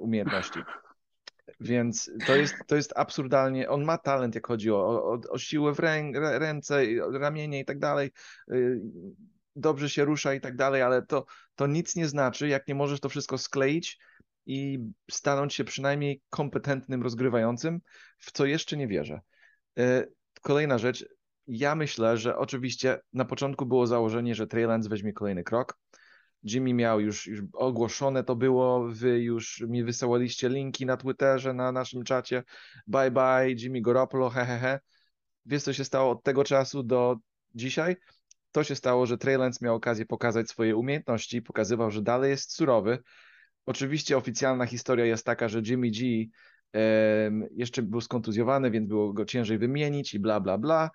umiejętności. 0.00 0.60
Więc 1.60 2.10
to 2.26 2.36
jest, 2.36 2.54
to 2.66 2.76
jest 2.76 2.92
absurdalnie. 2.96 3.68
On 3.68 3.84
ma 3.84 3.98
talent, 3.98 4.34
jak 4.34 4.46
chodzi 4.46 4.70
o, 4.70 4.76
o, 4.76 5.20
o 5.30 5.38
siłę 5.38 5.74
w 5.74 5.78
rę, 5.78 6.10
ręce, 6.38 6.82
ramienie 7.12 7.60
i 7.60 7.64
tak 7.64 7.78
dalej 7.78 8.10
dobrze 9.56 9.90
się 9.90 10.04
rusza 10.04 10.34
i 10.34 10.40
tak 10.40 10.56
dalej, 10.56 10.82
ale 10.82 11.06
to, 11.06 11.24
to 11.54 11.66
nic 11.66 11.96
nie 11.96 12.08
znaczy, 12.08 12.48
jak 12.48 12.68
nie 12.68 12.74
możesz 12.74 13.00
to 13.00 13.08
wszystko 13.08 13.38
skleić 13.38 13.98
i 14.46 14.78
stanąć 15.10 15.54
się 15.54 15.64
przynajmniej 15.64 16.22
kompetentnym 16.30 17.02
rozgrywającym, 17.02 17.80
w 18.18 18.32
co 18.32 18.46
jeszcze 18.46 18.76
nie 18.76 18.88
wierzę. 18.88 19.20
E, 19.78 20.06
kolejna 20.42 20.78
rzecz. 20.78 21.04
Ja 21.46 21.74
myślę, 21.74 22.16
że 22.16 22.36
oczywiście 22.36 23.00
na 23.12 23.24
początku 23.24 23.66
było 23.66 23.86
założenie, 23.86 24.34
że 24.34 24.46
Trey 24.46 24.66
Lance 24.66 24.88
weźmie 24.88 25.12
kolejny 25.12 25.44
krok. 25.44 25.78
Jimmy 26.42 26.74
miał 26.74 27.00
już, 27.00 27.26
już 27.26 27.40
ogłoszone 27.52 28.24
to 28.24 28.36
było, 28.36 28.88
wy 28.88 29.20
już 29.22 29.60
mi 29.60 29.84
wysyłaliście 29.84 30.48
linki 30.48 30.86
na 30.86 30.96
Twitterze, 30.96 31.54
na 31.54 31.72
naszym 31.72 32.04
czacie. 32.04 32.42
Bye 32.86 33.10
bye, 33.10 33.50
Jimmy 33.50 33.80
Garoppolo, 33.80 34.30
hehehe. 34.30 34.58
He, 34.58 34.68
he. 34.68 34.80
Wiesz, 35.46 35.62
co 35.62 35.72
się 35.72 35.84
stało 35.84 36.10
od 36.10 36.22
tego 36.22 36.44
czasu 36.44 36.82
do 36.82 37.16
dzisiaj? 37.54 37.96
To 38.52 38.64
się 38.64 38.74
stało, 38.74 39.06
że 39.06 39.18
Trey 39.18 39.38
Lance 39.38 39.64
miał 39.64 39.74
okazję 39.74 40.06
pokazać 40.06 40.48
swoje 40.48 40.76
umiejętności, 40.76 41.42
pokazywał, 41.42 41.90
że 41.90 42.02
dalej 42.02 42.30
jest 42.30 42.52
surowy. 42.52 42.98
Oczywiście 43.66 44.16
oficjalna 44.16 44.66
historia 44.66 45.04
jest 45.04 45.26
taka, 45.26 45.48
że 45.48 45.60
Jimmy 45.60 45.90
G 45.90 46.26
jeszcze 47.56 47.82
był 47.82 48.00
skontuzjowany, 48.00 48.70
więc 48.70 48.88
było 48.88 49.12
go 49.12 49.24
ciężej 49.24 49.58
wymienić 49.58 50.14
i 50.14 50.18
bla, 50.18 50.40
bla, 50.40 50.58
bla. 50.58 50.90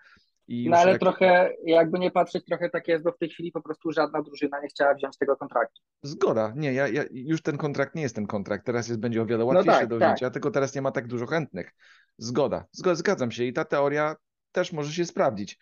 I 0.47 0.69
no 0.69 0.77
ale 0.77 0.91
jak... 0.91 1.01
trochę, 1.01 1.53
jakby 1.65 1.99
nie 1.99 2.11
patrzeć, 2.11 2.45
trochę 2.45 2.69
tak 2.69 2.87
jest, 2.87 3.03
bo 3.03 3.11
w 3.11 3.17
tej 3.17 3.29
chwili 3.29 3.51
po 3.51 3.61
prostu 3.61 3.91
żadna 3.91 4.21
drużyna 4.21 4.61
nie 4.61 4.67
chciała 4.67 4.93
wziąć 4.93 5.17
tego 5.17 5.37
kontraktu. 5.37 5.81
Zgoda, 6.03 6.53
nie, 6.55 6.73
ja, 6.73 6.87
ja, 6.87 7.03
już 7.11 7.41
ten 7.41 7.57
kontrakt 7.57 7.95
nie 7.95 8.01
jest 8.01 8.15
ten 8.15 8.27
kontrakt, 8.27 8.65
teraz 8.65 8.87
jest, 8.87 8.99
będzie 8.99 9.21
o 9.21 9.25
wiele 9.25 9.45
łatwiejszy 9.45 9.71
no 9.71 9.79
tak, 9.79 9.89
do 9.89 9.97
wzięcia, 9.97 10.25
tak. 10.25 10.33
tylko 10.33 10.51
teraz 10.51 10.75
nie 10.75 10.81
ma 10.81 10.91
tak 10.91 11.07
dużo 11.07 11.25
chętnych. 11.25 11.71
Zgoda, 12.17 12.65
zgoda, 12.71 12.95
zgadzam 12.95 13.31
się 13.31 13.43
i 13.43 13.53
ta 13.53 13.65
teoria 13.65 14.15
też 14.51 14.73
może 14.73 14.93
się 14.93 15.05
sprawdzić. 15.05 15.59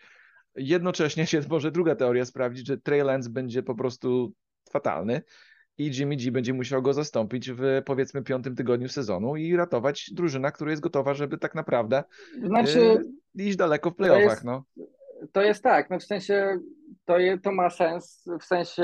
Jednocześnie 0.55 1.27
się 1.27 1.41
może 1.49 1.71
druga 1.71 1.95
teoria 1.95 2.25
sprawdzić, 2.25 2.67
że 2.67 2.77
Trey 2.77 3.03
Lance 3.03 3.29
będzie 3.29 3.63
po 3.63 3.75
prostu 3.75 4.33
fatalny 4.71 5.21
i 5.77 5.91
Jimmy 5.99 6.15
G 6.15 6.31
będzie 6.31 6.53
musiał 6.53 6.81
go 6.81 6.93
zastąpić 6.93 7.51
w 7.51 7.81
powiedzmy 7.85 8.23
piątym 8.23 8.55
tygodniu 8.55 8.89
sezonu 8.89 9.35
i 9.35 9.55
ratować 9.55 10.09
drużyna, 10.13 10.51
która 10.51 10.71
jest 10.71 10.83
gotowa, 10.83 11.13
żeby 11.13 11.37
tak 11.37 11.55
naprawdę 11.55 12.03
znaczy, 12.43 12.79
yy, 13.35 13.45
iść 13.45 13.57
daleko 13.57 13.91
w 13.91 13.95
playoffach. 13.95 14.25
To 14.25 14.31
jest, 14.31 14.43
no. 14.43 14.63
to 15.31 15.41
jest 15.41 15.63
tak, 15.63 15.89
no 15.89 15.99
w 15.99 16.03
sensie 16.03 16.59
to, 17.05 17.19
je, 17.19 17.39
to 17.39 17.51
ma 17.51 17.69
sens, 17.69 18.25
w 18.41 18.43
sensie 18.43 18.83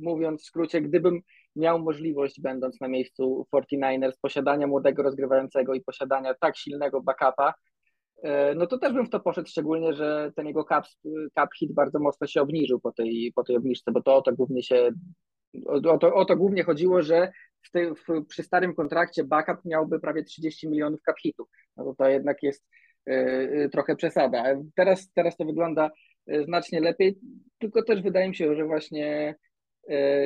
mówiąc 0.00 0.42
w 0.42 0.46
skrócie, 0.46 0.82
gdybym 0.82 1.20
miał 1.56 1.78
możliwość, 1.78 2.40
będąc 2.40 2.80
na 2.80 2.88
miejscu 2.88 3.46
49ers, 3.54 4.12
posiadania 4.22 4.66
młodego 4.66 5.02
rozgrywającego 5.02 5.74
i 5.74 5.80
posiadania 5.80 6.34
tak 6.34 6.56
silnego 6.56 7.00
backupa, 7.00 7.54
no 8.56 8.66
to 8.66 8.78
też 8.78 8.92
bym 8.92 9.06
w 9.06 9.10
to 9.10 9.20
poszedł, 9.20 9.48
szczególnie, 9.48 9.92
że 9.94 10.32
ten 10.36 10.46
jego 10.46 10.64
cap, 10.64 10.84
cap 11.34 11.50
hit 11.58 11.72
bardzo 11.72 11.98
mocno 11.98 12.26
się 12.26 12.40
obniżył 12.42 12.80
po 12.80 12.92
tej, 12.92 13.32
po 13.34 13.44
tej 13.44 13.56
obniżce, 13.56 13.92
bo 13.92 14.02
to 14.02 14.16
o 14.16 14.22
to 14.22 14.32
głównie 14.32 14.62
się, 14.62 14.90
o 15.66 15.98
to, 15.98 16.14
o 16.14 16.24
to 16.24 16.36
głównie 16.36 16.62
chodziło, 16.62 17.02
że 17.02 17.32
w 17.62 17.70
tej, 17.70 17.94
w, 17.94 18.26
przy 18.28 18.42
starym 18.42 18.74
kontrakcie 18.74 19.24
backup 19.24 19.64
miałby 19.64 20.00
prawie 20.00 20.24
30 20.24 20.68
milionów 20.68 21.00
cap 21.02 21.18
hitu. 21.20 21.48
No 21.76 21.84
to 21.84 21.94
to 21.94 22.08
jednak 22.08 22.42
jest 22.42 22.64
y, 23.10 23.68
trochę 23.72 23.96
przesada. 23.96 24.44
Teraz, 24.76 25.10
teraz 25.14 25.36
to 25.36 25.44
wygląda 25.44 25.90
znacznie 26.44 26.80
lepiej, 26.80 27.18
tylko 27.58 27.82
też 27.82 28.02
wydaje 28.02 28.28
mi 28.28 28.36
się, 28.36 28.54
że 28.54 28.64
właśnie 28.64 29.34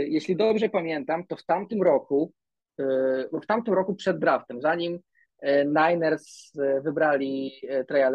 jeśli 0.07 0.37
dobrze 0.37 0.69
pamiętam, 0.69 1.27
to 1.27 1.37
w 1.37 1.45
tamtym 1.45 1.83
roku, 1.83 2.33
w 3.43 3.47
tamtym 3.47 3.75
roku 3.75 3.95
przed 3.95 4.19
draftem, 4.19 4.61
zanim 4.61 4.99
E, 4.99 5.12
Niners 5.65 6.53
e, 6.59 6.81
wybrali 6.81 7.53
e, 7.69 7.85
Treya 7.85 8.11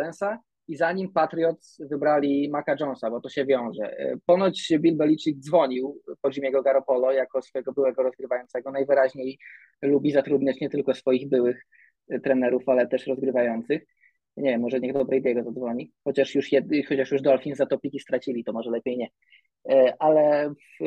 i 0.68 0.76
zanim 0.76 1.14
Patriots 1.14 1.82
wybrali 1.92 2.50
Maca 2.50 2.76
Jonesa, 2.80 3.10
bo 3.10 3.22
to 3.22 3.30
się 3.30 3.46
wiąże. 3.46 3.96
Ponoć 4.26 4.74
Bill 4.80 4.98
Belichick 4.98 5.40
dzwonił 5.40 6.02
po 6.22 6.30
Jimmy'ego 6.30 6.64
Garoppolo 6.64 7.12
jako 7.12 7.42
swojego 7.42 7.74
byłego 7.74 8.04
rozgrywającego. 8.04 8.72
Najwyraźniej 8.72 9.40
lubi 9.82 10.12
zatrudniać 10.12 10.60
nie 10.62 10.70
tylko 10.70 10.94
swoich 10.94 11.30
byłych 11.30 11.66
trenerów, 12.24 12.70
ale 12.70 12.88
też 12.88 13.08
rozgrywających. 13.08 13.82
Nie 14.38 14.50
wiem, 14.50 14.62
może 14.62 14.80
niech 14.80 14.94
do 14.94 15.06
Brady'ego 15.06 15.44
zadzwoni, 15.44 15.92
chociaż 16.04 16.36
już, 16.36 16.52
jed, 16.52 16.66
chociaż 16.90 17.12
już 17.12 17.22
Dolphins 17.22 17.58
za 17.58 17.66
to 17.66 17.80
stracili, 18.00 18.44
to 18.44 18.54
może 18.54 18.72
lepiej 18.72 18.98
nie. 18.98 19.08
Ale, 20.00 20.50
w, 20.50 20.84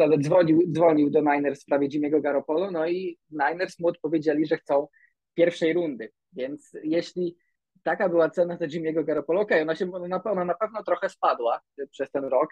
ale 0.00 0.18
dzwonił, 0.18 0.62
dzwonił 0.72 1.10
do 1.10 1.20
Niners 1.20 1.60
w 1.60 1.62
sprawie 1.62 1.88
Jimmy'ego 1.88 2.20
Garoppolo, 2.20 2.70
no 2.70 2.88
i 2.88 3.18
Niners 3.30 3.80
mu 3.80 3.88
odpowiedzieli, 3.88 4.46
że 4.46 4.56
chcą 4.56 4.86
pierwszej 5.34 5.72
rundy. 5.72 6.12
Więc 6.32 6.76
jeśli 6.82 7.36
taka 7.82 8.08
była 8.08 8.30
cena 8.30 8.56
za 8.56 8.66
Jimmy'ego 8.66 9.04
Garoppolo, 9.04 9.40
okay, 9.40 9.62
ona, 9.62 9.76
się, 9.76 9.92
ona, 9.92 10.44
na 10.44 10.54
pewno 10.54 10.82
trochę 10.86 11.08
spadła 11.08 11.60
przez 11.90 12.10
ten 12.10 12.24
rok, 12.24 12.48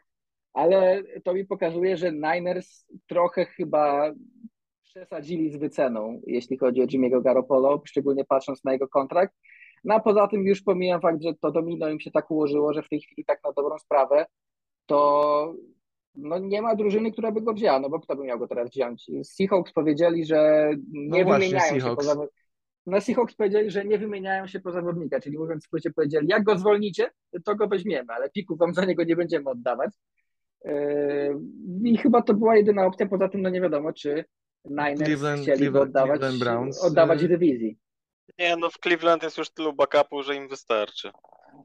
ale 0.52 1.02
to 1.24 1.34
mi 1.34 1.46
pokazuje, 1.46 1.96
że 1.96 2.12
Niners 2.12 2.86
trochę 3.06 3.46
chyba 3.46 4.12
przesadzili 4.82 5.50
z 5.50 5.56
wyceną, 5.56 6.20
jeśli 6.26 6.58
chodzi 6.58 6.82
o 6.82 6.86
Jimmy'ego 6.86 7.22
Garoppolo, 7.22 7.82
szczególnie 7.84 8.24
patrząc 8.24 8.64
na 8.64 8.72
jego 8.72 8.88
kontrakt. 8.88 9.34
No 9.84 9.94
a 9.94 10.00
poza 10.00 10.28
tym 10.28 10.46
już 10.46 10.62
pomijam 10.62 11.00
fakt, 11.00 11.22
że 11.22 11.34
to 11.40 11.50
domino 11.50 11.88
im 11.88 12.00
się 12.00 12.10
tak 12.10 12.30
ułożyło, 12.30 12.72
że 12.72 12.82
w 12.82 12.88
tej 12.88 13.00
chwili 13.00 13.24
tak 13.24 13.40
na 13.44 13.52
dobrą 13.52 13.78
sprawę 13.78 14.26
to 14.86 15.54
no 16.14 16.38
nie 16.38 16.62
ma 16.62 16.76
drużyny, 16.76 17.12
która 17.12 17.32
by 17.32 17.42
go 17.42 17.52
wzięła, 17.52 17.80
no 17.80 17.90
bo 17.90 18.00
kto 18.00 18.16
by 18.16 18.24
miał 18.24 18.38
go 18.38 18.48
teraz 18.48 18.70
wziąć? 18.70 19.10
Seahawks 19.24 19.72
powiedzieli, 19.72 20.26
że 20.26 20.70
nie 20.92 21.24
no 21.24 21.32
wymieniają 21.32 21.80
się 21.80 21.96
poza, 21.96 22.14
na 22.86 23.00
Seahawks 23.00 23.34
powiedzieli, 23.34 23.70
że 23.70 23.84
nie 23.84 23.98
wymieniają 23.98 24.46
się 24.46 24.60
po 24.60 24.72
zawodnika, 24.72 25.20
czyli 25.20 25.38
mówiąc 25.38 25.62
w 25.62 25.66
skrócie 25.66 25.90
powiedzieli, 25.90 26.28
jak 26.28 26.42
go 26.42 26.58
zwolnicie, 26.58 27.10
to 27.44 27.54
go 27.54 27.68
weźmiemy, 27.68 28.12
ale 28.12 28.30
pików 28.30 28.58
wam 28.58 28.74
za 28.74 28.84
niego 28.84 29.04
nie 29.04 29.16
będziemy 29.16 29.50
oddawać. 29.50 29.90
Yy, 30.64 30.72
I 31.84 31.98
chyba 31.98 32.22
to 32.22 32.34
była 32.34 32.56
jedyna 32.56 32.86
opcja, 32.86 33.06
poza 33.06 33.28
tym 33.28 33.42
no 33.42 33.48
nie 33.48 33.60
wiadomo, 33.60 33.92
czy 33.92 34.24
Niners 34.64 35.00
Cleveland, 35.00 35.42
chcieli 35.42 35.58
Cleveland, 35.58 35.92
go 35.92 36.00
oddawać, 36.00 36.38
Browns. 36.38 36.84
oddawać 36.84 37.22
yy. 37.22 37.28
dywizji. 37.28 37.78
Nie, 38.38 38.56
no 38.56 38.70
w 38.70 38.78
Cleveland 38.78 39.22
jest 39.22 39.38
już 39.38 39.50
tylu 39.50 39.72
backupu, 39.72 40.22
że 40.22 40.36
im 40.36 40.48
wystarczy. 40.48 41.10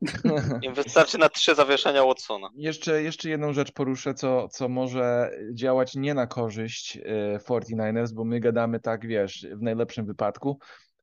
Im 0.62 0.74
wystarczy 0.74 1.18
na 1.18 1.30
trzy 1.30 1.56
zawieszenia 1.56 2.06
Watsona. 2.06 2.50
Jeszcze, 2.56 3.04
jeszcze 3.04 3.30
jedną 3.30 3.54
rzecz 3.54 3.72
poruszę, 3.72 4.14
co, 4.14 4.48
co 4.48 4.70
może 4.70 5.32
działać 5.54 5.96
nie 5.96 6.14
na 6.14 6.28
korzyść 6.28 6.98
e, 6.98 7.38
49ers, 7.38 8.14
bo 8.14 8.26
my 8.26 8.40
gadamy 8.40 8.80
tak, 8.80 9.08
wiesz, 9.08 9.48
w 9.56 9.62
najlepszym 9.62 10.06
wypadku, 10.06 10.60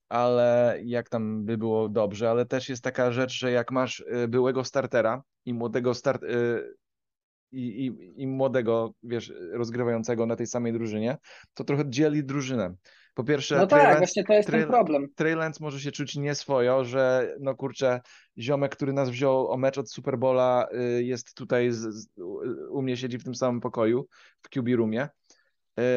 ale 0.09 0.79
jak 0.85 1.09
tam 1.09 1.45
by 1.45 1.59
było 1.59 1.89
dobrze, 1.89 2.31
ale 2.31 2.47
też 2.47 2.69
jest 2.69 2.85
taka 2.85 3.13
rzecz, 3.13 3.33
że 3.33 3.51
jak 3.51 3.71
masz 3.71 4.05
e, 4.07 4.29
byłego 4.29 4.65
startera 4.65 5.23
i 5.45 5.55
młodego 5.55 5.95
start, 5.95 6.23
e, 6.23 6.27
i, 7.53 7.87
i, 7.87 8.23
i 8.23 8.27
młodego, 8.27 8.95
wiesz, 9.03 9.33
rozgrywającego 9.53 10.27
na 10.27 10.37
tej 10.37 10.47
samej 10.47 10.73
drużynie, 10.73 11.19
to 11.55 11.65
trochę 11.65 11.85
dzieli 11.87 12.25
drużynę. 12.25 12.75
Po 13.15 13.25
pierwsze, 13.25 13.57
No 13.57 13.67
tak, 13.67 13.99
właśnie 13.99 14.25
to 14.25 14.33
jest 14.33 14.51
ten 14.51 14.61
Trey- 14.61 14.67
problem. 14.67 15.09
Trey 15.15 15.35
Lance 15.35 15.65
może 15.65 15.81
się 15.81 15.93
czuć 15.93 16.17
nieswojo, 16.17 16.85
że 16.85 17.35
no 17.41 17.55
kurczę, 17.55 18.01
ziomek, 18.39 18.77
który 18.77 18.93
nas 18.93 19.11
wziął 19.11 19.51
o 19.51 19.57
mecz 19.57 19.79
od 19.79 19.91
Superbola 19.91 20.69
y, 20.99 21.05
jest 21.05 21.35
tutaj, 21.35 21.71
z, 21.71 21.79
z, 21.79 22.09
u 22.71 22.83
mnie 22.83 22.97
siedzi 22.97 23.19
w 23.19 23.25
tym 23.25 23.35
samym 23.35 23.61
pokoju, 23.61 24.07
w 24.43 24.49
QB 24.49 24.69
roomie. 24.77 25.09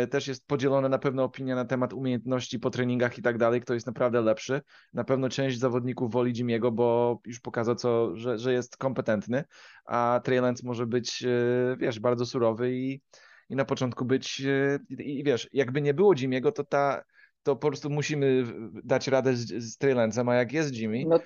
Y, 0.04 0.08
Też 0.08 0.28
jest 0.28 0.48
podzielona 0.48 0.90
na 0.90 1.00
pewno 1.00 1.24
opinia 1.24 1.56
na 1.56 1.66
temat 1.66 1.94
umiejętności 1.94 2.60
po 2.60 2.70
treningach 2.70 3.18
i 3.18 3.22
tak 3.22 3.38
dalej, 3.38 3.62
kto 3.62 3.74
jest 3.74 3.88
naprawdę 3.88 4.22
lepszy. 4.22 4.62
Na 4.94 5.04
pewno 5.04 5.30
część 5.30 5.60
zawodników 5.60 6.12
woli 6.12 6.34
Jimiego, 6.34 6.72
bo 6.72 7.20
już 7.26 7.40
pokazał, 7.40 7.76
co, 7.76 8.16
że, 8.16 8.38
że 8.38 8.54
jest 8.54 8.78
kompetentny, 8.78 9.44
a 9.86 10.22
Trey 10.24 10.40
Lance 10.40 10.64
może 10.66 10.86
być, 10.86 11.24
y, 11.24 11.76
wiesz, 11.80 12.00
bardzo 12.00 12.26
surowy 12.26 12.76
i, 12.76 13.02
i 13.50 13.56
na 13.56 13.66
początku 13.66 14.06
być, 14.06 14.42
y, 14.42 14.80
i, 14.90 15.20
i 15.20 15.24
wiesz, 15.24 15.50
jakby 15.54 15.82
nie 15.82 15.94
było 15.94 16.16
Jimiego, 16.16 16.52
to 16.52 16.64
ta 16.64 17.04
to 17.44 17.56
po 17.56 17.68
prostu 17.68 17.90
musimy 17.90 18.44
dać 18.84 19.08
radę 19.08 19.36
z, 19.36 19.48
z 19.48 19.78
Trey 19.78 19.96
Lance'em, 19.96 20.32
a 20.32 20.36
jak 20.36 20.54
jest 20.54 20.74
Jimmy, 20.74 21.04
No, 21.08 21.20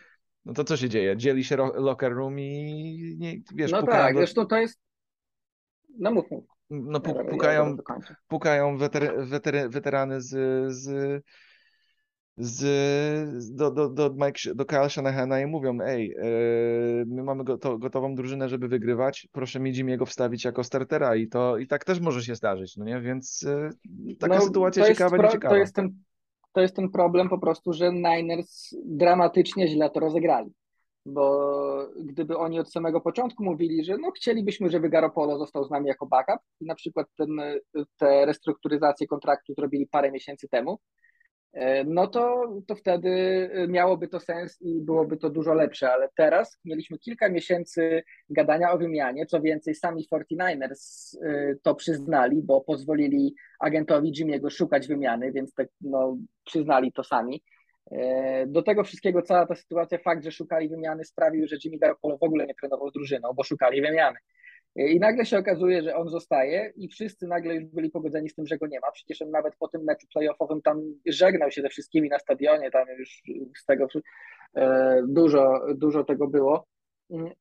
no 0.45 0.53
to 0.53 0.63
co 0.63 0.77
się 0.77 0.89
dzieje? 0.89 1.17
Dzieli 1.17 1.43
się 1.43 1.57
locker 1.57 2.13
room 2.13 2.39
i 2.39 3.15
nie, 3.19 3.39
wiesz, 3.55 3.71
no 3.71 3.83
tak, 3.83 4.13
do, 4.13 4.19
zresztą 4.19 4.45
to 4.45 4.57
jest. 4.57 4.79
No 5.99 6.11
mów, 6.11 6.31
mów. 6.31 6.43
No, 6.71 6.99
pu, 6.99 7.13
pukają, 7.29 7.77
pukają 8.27 8.77
weter, 8.77 9.27
weter, 9.27 9.69
weterany 9.69 10.21
z, 10.21 10.29
z, 10.73 11.23
z, 12.37 13.55
do, 13.55 13.71
do, 13.71 13.89
do, 13.89 14.09
Mike, 14.09 14.55
do 14.55 14.65
Kyle 14.65 14.89
Shanahana 14.89 15.41
i 15.41 15.45
mówią, 15.45 15.77
ej, 15.81 16.15
e, 16.17 16.25
my 17.07 17.23
mamy 17.23 17.43
goto, 17.43 17.77
gotową 17.77 18.15
drużynę, 18.15 18.49
żeby 18.49 18.67
wygrywać, 18.67 19.27
proszę 19.31 19.59
mi 19.59 19.73
Jimmy'ego 19.73 20.05
wstawić 20.05 20.45
jako 20.45 20.63
startera 20.63 21.15
i 21.15 21.27
to 21.27 21.57
i 21.57 21.67
tak 21.67 21.85
też 21.85 21.99
może 21.99 22.23
się 22.23 22.35
zdarzyć, 22.35 22.77
no 22.77 22.85
nie? 22.85 23.01
Więc 23.01 23.45
e, 23.47 23.69
taka 24.19 24.35
No, 24.35 24.41
sytuacja 24.41 24.85
ciekawa, 24.85 25.17
pro- 25.17 25.25
nieciekawa. 25.25 25.55
To 25.55 25.59
jest, 25.59 25.75
ten, 25.75 25.89
to 26.53 26.61
jest 26.61 26.75
ten 26.75 26.89
problem 26.89 27.29
po 27.29 27.39
prostu, 27.39 27.73
że 27.73 27.93
Niners 27.93 28.75
dramatycznie 28.85 29.67
źle 29.67 29.89
to 29.89 29.99
rozegrali. 29.99 30.51
Bo 31.05 31.87
gdyby 31.99 32.37
oni 32.37 32.59
od 32.59 32.71
samego 32.71 33.01
początku 33.01 33.43
mówili, 33.43 33.85
że 33.85 33.97
no 33.97 34.11
chcielibyśmy, 34.11 34.69
żeby 34.69 34.89
Garoppolo 34.89 35.37
został 35.37 35.63
z 35.63 35.71
nami 35.71 35.87
jako 35.87 36.05
backup 36.05 36.39
i 36.59 36.65
na 36.65 36.75
przykład 36.75 37.07
ten, 37.17 37.41
te 37.97 38.25
restrukturyzacje 38.25 39.07
kontraktu 39.07 39.53
zrobili 39.53 39.87
parę 39.87 40.11
miesięcy 40.11 40.47
temu, 40.47 40.79
e, 41.53 41.83
no 41.83 42.07
to, 42.07 42.47
to 42.67 42.75
wtedy 42.75 43.09
miałoby 43.67 44.07
to 44.07 44.19
sens 44.19 44.61
i 44.61 44.81
byłoby 44.81 45.17
to 45.17 45.29
dużo 45.29 45.53
lepsze, 45.53 45.93
ale 45.93 46.09
teraz 46.15 46.59
mieliśmy 46.65 46.97
kilka 46.97 47.29
miesięcy 47.29 48.03
gadania 48.29 48.71
o 48.71 48.77
wymianie, 48.77 49.25
co 49.25 49.41
więcej 49.41 49.75
sami 49.75 50.07
49ers 50.13 51.15
e, 51.23 51.55
to 51.63 51.75
przyznali, 51.75 52.41
bo 52.43 52.61
pozwolili 52.61 53.35
agentowi 53.59 54.11
Jimmy'ego 54.13 54.49
szukać 54.49 54.87
wymiany, 54.87 55.31
więc 55.31 55.53
tak, 55.53 55.67
no, 55.81 56.17
przyznali 56.45 56.91
to 56.91 57.03
sami. 57.03 57.43
E, 57.91 58.45
Do 58.47 58.61
tego 58.61 58.83
wszystkiego 58.83 59.21
cała 59.21 59.45
ta 59.45 59.55
sytuacja, 59.55 59.97
fakt, 59.97 60.23
że 60.23 60.31
szukali 60.31 60.69
wymiany 60.69 61.05
sprawił, 61.05 61.47
że 61.47 61.55
Jimmy 61.63 61.77
Garoppolo 61.77 62.17
w 62.17 62.23
ogóle 62.23 62.45
nie 62.47 62.55
trenował 62.55 62.89
z 62.89 62.93
drużyną, 62.93 63.33
bo 63.33 63.43
szukali 63.43 63.81
wymiany. 63.81 64.17
E, 64.75 64.87
I 64.87 64.99
nagle 64.99 65.25
się 65.25 65.37
okazuje, 65.37 65.83
że 65.83 65.95
on 65.95 66.09
zostaje 66.09 66.73
i 66.75 66.87
wszyscy 66.87 67.27
nagle 67.27 67.55
już 67.55 67.65
byli 67.65 67.89
pogodzeni 67.89 68.29
z 68.29 68.35
tym, 68.35 68.47
że 68.47 68.57
go 68.57 68.67
nie 68.67 68.79
ma. 68.79 68.91
Przecież 68.91 69.21
on 69.21 69.31
nawet 69.31 69.55
po 69.55 69.67
tym 69.67 69.83
meczu 69.83 70.07
playoffowym 70.13 70.61
tam 70.61 70.81
żegnał 71.05 71.51
się 71.51 71.61
ze 71.61 71.69
wszystkimi 71.69 72.09
na 72.09 72.19
stadionie, 72.19 72.71
tam 72.71 72.87
już 72.97 73.21
z 73.57 73.65
tego 73.65 73.87
e, 74.55 75.01
dużo, 75.07 75.61
dużo 75.75 76.03
tego 76.03 76.27
było. 76.27 76.67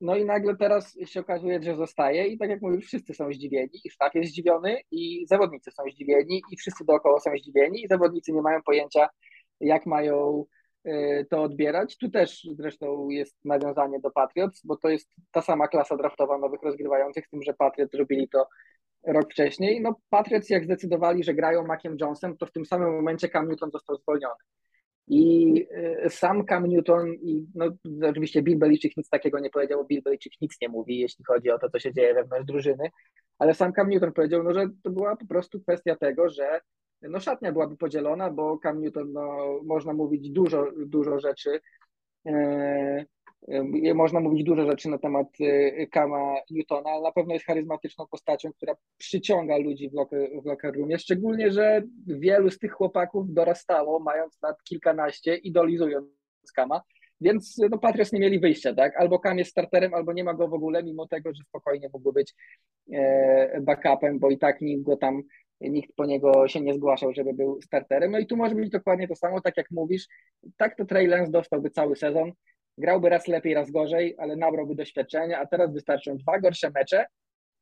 No 0.01 0.16
i 0.16 0.24
nagle 0.24 0.57
teraz 0.57 0.97
się 1.07 1.20
okazuje, 1.20 1.62
że 1.62 1.76
zostaje 1.76 2.26
i 2.26 2.38
tak 2.38 2.51
jak 2.51 2.62
mówisz, 2.62 2.86
wszyscy 2.86 3.14
są 3.14 3.32
zdziwieni 3.32 3.80
i 3.84 3.91
sztab 3.91 4.14
jest 4.14 4.30
zdziwiony 4.30 4.80
i 4.91 5.26
zawodnicy 5.26 5.70
są 5.70 5.82
zdziwieni 5.93 6.43
i 6.53 6.57
wszyscy 6.57 6.84
dookoła 6.84 7.20
są 7.20 7.30
zdziwieni 7.36 7.84
i 7.84 7.88
zawodnicy 7.88 8.32
nie 8.32 8.43
mają 8.43 8.62
pojęcia, 8.62 9.09
jak 9.61 9.86
mają 9.86 10.44
y, 10.86 11.26
to 11.30 11.42
odbierać. 11.42 11.96
Tu 11.96 12.11
też 12.11 12.48
zresztą 12.52 13.08
jest 13.08 13.36
nawiązanie 13.44 14.00
do 14.00 14.11
Patriots, 14.11 14.61
bo 14.64 14.76
to 14.76 14.88
jest 14.88 15.08
ta 15.32 15.42
sama 15.42 15.68
klasa 15.68 15.96
draftowa 15.96 16.38
nowych 16.38 16.62
rozgrywających, 16.62 17.26
z 17.26 17.30
tym, 17.30 17.42
że 17.42 17.54
Patriots 17.54 17.94
robili 17.94 18.28
to 18.28 18.46
rok 19.06 19.32
wcześniej. 19.32 19.80
No 19.80 19.94
Patriots 20.11 20.50
jak 20.50 20.64
zdecydowali, 20.64 21.24
że 21.24 21.34
grają 21.34 21.66
Maciem 21.66 21.96
Jonesem, 22.00 22.36
to 22.36 22.46
w 22.46 22.52
tym 22.52 22.64
samym 22.64 22.94
momencie 22.94 23.28
Cam 23.28 23.48
Newton 23.48 23.70
został 23.70 23.96
zwolniony. 23.96 24.34
I 25.08 25.54
y, 26.06 26.11
sam 26.11 26.46
Cam 26.46 26.66
Newton 26.66 27.14
i 27.14 27.46
no, 27.54 27.66
oczywiście 28.08 28.42
Bill 28.42 28.58
Belichick 28.58 28.96
nic 28.96 29.08
takiego 29.08 29.38
nie 29.38 29.50
powiedział, 29.50 29.78
bo 29.78 29.84
Bill 29.84 30.02
Belichick 30.02 30.40
nic 30.40 30.56
nie 30.62 30.68
mówi, 30.68 30.98
jeśli 30.98 31.24
chodzi 31.24 31.50
o 31.50 31.58
to, 31.58 31.70
co 31.70 31.78
się 31.78 31.92
dzieje 31.92 32.14
wewnątrz 32.14 32.46
drużyny, 32.46 32.90
ale 33.38 33.54
sam 33.54 33.72
Cam 33.72 33.88
Newton 33.88 34.12
powiedział, 34.12 34.42
no, 34.42 34.54
że 34.54 34.66
to 34.82 34.90
była 34.90 35.16
po 35.16 35.26
prostu 35.26 35.61
kwestia 35.61 35.96
tego, 35.96 36.28
że 36.28 36.61
no, 37.03 37.20
szatnia 37.20 37.53
byłaby 37.53 37.76
podzielona, 37.76 38.30
bo 38.30 38.59
Cam 38.59 38.80
Newton, 38.80 39.12
no, 39.12 39.38
można 39.64 39.92
mówić 39.92 40.30
dużo, 40.30 40.66
dużo 40.86 41.18
rzeczy, 41.18 41.61
e, 42.26 43.05
e, 43.48 43.94
można 43.94 44.20
mówić 44.20 44.44
dużo 44.44 44.66
rzeczy 44.66 44.88
na 44.88 44.98
temat 44.98 45.26
e, 45.40 45.86
Kama 45.86 46.34
Newtona, 46.51 46.90
ale 46.90 47.03
na 47.03 47.12
pewno 47.12 47.34
jest 47.34 47.46
charyzmatyczną 47.46 48.07
postacią, 48.07 48.53
która 48.53 48.74
przyciąga 48.98 49.57
ludzi 49.57 49.90
w 49.90 49.94
locker, 49.94 50.30
w 50.42 50.46
locker 50.46 50.74
roomie, 50.74 50.98
szczególnie, 50.98 51.51
że 51.51 51.82
wielu 52.07 52.51
z 52.51 52.59
tych 52.59 52.72
chłopaków 52.72 53.32
dorastało, 53.32 54.01
mając 54.01 54.42
lat 54.42 54.62
kilkanaście, 54.64 55.36
idolizując 55.36 56.07
Kama, 56.55 56.82
więc 57.20 57.59
no, 57.70 57.78
Patriots 57.78 58.12
nie 58.12 58.20
mieli 58.20 58.40
wyjścia, 58.40 58.74
tak? 58.74 58.96
Albo 58.96 59.18
Kam 59.18 59.38
jest 59.38 59.51
starterem, 59.51 59.94
albo 59.94 60.12
nie 60.12 60.24
ma 60.24 60.34
go 60.34 60.48
w 60.48 60.55
ogóle, 60.55 60.82
mimo 60.82 61.07
tego, 61.07 61.34
że 61.34 61.42
spokojnie 61.48 61.88
mógłby 61.92 62.12
być 62.12 62.34
e, 62.92 63.61
backupem, 63.61 64.18
bo 64.18 64.30
i 64.30 64.38
tak 64.38 64.61
nikt 64.61 64.82
go 64.82 64.96
tam, 64.96 65.22
nikt 65.61 65.96
po 65.96 66.06
niego 66.06 66.48
się 66.48 66.61
nie 66.61 66.74
zgłaszał, 66.74 67.12
żeby 67.12 67.34
był 67.34 67.62
starterem. 67.62 68.11
No 68.11 68.18
i 68.18 68.26
tu 68.26 68.36
może 68.36 68.54
być 68.54 68.70
dokładnie 68.70 69.08
to 69.08 69.14
samo, 69.14 69.40
tak 69.40 69.56
jak 69.56 69.70
mówisz. 69.70 70.06
Tak 70.56 70.76
to 70.76 70.84
Trey 70.84 71.06
Lance 71.06 71.32
dostałby 71.32 71.70
cały 71.70 71.96
sezon, 71.96 72.32
grałby 72.78 73.08
raz 73.08 73.28
lepiej, 73.28 73.54
raz 73.54 73.70
gorzej, 73.70 74.14
ale 74.18 74.36
nabrałby 74.36 74.74
doświadczenia, 74.74 75.40
a 75.40 75.46
teraz 75.46 75.72
wystarczą 75.72 76.16
dwa 76.16 76.38
gorsze 76.40 76.70
mecze 76.70 77.06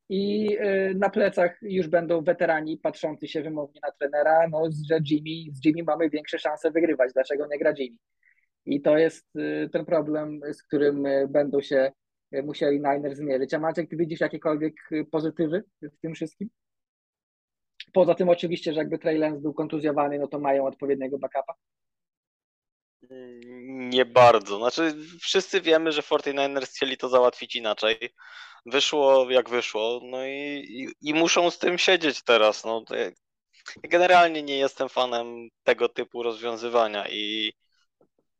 i 0.09 0.49
y, 0.61 0.95
na 0.95 1.11
plecach 1.11 1.59
już 1.63 1.89
będą 1.89 2.25
weterani 2.25 2.79
patrzący 2.79 3.29
się 3.29 3.43
wymownie 3.43 3.81
na 3.83 3.93
trenera, 3.93 4.49
no, 4.49 4.69
że 4.91 4.99
Jimmy, 5.11 5.55
z 5.55 5.65
Jimmy 5.65 5.83
mamy 5.83 6.11
większe 6.11 6.39
szanse 6.39 6.71
wygrywać, 6.71 7.13
dlaczego 7.13 7.47
nie 7.47 7.59
gra 7.59 7.75
Jimmy? 7.79 7.99
I 8.67 8.81
to 8.83 8.99
jest 8.99 9.37
y, 9.37 9.69
ten 9.73 9.85
problem, 9.85 10.41
z 10.53 10.63
którym 10.63 11.07
y, 11.07 11.29
będą 11.29 11.61
się 11.61 11.93
musieli 12.33 12.77
Niners 12.77 13.17
zmierzyć. 13.19 13.55
A 13.55 13.59
Maciek, 13.59 13.91
ty 13.91 13.97
widzisz 13.97 14.21
jakiekolwiek 14.21 14.75
pozytywy 15.11 15.65
w 15.83 16.01
tym 16.01 16.15
wszystkim? 16.15 16.49
Poza 17.93 18.15
tym 18.15 18.29
oczywiście, 18.29 18.73
że 18.73 18.79
jakby 18.79 18.99
Trey 18.99 19.19
Lance 19.19 19.41
był 19.41 19.55
kontuzjowany, 19.55 20.19
no 20.19 20.27
to 20.27 20.39
mają 20.39 20.67
odpowiedniego 20.67 21.19
backupa. 21.19 21.55
Nie 23.91 24.05
bardzo. 24.05 24.59
Znaczy, 24.59 24.95
wszyscy 25.21 25.61
wiemy, 25.61 25.93
że 25.93 26.03
49ers 26.03 26.67
chcieli 26.67 26.97
to 26.97 27.09
załatwić 27.09 27.57
inaczej. 27.57 27.97
Wyszło 28.67 29.31
jak 29.31 29.49
wyszło, 29.49 30.01
no 30.03 30.27
i, 30.27 30.65
i, 30.69 31.09
i 31.11 31.15
muszą 31.15 31.51
z 31.51 31.59
tym 31.59 31.79
siedzieć 31.79 32.23
teraz. 32.23 32.65
No, 32.65 32.85
generalnie 33.83 34.43
nie 34.43 34.59
jestem 34.59 34.89
fanem 34.89 35.49
tego 35.63 35.89
typu 35.89 36.23
rozwiązywania 36.23 37.09
i, 37.09 37.53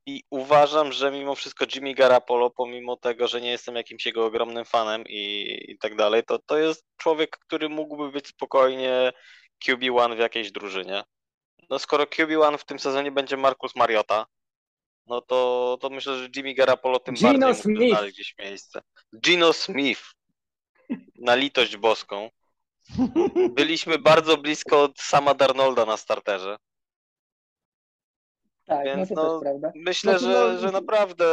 i 0.09 0.23
uważam, 0.31 0.93
że 0.93 1.11
mimo 1.11 1.35
wszystko 1.35 1.65
Jimmy 1.75 1.95
Garapolo, 1.95 2.51
pomimo 2.51 2.97
tego, 2.97 3.29
że 3.29 3.41
nie 3.41 3.51
jestem 3.51 3.77
jakimś 3.77 4.07
jego 4.07 4.27
ogromnym 4.27 4.65
fanem 4.65 5.05
i, 5.09 5.57
i 5.69 5.79
tak 5.79 5.97
dalej, 5.97 6.23
to, 6.25 6.39
to 6.39 6.59
jest 6.59 6.87
człowiek, 6.97 7.39
który 7.39 7.69
mógłby 7.69 8.11
być 8.11 8.27
spokojnie 8.27 9.13
QB1 9.67 10.17
w 10.17 10.19
jakiejś 10.19 10.53
drużynie. 10.53 11.03
No 11.71 11.79
skoro 11.79 12.05
QB1 12.05 12.59
w 12.59 12.65
tym 12.65 12.79
sezonie 12.79 13.11
będzie 13.11 13.37
Marcus 13.37 13.77
Mariota, 13.77 14.27
no 15.07 15.21
to, 15.21 15.79
to 15.81 15.91
myślę, 15.91 16.19
że 16.19 16.29
Jimmy 16.37 16.55
Garapolo 16.55 16.99
tym 16.99 17.15
Gino 17.15 17.29
bardziej 17.29 17.49
mógłby 17.49 17.63
Smith. 17.63 17.93
znaleźć 17.93 18.15
gdzieś 18.15 18.35
miejsce. 18.39 18.83
Gino 19.21 19.53
Smith, 19.53 20.03
na 21.19 21.35
litość 21.35 21.77
boską. 21.77 22.31
Byliśmy 23.57 23.99
bardzo 23.99 24.37
blisko 24.37 24.83
od 24.83 24.99
sama 25.01 25.35
Darnolda 25.35 25.85
na 25.85 25.97
starterze. 25.97 26.57
Tak, 28.69 28.85
Więc 28.85 29.11
no 29.11 29.17
to 29.17 29.23
no, 29.23 29.41
też 29.41 29.43
prawda. 29.43 29.73
Myślę, 29.75 30.13
No 30.13 30.19
to 30.19 30.25
że, 30.25 30.53
no- 30.53 30.59
że 30.59 30.73
naprawdę 30.73 31.25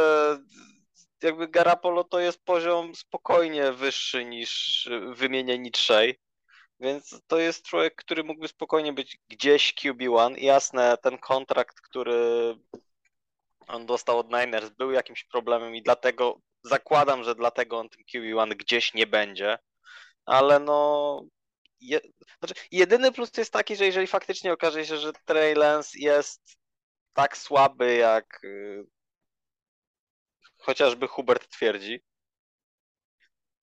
jakby 1.22 1.48
Garapolo 1.48 2.04
to 2.04 2.20
jest 2.20 2.44
poziom 2.44 2.94
spokojnie 2.94 3.72
wyższy 3.72 4.24
niż 4.24 4.88
wymienieni 5.14 5.70
trzej. 5.70 6.20
Więc 6.80 7.20
to 7.26 7.38
jest 7.38 7.66
człowiek, 7.66 7.94
który 7.94 8.24
mógłby 8.24 8.48
spokojnie 8.48 8.92
być 8.92 9.18
gdzieś 9.28 9.74
QB1. 9.74 10.34
Jasne, 10.38 10.96
ten 11.02 11.18
kontrakt, 11.18 11.80
który 11.80 12.54
on 13.68 13.86
dostał 13.86 14.18
od 14.18 14.26
Niners 14.26 14.68
był 14.70 14.90
jakimś 14.90 15.24
problemem 15.24 15.74
i 15.76 15.82
dlatego 15.82 16.40
zakładam, 16.64 17.24
że 17.24 17.34
dlatego 17.34 17.78
on 17.78 17.88
tym 17.88 18.02
QB1 18.14 18.56
gdzieś 18.56 18.94
nie 18.94 19.06
będzie, 19.06 19.58
ale 20.26 20.58
no 20.58 21.20
je, 21.80 22.00
znaczy, 22.38 22.54
jedyny 22.70 23.12
plus 23.12 23.30
jest 23.36 23.52
taki, 23.52 23.76
że 23.76 23.86
jeżeli 23.86 24.06
faktycznie 24.06 24.52
okaże 24.52 24.86
się, 24.86 24.96
że 24.96 25.12
Trey 25.24 25.54
Lance 25.54 25.98
jest 25.98 26.58
tak 27.16 27.36
słaby, 27.36 27.94
jak 27.96 28.44
y, 28.44 28.86
chociażby 30.58 31.08
Hubert 31.08 31.48
twierdzi, 31.48 32.02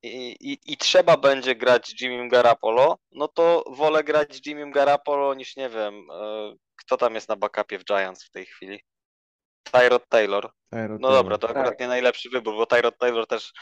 i, 0.04 0.36
i, 0.52 0.74
i 0.74 0.78
trzeba 0.78 1.18
będzie 1.18 1.56
grać 1.56 2.02
Jimmy 2.02 2.30
Garapolo, 2.30 2.98
no 3.12 3.28
to 3.28 3.64
wolę 3.68 4.04
grać 4.04 4.48
Jimmy 4.48 4.72
Garapolo 4.72 5.34
niż 5.34 5.56
nie 5.56 5.70
wiem, 5.70 5.94
y, 6.12 6.58
kto 6.76 6.98
tam 6.98 7.16
jest 7.16 7.30
na 7.30 7.36
backupie 7.36 7.80
w 7.80 7.86
Giants 7.86 8.26
w 8.26 8.30
tej 8.32 8.46
chwili. 8.46 8.84
Tyrod 9.72 10.08
Taylor. 10.10 10.52
Tyrod 10.70 11.02
No 11.02 11.08
Taylor. 11.08 11.24
dobra, 11.24 11.38
to 11.38 11.50
akurat 11.50 11.70
Tak. 11.70 11.80
nie 11.80 11.88
najlepszy 11.88 12.30
wybór, 12.30 12.54
bo 12.56 12.66
Tyrod 12.66 12.98
Taylor 12.98 13.28
też 13.28 13.54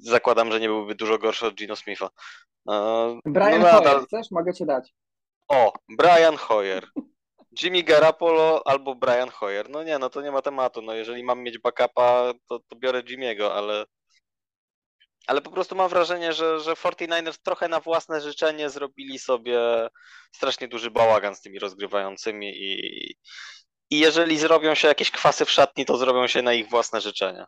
zakładam, 0.00 0.52
że 0.52 0.60
nie 0.60 0.68
byłby 0.68 0.94
dużo 0.94 1.18
gorszy 1.18 1.46
od 1.46 1.54
Gino 1.54 1.76
Smitha. 1.76 2.08
E, 2.70 3.18
Brian 3.24 3.60
no 3.60 3.68
Hoyer, 3.70 4.06
chcesz? 4.06 4.30
Mogę 4.30 4.54
cię 4.54 4.66
dać. 4.66 4.94
O, 5.48 5.72
Brian 5.88 6.36
Hoyer. 6.36 6.88
Jimmy 7.62 7.82
Garapolo 7.82 8.62
albo 8.66 8.94
Brian 8.94 9.30
Hoyer. 9.30 9.70
No 9.70 9.82
nie, 9.82 9.98
no 9.98 10.10
to 10.10 10.22
nie 10.22 10.30
ma 10.30 10.42
tematu. 10.42 10.82
No 10.82 10.94
jeżeli 10.94 11.24
mam 11.24 11.42
mieć 11.42 11.58
backupa, 11.58 12.32
to, 12.48 12.58
to 12.68 12.76
biorę 12.76 13.02
Jimmy'ego, 13.02 13.50
ale 13.50 13.84
ale 15.26 15.40
po 15.40 15.50
prostu 15.50 15.76
mam 15.76 15.88
wrażenie, 15.88 16.32
że, 16.32 16.60
że 16.60 16.72
49ers 16.72 17.38
trochę 17.42 17.68
na 17.68 17.80
własne 17.80 18.20
życzenie 18.20 18.70
zrobili 18.70 19.18
sobie 19.18 19.88
strasznie 20.32 20.68
duży 20.68 20.90
bałagan 20.90 21.34
z 21.34 21.40
tymi 21.40 21.58
rozgrywającymi 21.58 22.52
i, 22.56 23.10
i 23.90 23.98
jeżeli 23.98 24.38
zrobią 24.38 24.74
się 24.74 24.88
jakieś 24.88 25.10
kwasy 25.10 25.44
w 25.44 25.50
szatni, 25.50 25.84
to 25.84 25.96
zrobią 25.96 26.26
się 26.26 26.42
na 26.42 26.54
ich 26.54 26.70
własne 26.70 27.00
życzenie. 27.00 27.44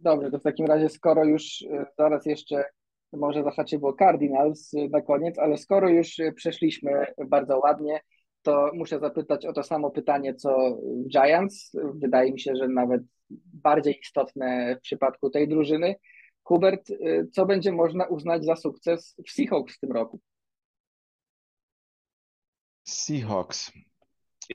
Dobrze, 0.00 0.30
to 0.30 0.38
w 0.38 0.42
takim 0.42 0.66
razie, 0.66 0.88
skoro 0.88 1.24
już 1.24 1.62
e, 1.62 1.86
zaraz 1.98 2.26
jeszcze 2.26 2.64
może 3.12 3.44
zahaczyło 3.44 3.92
Cardinals 3.92 4.74
e, 4.74 4.88
na 4.88 5.00
koniec, 5.00 5.38
ale 5.38 5.58
skoro 5.58 5.88
już 5.88 6.20
e, 6.20 6.32
przeszliśmy 6.32 7.06
bardzo 7.26 7.58
ładnie, 7.58 8.00
to 8.44 8.70
muszę 8.74 8.98
zapytać 9.00 9.46
o 9.46 9.52
to 9.52 9.62
samo 9.62 9.90
pytanie, 9.90 10.34
co 10.34 10.78
Giants. 11.08 11.76
Wydaje 11.94 12.32
mi 12.32 12.40
się, 12.40 12.56
że 12.56 12.68
nawet 12.68 13.02
bardziej 13.52 13.98
istotne 14.00 14.76
w 14.76 14.80
przypadku 14.80 15.30
tej 15.30 15.48
drużyny. 15.48 15.94
Hubert, 16.42 16.90
e, 16.90 17.26
co 17.32 17.46
będzie 17.46 17.72
można 17.72 18.06
uznać 18.06 18.44
za 18.44 18.56
sukces 18.56 19.16
w 19.26 19.30
Seahawks 19.30 19.76
w 19.76 19.80
tym 19.80 19.92
roku? 19.92 20.20
Seahawks. 22.88 23.72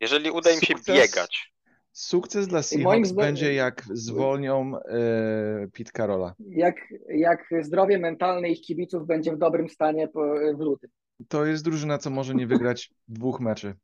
Jeżeli 0.01 0.31
uda 0.31 0.51
im 0.51 0.59
się 0.59 0.73
Sukces? 0.73 0.95
biegać, 0.95 1.53
Sukces 1.91 2.47
dla 2.47 2.63
Seahawks 2.63 3.09
zdaniem- 3.09 3.15
będzie 3.25 3.53
jak 3.53 3.83
zwolnią 3.93 4.77
e, 4.77 5.67
Pete 5.77 5.91
Carola. 5.91 6.35
Jak, 6.39 6.75
jak 7.09 7.45
zdrowie 7.61 7.99
mentalne 7.99 8.49
ich 8.49 8.61
kibiców 8.61 9.07
będzie 9.07 9.31
w 9.31 9.37
dobrym 9.37 9.69
stanie 9.69 10.07
po, 10.07 10.21
w 10.57 10.59
lutym? 10.59 10.89
To 11.27 11.45
jest 11.45 11.63
drużyna, 11.63 11.97
co 11.97 12.09
może 12.09 12.35
nie 12.35 12.47
wygrać 12.47 12.91
dwóch 13.07 13.39
meczy. 13.39 13.75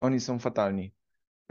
Oni 0.00 0.20
są 0.20 0.38
fatalni. 0.38 0.92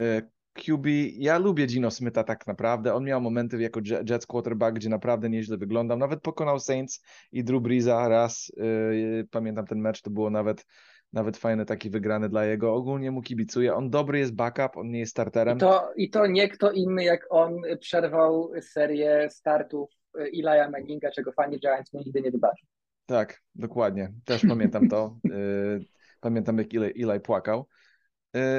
E, 0.01 0.21
QB, 0.53 0.85
ja 1.17 1.37
lubię 1.37 1.65
Gino 1.65 1.91
Smitha 1.91 2.23
tak 2.23 2.47
naprawdę. 2.47 2.93
On 2.93 3.03
miał 3.03 3.21
momenty 3.21 3.61
jako 3.61 3.79
Je- 3.85 4.03
Jets 4.09 4.25
quarterback, 4.25 4.75
gdzie 4.75 4.89
naprawdę 4.89 5.29
nieźle 5.29 5.57
wyglądał. 5.57 5.97
Nawet 5.97 6.21
pokonał 6.21 6.59
Saints 6.59 7.03
i 7.31 7.43
Drew 7.43 7.61
Breesa 7.61 8.07
raz. 8.09 8.51
E, 8.57 9.23
Pamiętam 9.31 9.65
ten 9.65 9.79
mecz, 9.79 10.01
to 10.01 10.09
było 10.09 10.29
nawet, 10.29 10.65
nawet 11.13 11.37
fajny 11.37 11.65
taki 11.65 11.89
wygrany 11.89 12.29
dla 12.29 12.45
jego. 12.45 12.73
Ogólnie 12.73 13.11
mu 13.11 13.21
kibicuję. 13.21 13.75
On 13.75 13.89
dobry 13.89 14.19
jest 14.19 14.35
backup, 14.35 14.77
on 14.77 14.89
nie 14.89 14.99
jest 14.99 15.11
starterem. 15.11 15.57
I 15.57 15.59
to, 15.59 15.91
I 15.95 16.09
to 16.09 16.27
nie 16.27 16.49
kto 16.49 16.71
inny 16.71 17.03
jak 17.03 17.27
on 17.29 17.61
przerwał 17.79 18.51
serię 18.61 19.27
startów 19.29 19.89
e, 20.19 20.23
Eli'a 20.23 20.71
Manninga, 20.71 21.11
czego 21.11 21.31
fani 21.31 21.59
Giants 21.59 21.93
nigdy 21.93 22.21
nie 22.21 22.31
wybaczą. 22.31 22.65
Tak, 23.05 23.41
dokładnie. 23.55 24.13
Też 24.25 24.45
pamiętam 24.45 24.89
to. 24.89 25.17
Y, 25.31 25.85
Pamiętam, 26.19 26.57
jak 26.57 26.67
Eli, 26.73 27.03
Eli 27.09 27.19
płakał. 27.19 27.67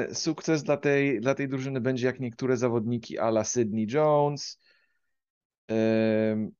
Y, 0.09 0.15
Sukces 0.15 0.63
dla 0.63 0.77
tej, 0.77 1.19
dla 1.21 1.35
tej 1.35 1.47
drużyny 1.47 1.81
będzie 1.81 2.07
jak 2.07 2.19
niektóre 2.19 2.57
zawodniki 2.57 3.19
ala 3.19 3.43
Sydney 3.43 3.87
Jones. 3.89 4.59
Ym, 5.71 6.51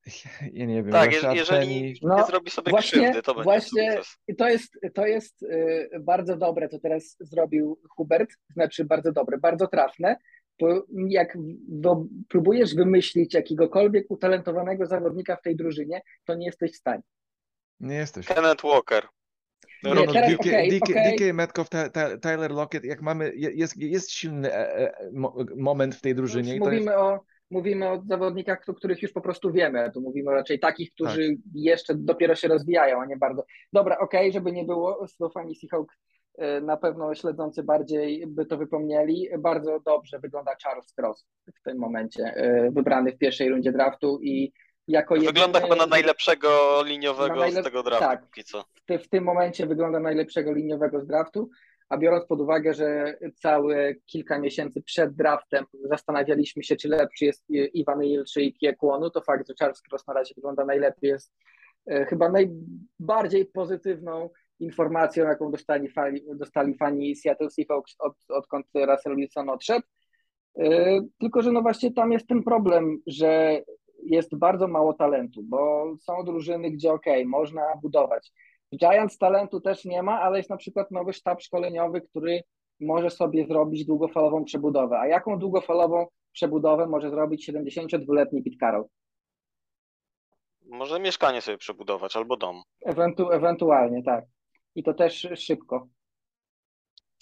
Ja 0.54 0.66
nie 0.66 0.84
wiem, 0.84 0.92
tak, 0.92 1.14
Rashad 1.14 1.36
jeżeli 1.36 1.94
Penny. 2.02 2.16
No, 2.18 2.26
zrobi 2.26 2.52
sobie 2.52 2.70
właśnie- 2.70 3.02
krzywdy, 3.02 3.22
to 3.22 3.34
będzie 3.34 3.44
właśnie- 3.44 3.92
sukces. 3.92 4.18
To 4.38 4.50
jest, 4.50 4.80
to 4.94 5.06
jest 5.06 5.44
y, 5.44 5.90
bardzo 6.00 6.38
dobre, 6.38 6.70
co 6.70 6.80
teraz 6.80 7.18
zrobił 7.20 7.80
Hubert, 7.90 8.30
znaczy 8.54 8.86
bardzo 8.86 9.12
dobre, 9.12 9.38
bardzo 9.38 9.68
trafne, 9.68 10.18
bo 10.60 10.86
jak 11.08 11.38
do, 11.68 12.06
próbujesz 12.30 12.76
wymyślić 12.76 13.34
jakiegokolwiek 13.34 14.06
utalentowanego 14.12 14.86
zawodnika 14.86 15.36
w 15.36 15.42
tej 15.42 15.56
drużynie, 15.56 16.02
to 16.26 16.36
nie 16.36 16.46
jesteś 16.46 16.72
w 16.74 16.78
stanie. 16.78 17.04
Nie 17.80 17.96
jesteś. 17.96 18.26
Kenneth 18.28 18.64
Walker. 18.64 19.04
Nie, 19.84 19.94
No, 19.94 20.06
no, 20.06 20.14
teraz 20.14 20.32
DK, 20.32 20.40
okej, 20.40 20.70
DK, 20.80 20.84
okej. 20.90 21.16
DK 21.16 21.34
Metcalf, 21.34 21.70
Ty- 21.70 21.90
Ty- 21.94 22.20
Tyler 22.20 22.52
Lockett, 22.52 22.84
jak 22.84 23.02
mamy, 23.02 23.32
je- 23.36 23.52
jest, 23.52 23.78
jest 23.78 24.12
silny 24.12 24.54
e, 24.54 24.78
e, 24.78 25.10
mo- 25.14 25.36
moment 25.58 25.96
w 25.96 26.02
tej 26.02 26.16
drużynie. 26.16 26.56
i 26.56 26.60
to 26.60 26.72
jest, 26.72 26.86
Mówimy 26.86 26.98
o, 26.98 27.20
mówimy 27.52 27.90
o 27.90 28.04
zawodnikach, 28.08 28.64
o 28.70 28.74
których 28.74 29.02
już 29.02 29.12
po 29.12 29.22
prostu 29.22 29.52
wiemy. 29.52 29.92
Tu 29.92 30.02
mówimy 30.02 30.32
raczej 30.32 30.60
takich, 30.60 30.92
którzy 30.92 31.30
Tak. 31.30 31.38
jeszcze 31.56 31.96
dopiero 31.96 32.36
się 32.36 32.48
rozwijają, 32.48 33.02
a 33.02 33.06
nie 33.06 33.18
bardzo. 33.18 33.46
Dobra, 33.74 33.98
okej, 34.00 34.32
żeby 34.32 34.52
nie 34.52 34.64
było, 34.64 35.06
to 35.20 35.30
fani 35.30 35.56
Seahawks 35.56 35.96
e, 36.38 36.62
na 36.62 36.78
pewno 36.78 37.16
śledzący 37.16 37.64
bardziej 37.64 38.28
by 38.28 38.46
to 38.46 38.58
wypomnieli. 38.58 39.30
Bardzo 39.40 39.80
dobrze 39.80 40.20
wygląda 40.20 40.52
Charles 40.64 40.94
Cross 40.98 41.26
w 41.56 41.62
tym 41.64 41.78
momencie, 41.78 42.24
e, 42.24 42.72
wybrany 42.72 43.12
w 43.12 43.18
pierwszej 43.18 43.50
rundzie 43.50 43.72
draftu 43.72 44.20
i 44.22 44.54
jako 44.88 45.16
Wygląda 45.16 45.42
jedyny, 45.42 45.62
chyba 45.62 45.76
na 45.76 45.86
najlepszego 45.86 46.84
liniowego 46.86 47.36
Na 47.36 47.42
najlep- 47.48 47.62
z 47.62 47.64
tego 47.64 47.84
draftu 47.84 48.06
tak. 48.06 48.22
póki 48.26 48.44
co. 48.44 48.64
w, 48.90 49.04
w 49.04 49.10
tym 49.10 49.24
momencie 49.24 49.66
wygląda 49.66 50.00
najlepszego 50.00 50.54
liniowego 50.54 51.02
z 51.02 51.08
draftu, 51.08 51.50
a 51.90 51.98
biorąc 51.98 52.26
pod 52.26 52.42
uwagę, 52.42 52.74
że 52.74 53.18
całe 53.36 53.96
kilka 54.06 54.40
miesięcy 54.40 54.82
przed 54.82 55.16
draftem 55.16 55.66
zastanawialiśmy 55.84 56.64
się, 56.64 56.76
czy 56.76 56.88
lepszy 56.90 57.26
jest 57.26 57.44
Iwan 57.50 58.02
Hill 58.02 58.24
czy 58.34 58.42
Ikie 58.42 58.76
Kłonu, 58.76 59.10
to 59.10 59.22
fakt, 59.22 59.48
że 59.48 59.54
Charles 59.60 59.82
Cross 59.92 60.08
na 60.08 60.14
razie 60.14 60.34
wygląda 60.36 60.66
najlepiej 60.66 61.10
jest 61.10 61.34
e, 61.88 62.06
chyba 62.06 62.30
najbardziej 62.30 63.46
pozytywną 63.46 64.30
informacją, 64.60 65.26
jaką 65.26 65.52
dostali 65.52 65.90
fani, 65.90 66.22
dostali 66.36 66.78
fani 66.78 67.16
Seattle 67.16 67.50
Seahawks 67.50 67.96
od, 68.00 68.14
odkąd 68.30 68.66
Russell 68.76 69.16
Wilson 69.16 69.50
odszedł. 69.50 69.86
E, 70.60 71.00
Tylko, 71.20 71.42
że 71.42 71.52
no 71.52 71.62
właśnie 71.62 71.94
tam 71.94 72.12
jest 72.12 72.28
ten 72.28 72.44
problem, 72.44 73.02
że 73.08 73.62
jest 74.06 74.36
bardzo 74.36 74.68
mało 74.68 74.94
talentu, 74.94 75.42
bo 75.44 75.86
są 75.98 76.24
drużyny, 76.24 76.72
gdzie 76.72 76.92
okej, 76.92 77.26
można 77.26 77.62
budować. 77.82 78.32
Giants 78.78 79.18
talentu 79.18 79.62
też 79.62 79.86
nie 79.86 80.04
ma, 80.04 80.22
ale 80.22 80.38
jest 80.38 80.50
na 80.50 80.58
przykład 80.58 80.92
nowy 80.92 81.14
sztab 81.14 81.42
szkoleniowy, 81.42 82.02
który 82.02 82.44
może 82.80 83.10
sobie 83.10 83.48
zrobić 83.48 83.86
długofalową 83.86 84.44
przebudowę. 84.44 85.00
A 85.00 85.08
jaką 85.08 85.40
długofalową 85.40 86.08
przebudowę 86.32 86.88
może 86.88 87.10
zrobić 87.10 87.50
72-letni 87.50 88.44
Pete 88.44 88.58
Carroll? 88.60 88.86
Może 90.66 91.00
mieszkanie 91.00 91.42
sobie 91.42 91.58
przebudować 91.58 92.16
albo 92.16 92.38
dom. 92.38 92.62
Ewentu 92.86 93.32
ewentualnie, 93.32 94.04
tak. 94.04 94.26
I 94.76 94.84
to 94.84 94.94
też 94.94 95.28
szybko. 95.36 95.88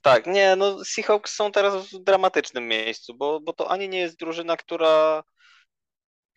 Tak, 0.04 0.28
nie, 0.28 0.56
no 0.56 0.86
Seahawks 0.86 1.36
są 1.36 1.52
teraz 1.52 1.88
w 1.88 2.04
dramatycznym 2.04 2.68
miejscu, 2.68 3.14
bo, 3.14 3.40
bo 3.40 3.54
to 3.54 3.72
ani 3.72 3.90
nie 3.90 4.00
jest 4.00 4.20
drużyna, 4.20 4.58
która, 4.58 5.24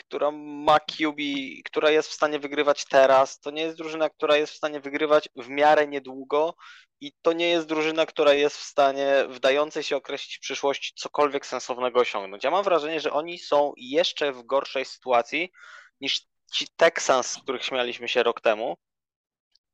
która 0.09 0.31
ma 0.31 0.81
QB, 0.81 1.21
która 1.65 1.91
jest 1.91 2.09
w 2.09 2.13
stanie 2.13 2.39
wygrywać 2.39 2.85
teraz, 2.85 3.41
to 3.41 3.51
nie 3.51 3.63
jest 3.63 3.77
drużyna, 3.77 4.11
która 4.11 4.37
jest 4.37 4.53
w 4.53 4.57
stanie 4.57 4.81
wygrywać 4.81 5.29
w 5.37 5.49
miarę 5.49 5.87
niedługo 5.87 6.55
i 7.01 7.13
to 7.23 7.33
nie 7.33 7.49
jest 7.49 7.67
drużyna, 7.67 8.07
która 8.07 8.33
jest 8.33 8.57
w 8.57 8.63
stanie 8.63 9.25
w 9.29 9.41
dającej 9.41 9.83
się 9.83 9.97
określić 9.97 10.39
przyszłości 10.39 10.93
cokolwiek 10.97 11.47
sensownego 11.47 12.01
osiągnąć. 12.01 12.45
Ja 12.45 12.51
mam 12.51 12.65
wrażenie, 12.65 13.01
że 13.01 13.13
oni 13.13 13.39
są 13.39 13.73
jeszcze 13.77 14.33
w 14.33 14.43
gorszej 14.43 14.85
sytuacji 14.85 15.53
niż 16.01 16.27
ci 16.53 16.67
Texans, 16.77 17.31
z 17.31 17.43
których 17.43 17.65
śmialiśmy 17.65 18.09
się 18.09 18.23
rok 18.23 18.41
temu. 18.41 18.77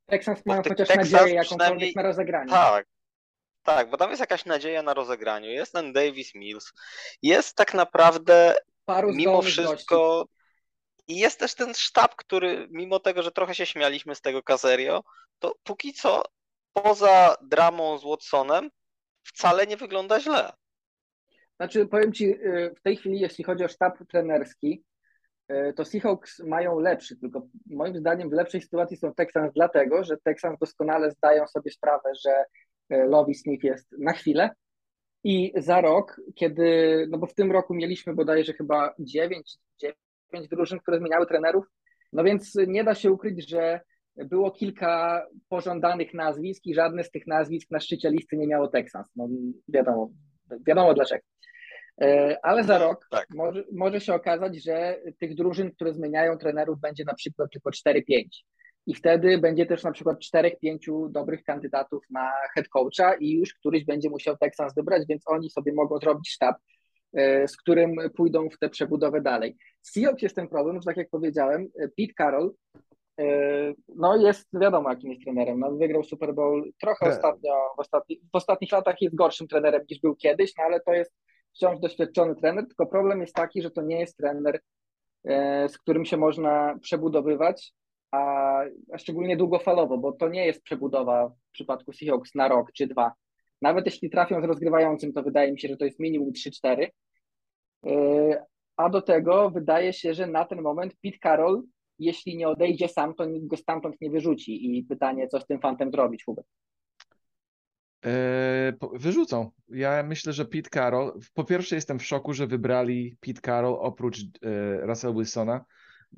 Texans 0.05 0.45
mają 0.45 0.63
chociaż 0.63 0.87
Texans 0.87 1.11
nadzieję 1.11 1.35
jakąkolwiek 1.35 1.95
na 1.95 2.03
rozegranie. 2.03 2.49
Tak, 2.51 2.85
tak, 3.63 3.89
bo 3.89 3.97
tam 3.97 4.09
jest 4.09 4.19
jakaś 4.19 4.45
nadzieja 4.45 4.83
na 4.83 4.93
rozegraniu. 4.93 5.49
Jest 5.49 5.73
ten 5.73 5.93
Davis 5.93 6.35
Mills. 6.35 6.73
Jest 7.21 7.55
tak 7.55 7.73
naprawdę 7.73 8.55
Paru 8.85 9.13
mimo 9.13 9.31
zdolnych 9.31 9.55
gości. 9.55 9.61
wszystko. 9.61 10.27
I 11.07 11.17
jest 11.17 11.39
też 11.39 11.55
ten 11.55 11.73
sztab, 11.73 12.15
który, 12.15 12.67
mimo 12.71 12.99
tego, 12.99 13.23
że 13.23 13.31
trochę 13.31 13.55
się 13.55 13.65
śmialiśmy 13.65 14.15
z 14.15 14.21
tego 14.21 14.43
Caserio, 14.43 15.03
to 15.39 15.55
póki 15.63 15.93
co 15.93 16.23
poza 16.73 17.35
dramą 17.41 17.97
z 17.97 18.03
Watsonem 18.03 18.69
wcale 19.23 19.67
nie 19.67 19.77
wygląda 19.77 20.19
źle. 20.19 20.51
Znaczy, 21.55 21.87
powiem 21.87 22.13
Ci, 22.13 22.25
y, 22.25 22.73
w 22.77 22.81
tej 22.81 22.97
chwili, 22.97 23.19
jeśli 23.19 23.43
chodzi 23.43 23.63
o 23.63 23.67
sztab 23.67 23.97
trenerski, 24.09 24.83
y, 25.51 25.73
to 25.75 25.85
Seahawks 25.85 26.39
mają 26.39 26.79
lepszy, 26.79 27.19
tylko 27.19 27.47
moim 27.65 27.97
zdaniem 27.97 28.29
w 28.29 28.33
lepszej 28.33 28.61
sytuacji 28.61 28.97
są 28.97 29.13
Texans, 29.13 29.53
dlatego 29.55 30.03
że 30.03 30.17
Texans 30.17 30.59
doskonale 30.59 31.11
zdają 31.11 31.47
sobie 31.47 31.71
sprawę, 31.71 32.11
że 32.25 32.45
y, 32.97 33.05
Lovie 33.05 33.35
Smith 33.35 33.63
jest 33.63 33.91
na 33.99 34.13
chwilę 34.13 34.49
i 35.23 35.53
za 35.57 35.81
rok, 35.81 36.21
kiedy, 36.35 37.07
no 37.09 37.17
bo 37.17 37.27
w 37.27 37.33
tym 37.33 37.51
roku 37.51 37.73
mieliśmy 37.73 38.13
bodajże 38.13 38.53
chyba 38.53 38.93
9, 38.99 39.57
9 39.81 39.97
pięć 40.33 40.47
drużyn, 40.47 40.79
które 40.79 40.99
zmieniały 40.99 41.27
trenerów. 41.27 41.65
No 42.13 42.23
więc 42.23 42.55
nie 42.67 42.83
da 42.83 42.95
się 42.95 43.11
ukryć, 43.11 43.49
że 43.49 43.79
było 44.15 44.51
kilka 44.51 45.25
pożądanych 45.49 46.13
nazwisk 46.13 46.65
i 46.65 46.75
żadne 46.75 47.03
z 47.03 47.11
tych 47.11 47.27
nazwisk 47.27 47.71
na 47.71 47.79
szczycie 47.79 48.09
listy 48.09 48.37
nie 48.37 48.47
miało 48.47 48.67
Texans. 48.67 49.07
No 49.15 49.27
wiadomo, 49.67 50.09
wiadomo 50.67 50.93
dlaczego. 50.93 51.23
E, 52.01 52.37
ale 52.43 52.63
za 52.63 52.77
rok 52.77 53.07
tak. 53.11 53.27
może, 53.29 53.63
może 53.71 54.01
się 54.01 54.13
okazać, 54.13 54.63
że 54.63 55.01
tych 55.19 55.35
drużyn, 55.35 55.71
które 55.71 55.93
zmieniają 55.93 56.37
trenerów, 56.37 56.79
będzie 56.79 57.03
na 57.03 57.13
przykład 57.13 57.49
tylko 57.51 57.69
4-5. 57.69 58.01
I 58.87 58.95
wtedy 58.95 59.37
będzie 59.37 59.65
też 59.65 59.83
na 59.83 59.91
przykład 59.91 60.17
4-5 60.19 61.11
dobrych 61.11 61.43
kandydatów 61.43 62.03
na 62.09 62.31
head 62.53 62.67
coacha 62.67 63.13
i 63.13 63.31
już 63.31 63.53
któryś 63.53 63.85
będzie 63.85 64.09
musiał 64.09 64.37
Texans 64.37 64.75
wybrać, 64.75 65.03
więc 65.09 65.23
oni 65.25 65.49
sobie 65.49 65.73
mogą 65.73 65.97
zrobić 65.97 66.29
sztab, 66.29 66.55
e, 67.13 67.47
z 67.47 67.57
którym 67.57 67.95
pójdą 68.15 68.49
w 68.49 68.57
tę 68.59 68.69
przebudowę 68.69 69.21
dalej. 69.21 69.57
Seahawks 69.81 70.21
jest 70.21 70.35
ten 70.35 70.47
problem, 70.47 70.81
że 70.81 70.85
tak 70.85 70.97
jak 70.97 71.09
powiedziałem, 71.09 71.67
Pete 71.97 72.13
Carroll 72.17 72.53
e, 73.19 73.25
no 73.95 74.17
jest 74.17 74.47
wiadomo 74.53 74.89
jakim 74.89 75.11
jest 75.11 75.23
trenerem, 75.23 75.59
no, 75.59 75.71
wygrał 75.71 76.03
Super 76.03 76.33
Bowl 76.33 76.71
trochę 76.81 77.05
ostatnio, 77.09 77.53
w, 77.77 77.79
ostatni, 77.79 78.21
w 78.33 78.35
ostatnich 78.35 78.71
latach 78.71 79.01
jest 79.01 79.15
gorszym 79.15 79.47
trenerem 79.47 79.81
niż 79.89 80.01
był 80.01 80.15
kiedyś, 80.15 80.53
no 80.57 80.63
ale 80.63 80.79
to 80.79 80.93
jest 80.93 81.13
wciąż 81.53 81.79
doświadczony 81.79 82.35
trener, 82.35 82.67
tylko 82.67 82.85
problem 82.85 83.21
jest 83.21 83.35
taki, 83.35 83.61
że 83.61 83.71
to 83.71 83.81
nie 83.81 83.99
jest 83.99 84.17
trener, 84.17 84.59
e, 85.25 85.69
z 85.69 85.77
którym 85.77 86.05
się 86.05 86.17
można 86.17 86.77
przebudowywać, 86.81 87.73
a, 88.13 88.63
szczególnie 88.97 89.37
długofalowo, 89.37 89.97
bo 89.97 90.11
to 90.11 90.29
nie 90.29 90.45
jest 90.45 90.63
przebudowa 90.63 91.29
w 91.29 91.51
przypadku 91.51 91.93
Seahawks 91.93 92.35
na 92.35 92.47
rok 92.47 92.71
czy 92.71 92.87
dwa. 92.87 93.11
Nawet 93.61 93.85
jeśli 93.85 94.09
trafią 94.09 94.41
z 94.41 94.45
rozgrywającym, 94.45 95.13
to 95.13 95.23
wydaje 95.23 95.51
mi 95.51 95.59
się, 95.59 95.67
że 95.67 95.77
to 95.77 95.85
jest 95.85 95.99
minimum 95.99 96.31
3-4. 96.31 96.87
E, 97.85 98.45
a 98.77 98.89
do 98.89 99.01
tego 99.01 99.49
wydaje 99.49 99.93
się, 99.93 100.13
że 100.13 100.27
na 100.27 100.45
ten 100.45 100.61
moment 100.61 100.93
Pete 101.03 101.17
Carroll, 101.23 101.63
jeśli 101.99 102.37
nie 102.37 102.49
odejdzie 102.49 102.87
sam, 102.87 103.15
to 103.15 103.25
nikt 103.25 103.47
go 103.47 103.57
stamtąd 103.57 104.01
nie 104.01 104.09
wyrzuci. 104.09 104.77
I 104.77 104.83
pytanie, 104.83 105.27
co 105.27 105.39
z 105.39 105.45
tym 105.45 105.59
fantem 105.59 105.91
zrobić, 105.91 106.23
Hubert? 106.23 106.47
Eee, 108.03 108.73
wyrzucą. 108.93 109.51
Ja 109.69 110.03
myślę, 110.03 110.33
że 110.33 110.45
Pete 110.45 110.69
Carroll. 110.69 111.19
Po 111.33 111.43
pierwsze, 111.43 111.75
jestem 111.75 111.99
w 111.99 112.05
szoku, 112.05 112.33
że 112.33 112.47
wybrali 112.47 113.17
Pete 113.19 113.41
Carroll 113.41 113.77
oprócz 113.79 114.19
e, 114.19 114.25
Russell 114.85 115.13
Wilsona, 115.13 115.65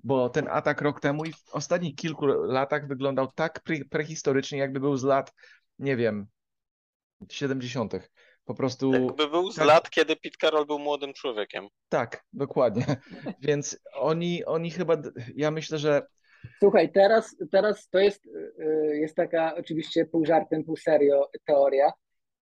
bo 0.04 0.30
ten 0.30 0.48
atak 0.48 0.82
rok 0.82 1.00
temu 1.00 1.26
i 1.26 1.34
w 1.34 1.50
ostatnich 1.52 1.96
kilku 1.96 2.26
latach 2.26 2.88
wyglądał 2.88 3.28
tak 3.36 3.64
pre 3.64 3.76
prehistorycznie, 3.90 4.60
jakby 4.60 4.80
był 4.80 4.98
z 4.98 5.04
lat, 5.04 5.34
nie 5.80 5.96
wiem, 5.96 6.28
70. 7.30 7.94
Po 8.46 8.54
prostu. 8.54 8.94
Jakby 8.94 9.28
był 9.28 9.52
z 9.52 9.56
tak, 9.56 9.68
lat, 9.68 9.90
kiedy 9.90 10.16
Pete 10.16 10.38
Carroll 10.42 10.66
był 10.66 10.80
młodym 10.80 11.14
człowiekiem. 11.14 11.68
Tak, 11.90 12.24
dokładnie. 12.34 12.86
Więc 13.42 13.80
oni, 13.94 14.46
oni 14.46 14.72
chyba. 14.72 14.98
Ja 15.36 15.52
myślę, 15.52 15.78
że 15.78 16.02
Słuchaj, 16.60 16.92
teraz, 16.92 17.36
teraz 17.52 17.90
to 17.90 18.00
jest, 18.00 18.26
y, 18.26 18.98
jest 18.98 19.16
taka 19.16 19.56
oczywiście 19.56 20.06
pół 20.06 20.26
żartem, 20.26 20.64
pół 20.64 20.78
serio 20.78 21.30
teoria, 21.46 21.92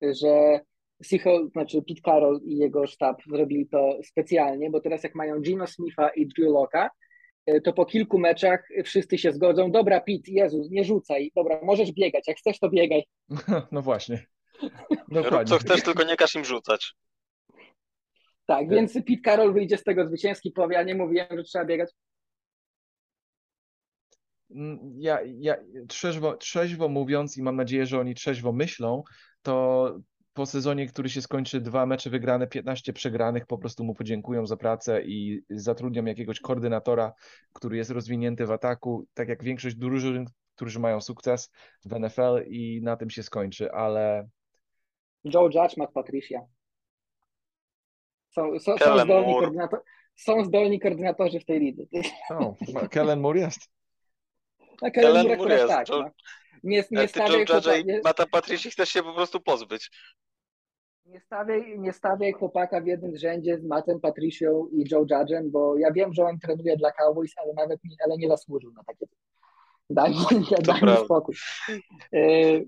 że 0.01 0.59
Seahawks, 1.03 1.51
znaczy 1.51 1.81
Pete 1.87 2.01
Carroll 2.05 2.39
i 2.45 2.57
jego 2.57 2.87
sztab 2.87 3.23
zrobili 3.23 3.67
to 3.67 3.99
specjalnie, 4.03 4.69
bo 4.69 4.79
teraz 4.79 5.03
jak 5.03 5.15
mają 5.15 5.41
Gino 5.41 5.67
Smitha 5.67 6.09
i 6.09 6.27
Drew 6.27 6.49
Locka, 6.51 6.85
y, 6.85 6.89
to 7.63 7.73
po 7.73 7.85
kilku 7.85 8.19
meczach 8.19 8.67
wszyscy 8.85 9.17
się 9.17 9.31
zgodzą, 9.31 9.71
dobra 9.71 9.99
Pete, 9.99 10.31
Jezu, 10.31 10.67
nie 10.71 10.83
rzucaj, 10.83 11.31
dobra, 11.35 11.59
możesz 11.63 11.91
biegać, 11.91 12.27
jak 12.27 12.37
chcesz 12.37 12.59
to 12.59 12.69
biegaj. 12.69 13.03
No 13.71 13.81
właśnie. 13.81 14.25
Rób 15.11 15.45
co 15.45 15.57
chcesz, 15.57 15.83
tylko 15.83 16.03
nie 16.03 16.15
każ 16.15 16.35
im 16.35 16.45
rzucać. 16.45 16.93
Tak, 18.45 18.69
więc 18.69 18.93
Pete 18.93 19.21
Carroll 19.25 19.53
wyjdzie 19.53 19.77
z 19.77 19.83
tego 19.83 20.07
zwycięski, 20.07 20.51
powie, 20.51 20.75
ja 20.75 20.83
nie 20.83 20.95
mówiłem, 20.95 21.27
że 21.31 21.43
trzeba 21.43 21.65
biegać. 21.65 21.89
Mm, 24.51 24.93
ja, 24.97 25.19
ja 25.23 25.55
trzeźwo, 25.87 26.37
trzeźwo 26.37 26.89
mówiąc 26.89 27.37
i 27.37 27.43
mam 27.43 27.55
nadzieję, 27.55 27.85
że 27.85 27.99
oni 27.99 28.15
trzeźwo 28.15 28.51
myślą, 28.51 29.03
to 29.41 29.87
po 30.33 30.45
sezonie, 30.45 30.87
który 30.87 31.09
się 31.09 31.21
skończy, 31.21 31.61
dwa 31.61 31.85
mecze 31.85 32.09
wygrane, 32.09 32.47
15 32.47 32.93
przegranych, 32.93 33.45
po 33.45 33.57
prostu 33.57 33.83
mu 33.83 33.95
podziękują 33.95 34.47
za 34.47 34.57
pracę 34.57 35.03
i 35.03 35.41
zatrudnią 35.49 36.05
jakiegoś 36.05 36.39
koordynatora, 36.39 37.13
który 37.53 37.77
jest 37.77 37.91
rozwinięty 37.91 38.45
w 38.45 38.51
ataku, 38.51 39.05
tak 39.13 39.29
jak 39.29 39.43
większość 39.43 39.75
drużyn, 39.75 40.25
którzy 40.55 40.79
mają 40.79 41.01
sukces 41.01 41.51
w 41.85 41.99
NFL 41.99 42.43
i 42.47 42.81
na 42.83 42.97
tym 42.97 43.09
się 43.09 43.23
skończy, 43.23 43.71
ale... 43.71 44.27
Joe 45.23 45.49
Judge, 45.49 45.77
Matt 45.77 45.91
Patricia. 45.93 46.41
Są, 48.29 48.59
są, 48.59 48.77
są, 48.77 48.99
zdolni, 48.99 49.33
koordynator, 49.33 49.83
są 50.15 50.45
zdolni 50.45 50.79
koordynatorzy 50.79 51.39
w 51.39 51.45
tej 51.45 51.59
lidze. 51.59 51.83
Kellen 52.91 53.19
Moore 53.19 53.39
jest. 53.39 53.59
A 54.81 54.89
Kellen 54.89 55.37
Moore 55.37 55.55
jest. 55.55 55.67
Tak, 55.67 55.87
no. 55.89 56.09
Nie, 56.63 56.83
nie 56.91 57.07
stawiaj 57.07 57.45
chłopa... 57.45 57.77
nie... 57.85 58.01
Mata 58.03 58.25
Patrici 58.25 58.71
chcesz 58.71 58.89
się 58.89 59.03
po 59.03 59.13
prostu 59.13 59.39
pozbyć. 59.39 59.89
Nie 61.05 61.19
stawiaj, 61.19 61.79
nie 61.79 61.93
stawiaj 61.93 62.31
chłopaka 62.31 62.81
w 62.81 62.87
jednym 62.87 63.17
rzędzie 63.17 63.57
z 63.57 63.63
Matem 63.63 63.99
Patricią 63.99 64.67
i 64.71 64.85
Joe 64.91 65.05
Judge'em, 65.05 65.49
bo 65.51 65.77
ja 65.77 65.91
wiem, 65.91 66.13
że 66.13 66.23
on 66.23 66.39
trenuje 66.39 66.77
dla 66.77 66.91
Cowboys, 66.91 67.31
ale 67.37 67.53
nawet 67.53 67.79
nie, 67.83 67.95
ale 68.05 68.17
nie 68.17 68.27
zasłużył 68.27 68.71
na 68.71 68.83
takie 68.83 69.07
Daj 69.93 70.09
mi, 70.09 70.45
daj 70.61 70.81
mi 70.81 71.05
spokój. 71.05 71.35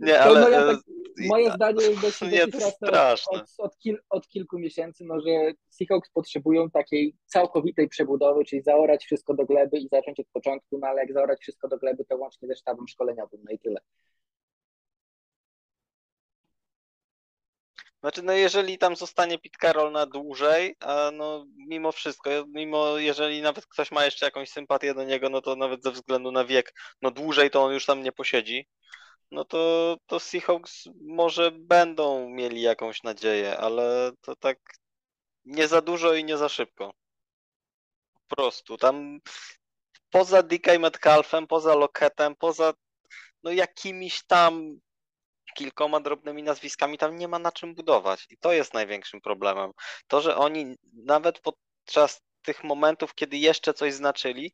Nie, 0.01 0.21
ale 0.21 0.41
moja, 0.41 0.65
tak, 0.65 0.80
moje 1.28 1.51
zdanie 1.51 1.86
jest 1.86 2.01
dość, 2.01 2.21
nie, 2.21 2.47
dość 2.47 2.65
straszne. 2.65 3.39
Od, 3.39 3.53
od, 3.57 3.78
kil, 3.78 3.99
od, 4.09 4.28
kilku 4.28 4.59
miesięcy, 4.59 5.05
no, 5.05 5.19
że 5.19 5.30
Seahawks 5.69 6.09
potrzebują 6.09 6.69
takiej 6.69 7.15
całkowitej 7.26 7.89
przebudowy, 7.89 8.45
czyli 8.45 8.61
zaorać 8.61 9.05
wszystko 9.05 9.34
do 9.34 9.45
gleby 9.45 9.78
i 9.78 9.88
zacząć 9.88 10.19
od 10.19 10.28
początku, 10.34 10.78
no 10.78 10.88
ale 10.88 11.01
jak 11.01 11.13
zaorać 11.13 11.39
wszystko 11.39 11.67
do 11.67 11.78
gleby, 11.78 12.05
to 12.05 12.17
łącznie 12.17 12.47
ze 12.47 12.55
sztabem 12.55 12.88
szkoleniowym, 12.88 13.39
no 13.43 13.51
i 13.51 13.59
tyle. 13.59 13.80
Znaczy, 18.05 18.23
no 18.23 18.33
jeżeli 18.33 18.77
tam 18.77 18.95
zostanie 18.95 19.39
Pit 19.39 19.57
Carroll 19.61 19.91
na 19.91 20.05
dłużej, 20.05 20.75
a 20.79 21.11
no 21.13 21.45
mimo 21.67 21.91
wszystko, 21.91 22.29
mimo 22.47 22.97
jeżeli 22.97 23.41
nawet 23.41 23.65
ktoś 23.65 23.91
ma 23.91 24.05
jeszcze 24.05 24.25
jakąś 24.25 24.49
sympatię 24.49 24.93
do 24.93 25.03
niego, 25.03 25.29
no 25.29 25.41
to 25.41 25.55
nawet 25.55 25.83
ze 25.83 25.91
względu 25.91 26.31
na 26.31 26.45
wiek, 26.45 26.73
no 27.01 27.11
dłużej 27.11 27.49
to 27.49 27.63
on 27.63 27.73
już 27.73 27.85
tam 27.85 28.03
nie 28.03 28.11
posiedzi, 28.11 28.67
no 29.31 29.45
to, 29.45 29.97
to 30.05 30.19
Seahawks 30.19 30.83
może 31.01 31.51
będą 31.51 32.29
mieli 32.29 32.61
jakąś 32.61 33.03
nadzieję, 33.03 33.57
ale 33.57 34.11
to 34.21 34.35
tak 34.35 34.59
nie 35.45 35.67
za 35.67 35.81
dużo 35.81 36.13
i 36.13 36.23
nie 36.23 36.37
za 36.37 36.49
szybko. 36.49 36.93
Po 38.13 38.35
prostu, 38.35 38.77
tam 38.77 39.19
poza 40.09 40.43
DK 40.43 40.79
Metcalfem, 40.79 41.47
poza 41.47 41.75
Loketem, 41.75 42.35
poza 42.35 42.73
no 43.43 43.51
jakimiś 43.51 44.25
tam 44.25 44.79
kilkoma 45.55 45.99
drobnymi 45.99 46.43
nazwiskami 46.43 46.97
tam 46.97 47.17
nie 47.17 47.27
ma 47.27 47.39
na 47.39 47.51
czym 47.51 47.75
budować. 47.75 48.27
I 48.29 48.37
to 48.37 48.53
jest 48.53 48.73
największym 48.73 49.21
problemem. 49.21 49.71
To, 50.07 50.21
że 50.21 50.37
oni 50.37 50.75
nawet 50.93 51.39
podczas 51.39 52.21
tych 52.41 52.63
momentów, 52.63 53.15
kiedy 53.15 53.37
jeszcze 53.37 53.73
coś 53.73 53.93
znaczyli, 53.93 54.51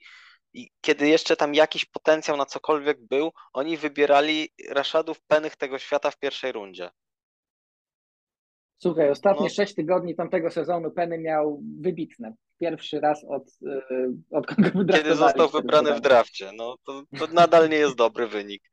i 0.53 0.69
kiedy 0.81 1.07
jeszcze 1.07 1.35
tam 1.35 1.55
jakiś 1.55 1.85
potencjał 1.85 2.37
na 2.37 2.45
cokolwiek 2.45 3.07
był, 3.07 3.31
oni 3.53 3.77
wybierali 3.77 4.49
Rashadów 4.69 5.21
Penych 5.21 5.55
tego 5.55 5.79
świata 5.79 6.11
w 6.11 6.19
pierwszej 6.19 6.51
rundzie. 6.51 6.89
Słuchaj, 8.77 9.09
ostatnie 9.09 9.43
no. 9.43 9.49
sześć 9.49 9.75
tygodni 9.75 10.15
tamtego 10.15 10.51
sezonu 10.51 10.91
Penny 10.91 11.17
miał 11.17 11.61
wybitne. 11.79 12.33
Pierwszy 12.59 12.99
raz 12.99 13.25
od, 13.29 13.43
yy, 13.61 14.13
od 14.31 14.45
Kiedy 14.91 15.15
został 15.15 15.49
wybrany 15.49 15.93
w 15.93 16.01
drafcie. 16.01 16.51
No, 16.55 16.75
to, 16.85 17.03
to 17.19 17.27
nadal 17.27 17.69
nie 17.69 17.77
jest 17.77 17.95
dobry 17.95 18.27
wynik 18.27 18.63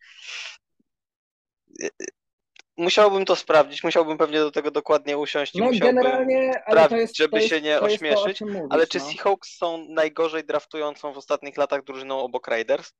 musiałbym 2.78 3.24
to 3.24 3.36
sprawdzić, 3.36 3.84
musiałbym 3.84 4.18
pewnie 4.18 4.38
do 4.38 4.50
tego 4.50 4.70
dokładnie 4.70 5.18
usiąść 5.18 5.54
i 5.54 5.58
no, 5.58 5.70
generalnie, 5.80 6.62
ale 6.66 6.88
to 6.88 6.96
jest, 6.96 7.16
żeby 7.16 7.30
to 7.30 7.36
jest, 7.36 7.48
się 7.48 7.60
nie 7.60 7.80
ośmieszyć. 7.80 8.38
To, 8.38 8.46
mówisz, 8.46 8.62
ale 8.70 8.86
czy 8.86 8.98
no. 8.98 9.04
Seahawks 9.04 9.56
są 9.56 9.86
najgorzej 9.88 10.44
draftującą 10.44 11.12
w 11.12 11.18
ostatnich 11.18 11.56
latach 11.56 11.84
drużyną 11.84 12.18
obok 12.20 12.48
Raiders? 12.48 12.92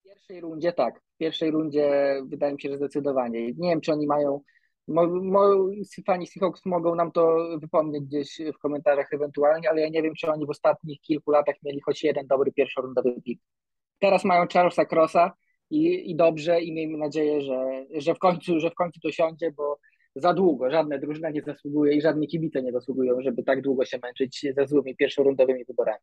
W 0.00 0.02
pierwszej 0.04 0.40
rundzie 0.40 0.72
tak. 0.72 1.00
W 1.14 1.16
pierwszej 1.18 1.50
rundzie 1.50 2.16
wydaje 2.26 2.52
mi 2.52 2.60
się, 2.60 2.68
że 2.68 2.76
zdecydowanie. 2.76 3.46
Nie 3.46 3.70
wiem, 3.70 3.80
czy 3.80 3.92
oni 3.92 4.06
mają. 4.06 4.40
Mo, 4.88 5.06
mo, 5.06 5.40
fani 6.06 6.26
Seahawks 6.26 6.66
mogą 6.66 6.94
nam 6.94 7.12
to 7.12 7.36
wypomnieć 7.60 8.04
gdzieś 8.04 8.38
w 8.54 8.58
komentarzach 8.58 9.12
ewentualnie, 9.12 9.70
ale 9.70 9.80
ja 9.80 9.88
nie 9.88 10.02
wiem, 10.02 10.14
czy 10.14 10.30
oni 10.30 10.46
w 10.46 10.50
ostatnich 10.50 11.00
kilku 11.00 11.30
latach 11.30 11.56
mieli 11.62 11.80
choć 11.80 12.02
jeden 12.04 12.26
dobry 12.26 12.52
pierwszorundowy 12.52 13.22
pick. 13.24 13.42
Teraz 13.98 14.24
mają 14.24 14.46
Charlesa 14.52 14.84
Crossa, 14.84 15.32
i, 15.72 16.10
i 16.10 16.16
dobrze 16.16 16.60
i 16.60 16.72
miejmy 16.72 16.98
nadzieję, 16.98 17.40
że, 17.40 17.86
że, 17.90 18.14
w 18.14 18.18
końcu, 18.18 18.60
że 18.60 18.70
w 18.70 18.74
końcu 18.74 19.00
to 19.00 19.12
siądzie, 19.12 19.52
bo 19.52 19.78
za 20.16 20.34
długo 20.34 20.70
żadna 20.70 20.98
drużyna 20.98 21.30
nie 21.30 21.42
zasługuje 21.42 21.94
i 21.94 22.00
żadne 22.00 22.26
kibice 22.26 22.62
nie 22.62 22.72
zasługują, 22.72 23.20
żeby 23.20 23.42
tak 23.42 23.62
długo 23.62 23.84
się 23.84 23.98
męczyć 24.02 24.46
ze 24.56 24.66
złymi 24.66 24.96
pierwszorundowymi 24.96 25.64
wyborami. 25.64 25.98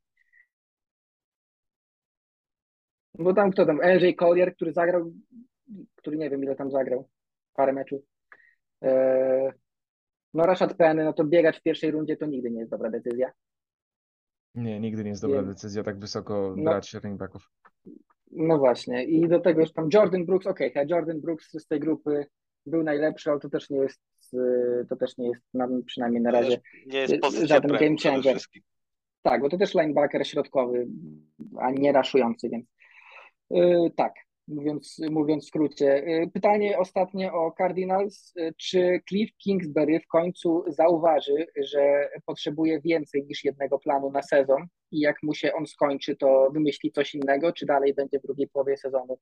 Bo 3.20 3.34
tam 3.34 3.51
kto 3.51 3.65
tam, 3.65 3.80
LJ 3.82 4.15
Collier, 4.15 4.55
który 4.55 4.74
zagrał, 4.74 5.11
który 5.95 6.17
nie 6.17 6.30
wiem 6.30 6.43
ile 6.43 6.55
tam 6.55 6.72
zagrał, 6.72 7.09
parę 7.53 7.74
meczów. 7.74 8.01
Eee, 8.82 9.51
no 10.34 10.45
Rashad 10.45 10.74
Penny, 10.74 11.03
no 11.03 11.13
to 11.13 11.24
biegać 11.24 11.57
w 11.57 11.61
pierwszej 11.61 11.91
rundzie 11.91 12.17
to 12.17 12.26
nigdy 12.26 12.51
nie 12.51 12.59
jest 12.59 12.72
dobra 12.72 12.89
decyzja. 12.89 13.32
Nie, 14.55 14.80
nigdy 14.80 15.03
nie 15.03 15.09
jest 15.09 15.22
dobra 15.22 15.43
decyzja 15.43 15.84
tak 15.84 15.99
wysoko 15.99 16.53
No. 16.57 16.63
brać 16.63 16.93
running 16.93 17.20
backów. 17.20 17.51
No 18.32 18.57
właśnie, 18.57 19.03
i 19.03 19.27
do 19.27 19.39
tego 19.39 19.61
już 19.61 19.73
tam 19.73 19.89
Jordan 19.93 20.25
Brooks, 20.25 20.47
okej, 20.47 20.71
okay, 20.71 20.86
Jordan 20.89 21.21
Brooks 21.21 21.51
z 21.51 21.67
tej 21.67 21.80
grupy 21.80 22.25
był 22.65 22.84
najlepszy, 22.84 23.32
ale 23.32 23.39
to 23.39 23.49
też 23.49 23.69
nie 23.69 23.77
jest, 23.77 24.01
y, 24.34 24.86
to 24.89 24.95
też 24.95 25.17
nie 25.17 25.27
jest 25.27 25.43
na, 25.53 25.67
przynajmniej 25.86 26.21
na 26.21 26.32
razie. 26.32 26.61
Nie 26.88 26.99
jest 26.99 27.13
y, 27.13 27.47
żaden 27.47 27.71
game 27.71 27.95
changer. 28.03 28.38
Tak, 29.21 29.41
bo 29.41 29.49
to 29.49 29.57
też 29.57 29.73
linebacker 29.73 30.27
środkowy, 30.27 30.88
a 31.59 31.71
nie 31.71 31.91
raszujący, 31.91 32.49
więc 32.49 32.65
yy, 33.49 33.91
tak, 33.95 34.13
mówiąc, 34.47 35.01
mówiąc 35.11 35.45
w 35.45 35.47
skrócie. 35.47 36.03
Yy, 36.07 36.32
pytanie 36.32 36.77
ostatnie 36.77 37.34
o 37.34 37.51
Cardinals. 37.51 38.34
Czy 38.57 38.99
Cliff 39.09 39.38
Kingsbury 39.38 39.99
w 39.99 40.07
końcu 40.07 40.63
zauważy, 40.67 41.47
że 41.55 42.09
potrzebuje 42.25 42.82
więcej 42.82 43.25
niż 43.25 43.43
jednego 43.43 43.80
planu 43.80 44.11
na 44.11 44.21
sezon 44.21 44.67
i 44.91 44.99
jak 44.99 45.23
mu 45.23 45.33
się 45.33 45.53
on 45.53 45.67
skończy, 45.67 46.15
to 46.15 46.49
wymyśli 46.53 46.91
coś 46.91 47.15
innego, 47.15 47.53
czy 47.53 47.65
dalej 47.65 47.93
będzie 47.93 48.19
w 48.19 48.21
drugiej 48.21 48.47
połowie 48.47 48.77
sezonu 48.77 49.19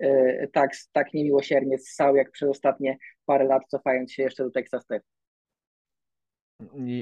yy, 0.00 0.50
tak, 0.52 0.70
tak 0.92 1.14
niemiłosiernie 1.14 1.78
ssał, 1.78 2.16
jak 2.16 2.30
przez 2.30 2.48
ostatnie 2.48 2.98
parę 3.26 3.44
lat, 3.44 3.62
cofając 3.68 4.12
się 4.12 4.22
jeszcze 4.22 4.44
do 4.44 4.50
Texas 4.50 4.86
Tech? 4.86 5.02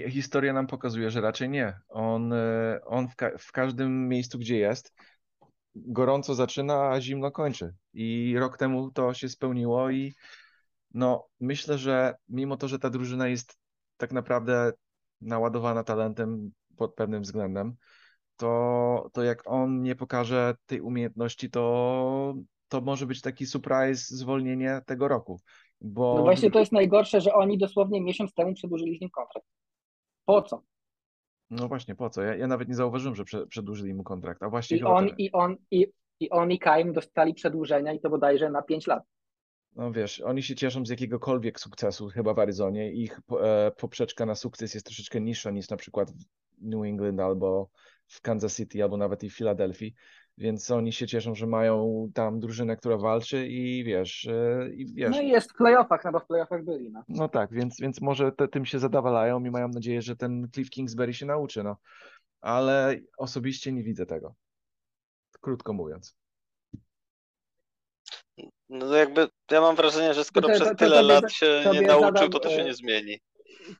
Historia 0.08 0.52
nam 0.52 0.66
pokazuje, 0.66 1.10
że 1.10 1.20
raczej 1.20 1.48
nie. 1.48 1.78
On, 1.88 2.32
e, 2.32 2.80
on 2.84 3.08
w, 3.08 3.16
ka 3.16 3.38
w 3.38 3.52
każdym 3.52 4.08
miejscu, 4.08 4.38
gdzie 4.38 4.58
jest, 4.58 4.92
gorąco 5.74 6.34
zaczyna, 6.34 6.90
a 6.90 7.00
zimno 7.00 7.30
kończy. 7.30 7.74
I 7.92 8.34
rok 8.38 8.58
temu 8.58 8.90
to 8.90 9.14
się 9.14 9.28
spełniło 9.28 9.90
i 9.90 10.14
no, 10.94 11.28
myślę, 11.40 11.78
że 11.78 12.14
mimo 12.28 12.56
to, 12.56 12.68
że 12.68 12.78
ta 12.78 12.90
drużyna 12.90 13.28
jest 13.28 13.58
tak 13.96 14.12
naprawdę 14.12 14.72
naładowana 15.20 15.84
talentem 15.84 16.50
pod 16.76 16.94
pewnym 16.94 17.22
względem, 17.22 17.76
to, 18.36 19.10
to 19.12 19.22
jak 19.22 19.42
on 19.46 19.82
nie 19.82 19.96
pokaże 19.96 20.54
tej 20.66 20.80
umiejętności, 20.80 21.50
to, 21.50 22.34
to 22.68 22.80
może 22.80 23.06
być 23.06 23.20
taki 23.20 23.46
surprise 23.46 24.16
zwolnienie 24.16 24.80
tego 24.86 25.08
roku. 25.08 25.40
Bo 25.80 26.14
No 26.16 26.22
właśnie 26.22 26.50
to 26.50 26.58
jest 26.58 26.72
najgorsze, 26.72 27.20
że 27.20 27.34
oni 27.34 27.58
dosłownie 27.58 28.00
miesiąc 28.00 28.34
temu 28.34 28.54
przedłużyli 28.54 28.98
z 28.98 29.00
nim 29.00 29.10
kontrakt. 29.10 29.46
Po 30.24 30.42
co? 30.42 30.62
No 31.50 31.68
właśnie, 31.68 31.94
po 31.94 32.10
co? 32.10 32.22
Ja, 32.22 32.36
ja 32.36 32.46
nawet 32.46 32.68
nie 32.68 32.74
zauważyłem, 32.74 33.14
że 33.14 33.24
prze, 33.24 33.46
przedłużyli 33.46 33.94
mu 33.94 34.04
kontrakt, 34.04 34.42
a 34.42 34.48
właśnie 34.48 34.76
I 34.76 34.82
on, 34.82 35.04
teraz. 35.04 35.18
i 35.18 35.32
on, 35.32 35.56
i, 35.70 35.86
i 36.20 36.30
on 36.30 36.52
i 36.52 36.58
Kaim 36.58 36.92
dostali 36.92 37.34
przedłużenia 37.34 37.92
i 37.92 38.00
to 38.00 38.10
bodajże 38.10 38.50
na 38.50 38.62
5 38.62 38.86
lat. 38.86 39.02
No 39.76 39.92
wiesz, 39.92 40.20
oni 40.20 40.42
się 40.42 40.54
cieszą 40.54 40.86
z 40.86 40.88
jakiegokolwiek 40.88 41.60
sukcesu 41.60 42.08
chyba 42.08 42.34
w 42.34 42.38
Arizonie. 42.38 42.92
Ich 42.92 43.20
e, 43.40 43.70
poprzeczka 43.76 44.26
na 44.26 44.34
sukces 44.34 44.74
jest 44.74 44.86
troszeczkę 44.86 45.20
niższa 45.20 45.50
niż 45.50 45.68
na 45.68 45.76
przykład 45.76 46.10
w 46.10 46.24
New 46.60 46.84
England 46.84 47.20
albo 47.20 47.70
w 48.08 48.20
Kansas 48.20 48.56
City, 48.56 48.82
albo 48.82 48.96
nawet 48.96 49.22
i 49.24 49.30
w 49.30 49.36
Filadelfii. 49.36 49.94
Więc 50.38 50.70
oni 50.70 50.92
się 50.92 51.06
cieszą, 51.06 51.34
że 51.34 51.46
mają 51.46 52.08
tam 52.14 52.40
drużynę, 52.40 52.76
która 52.76 52.96
walczy 52.96 53.46
i 53.46 53.84
wiesz, 53.84 54.26
e, 54.26 54.68
i 54.74 54.94
wiesz. 54.94 55.10
No 55.10 55.22
i 55.22 55.28
jest 55.28 55.52
w 55.52 55.54
playoffach, 55.54 56.04
no 56.04 56.12
bo 56.12 56.20
w 56.20 56.26
playoffach 56.26 56.64
byli. 56.64 56.90
No. 56.90 57.02
No 57.08 57.28
tak, 57.28 57.52
więc, 57.52 57.80
więc 57.80 58.00
może 58.00 58.32
te, 58.32 58.48
tym 58.48 58.64
się 58.66 58.78
zadawalają 58.78 59.44
i 59.44 59.50
mają 59.50 59.68
nadzieję, 59.68 60.02
że 60.02 60.16
ten 60.16 60.48
Cliff 60.54 60.70
Kingsbury 60.70 61.14
się 61.14 61.26
nauczy, 61.26 61.62
no. 61.62 61.76
Ale 62.40 62.96
osobiście 63.18 63.72
nie 63.72 63.82
widzę 63.82 64.06
tego. 64.06 64.34
Krótko 65.40 65.72
mówiąc. 65.72 66.16
No 68.68 68.86
to 68.86 68.96
jakby 68.96 69.28
ja 69.50 69.60
mam 69.60 69.76
wrażenie, 69.76 70.14
że 70.14 70.24
skoro 70.24 70.48
to- 70.48 70.54
przez 70.54 70.68
to- 70.68 70.74
to 70.74 70.78
tyle 70.78 70.96
tobie 70.96 71.08
lat 71.08 71.32
się 71.32 71.62
nie 71.72 71.80
nauczył, 71.80 72.14
zadam, 72.14 72.30
to 72.30 72.40
to 72.40 72.50
się 72.50 72.62
e, 72.62 72.64
nie 72.64 72.74
zmieni. 72.74 73.20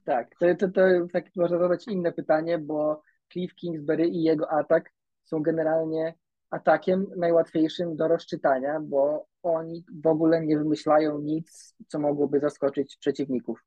Tak, 0.04 0.30
to, 0.40 0.46
to, 0.58 0.68
to 0.68 0.80
tak 1.12 1.24
można 1.36 1.58
zadać 1.58 1.88
inne 1.88 2.12
pytanie, 2.12 2.58
bo 2.58 3.02
Cliff 3.32 3.54
Kingsbury 3.54 4.08
i 4.08 4.22
jego 4.22 4.50
atak 4.50 4.92
są 5.24 5.42
generalnie 5.42 6.14
atakiem 6.50 7.06
najłatwiejszym 7.16 7.96
do 7.96 8.08
rozczytania, 8.08 8.80
bo 8.80 9.26
oni 9.42 9.84
w 10.02 10.06
ogóle 10.06 10.46
nie 10.46 10.58
wymyślają 10.58 11.18
nic, 11.18 11.74
co 11.88 11.98
mogłoby 11.98 12.40
zaskoczyć 12.40 12.96
przeciwników. 12.96 13.64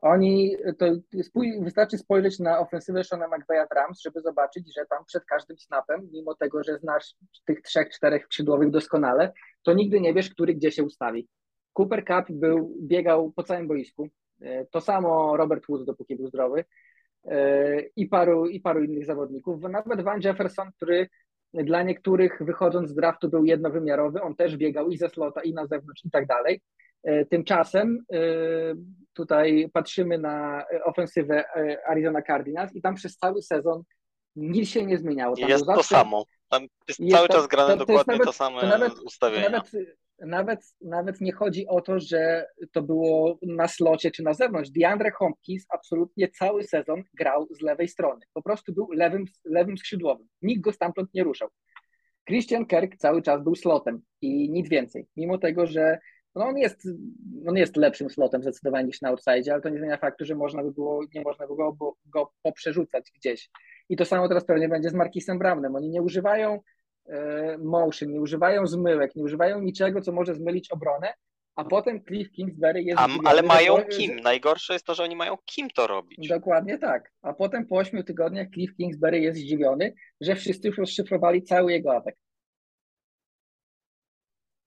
Oni, 0.00 0.56
to 0.78 0.86
wystarczy 1.60 1.98
spojrzeć 1.98 2.38
na 2.38 2.58
ofensywę 2.58 3.04
Shona 3.04 3.28
McVeya 3.28 3.66
w 3.70 3.74
Rams, 3.74 4.00
żeby 4.00 4.20
zobaczyć, 4.20 4.74
że 4.74 4.86
tam 4.86 5.04
przed 5.04 5.24
każdym 5.24 5.58
snapem, 5.58 6.08
mimo 6.12 6.34
tego, 6.34 6.64
że 6.64 6.78
znasz 6.78 7.14
tych 7.44 7.62
trzech, 7.62 7.90
czterech 7.90 8.24
skrzydłowych 8.24 8.70
doskonale, 8.70 9.32
to 9.62 9.72
nigdy 9.72 10.00
nie 10.00 10.14
wiesz, 10.14 10.30
który 10.30 10.54
gdzie 10.54 10.72
się 10.72 10.84
ustawi. 10.84 11.28
Cooper 11.78 12.04
Cup 12.04 12.36
był, 12.36 12.76
biegał 12.82 13.32
po 13.32 13.42
całym 13.42 13.68
boisku. 13.68 14.08
E, 14.40 14.66
To 14.66 14.80
samo 14.80 15.36
Robert 15.36 15.66
Woods, 15.68 15.84
dopóki 15.84 16.16
był 16.16 16.28
zdrowy. 16.28 16.64
E, 17.30 17.80
I 17.96 18.06
paru, 18.08 18.46
I 18.46 18.60
paru 18.60 18.84
innych 18.84 19.06
zawodników. 19.06 19.62
Nawet 19.62 20.00
Van 20.02 20.20
Jefferson, 20.24 20.70
który 20.76 21.08
dla 21.54 21.82
niektórych 21.82 22.38
wychodząc 22.40 22.90
z 22.90 22.94
draftu 22.94 23.28
był 23.28 23.44
jednowymiarowy, 23.44 24.22
on 24.22 24.34
też 24.36 24.56
biegał 24.56 24.88
i 24.90 24.96
ze 24.98 25.08
slota, 25.08 25.42
i 25.42 25.54
na 25.54 25.66
zewnątrz, 25.66 26.04
i 26.04 26.10
tak 26.10 26.26
dalej. 26.26 26.60
E, 27.04 27.24
Tymczasem 27.24 28.04
e, 28.12 28.18
tutaj 29.12 29.70
patrzymy 29.72 30.18
na 30.18 30.64
ofensywę 30.84 31.44
Arizona 31.86 32.22
Cardinals 32.22 32.74
i 32.74 32.82
tam 32.82 32.94
przez 32.94 33.16
cały 33.16 33.42
sezon 33.42 33.82
nic 34.36 34.68
się 34.68 34.86
nie 34.86 34.98
zmieniało. 34.98 35.36
Tam 35.36 35.48
Jest 35.48 35.66
to 35.66 35.82
samo. 35.82 36.24
Tam 36.48 36.62
jest 36.88 37.00
Jest 37.00 37.16
cały 37.16 37.28
to- 37.28 37.34
czas 37.34 37.46
grane 37.46 37.72
to- 37.72 37.78
to 37.78 37.86
dokładnie 37.86 38.12
nawet- 38.12 38.26
to 38.26 38.32
same 38.32 38.60
to 38.60 38.66
nawet- 38.66 38.98
ustawienia. 38.98 39.48
Nawet, 39.50 39.70
nawet, 40.26 40.60
nawet 40.80 41.20
nie 41.20 41.32
chodzi 41.32 41.66
o 41.66 41.80
to, 41.80 42.00
że 42.00 42.46
to 42.72 42.82
było 42.82 43.38
na 43.42 43.68
slocie 43.68 44.10
czy 44.10 44.22
na 44.22 44.34
zewnątrz. 44.34 44.70
DeAndre 44.70 45.10
Hopkins 45.10 45.66
absolutnie 45.68 46.28
cały 46.28 46.64
sezon 46.64 47.02
grał 47.14 47.46
z 47.50 47.60
lewej 47.60 47.88
strony. 47.88 48.20
Po 48.32 48.42
prostu 48.42 48.72
był 48.72 48.88
lewym, 48.92 49.24
lewym 49.44 49.78
skrzydłowym. 49.78 50.28
Nikt 50.42 50.60
go 50.60 50.72
stamtąd 50.72 51.14
nie 51.14 51.24
ruszał. 51.24 51.48
Christian 52.28 52.66
Kirk 52.66 52.96
cały 52.96 53.22
czas 53.22 53.42
był 53.42 53.54
slotem 53.54 54.00
i 54.20 54.50
nic 54.50 54.68
więcej. 54.68 55.06
Mimo 55.16 55.38
tego, 55.38 55.66
że 55.66 55.98
no 56.34 56.46
on, 56.46 56.58
jest, 56.58 56.88
on 57.46 57.56
jest 57.56 57.76
lepszym 57.76 58.10
slotem 58.10 58.42
zdecydowanie 58.42 58.86
niż 58.86 59.00
na 59.00 59.08
outside, 59.08 59.52
ale 59.52 59.62
to 59.62 59.68
nie 59.68 59.78
zmienia 59.78 59.96
faktu, 59.96 60.24
że 60.24 60.34
można 60.34 60.62
by 60.62 60.72
było, 60.72 61.04
nie 61.14 61.22
można 61.22 61.46
by 61.46 61.56
go, 61.56 61.76
go, 62.06 62.32
poprzerzucać 62.42 63.12
gdzieś. 63.14 63.50
I 63.88 63.96
to 63.96 64.04
samo 64.04 64.28
teraz 64.28 64.44
pewnie 64.44 64.68
będzie 64.68 64.90
z 64.90 64.94
Markisem 64.94 65.38
Brownem. 65.38 65.76
Oni 65.76 65.88
nie 65.88 66.02
używają 66.02 66.60
motion, 67.58 68.12
nie 68.12 68.20
używają 68.20 68.66
zmyłek, 68.66 69.16
nie 69.16 69.22
używają 69.24 69.60
niczego, 69.60 70.00
co 70.00 70.12
może 70.12 70.34
zmylić 70.34 70.70
obronę, 70.72 71.14
a 71.56 71.64
potem 71.64 72.04
Cliff 72.04 72.30
Kingsbury 72.32 72.82
jest 72.82 73.00
A, 73.00 73.04
zdziwiony, 73.04 73.28
ale 73.28 73.42
mają 73.42 73.76
po- 73.76 73.82
kim. 73.84 74.16
Najgorsze 74.16 74.72
jest 74.72 74.84
to, 74.86 74.94
że 74.94 75.02
oni 75.02 75.16
mają 75.16 75.36
kim 75.44 75.70
to 75.70 75.86
robić. 75.86 76.28
Dokładnie 76.28 76.78
tak. 76.78 77.12
A 77.22 77.32
potem 77.32 77.66
po 77.66 77.76
ośmiu 77.76 78.02
tygodniach 78.04 78.48
Cliff 78.54 78.76
Kingsbury 78.76 79.20
jest 79.20 79.38
zdziwiony, 79.40 79.94
że 80.20 80.34
wszyscy 80.34 80.68
już 80.68 80.78
rozszyfrowali 80.78 81.42
cały 81.42 81.72
jego 81.72 81.96
atak. 81.96 82.14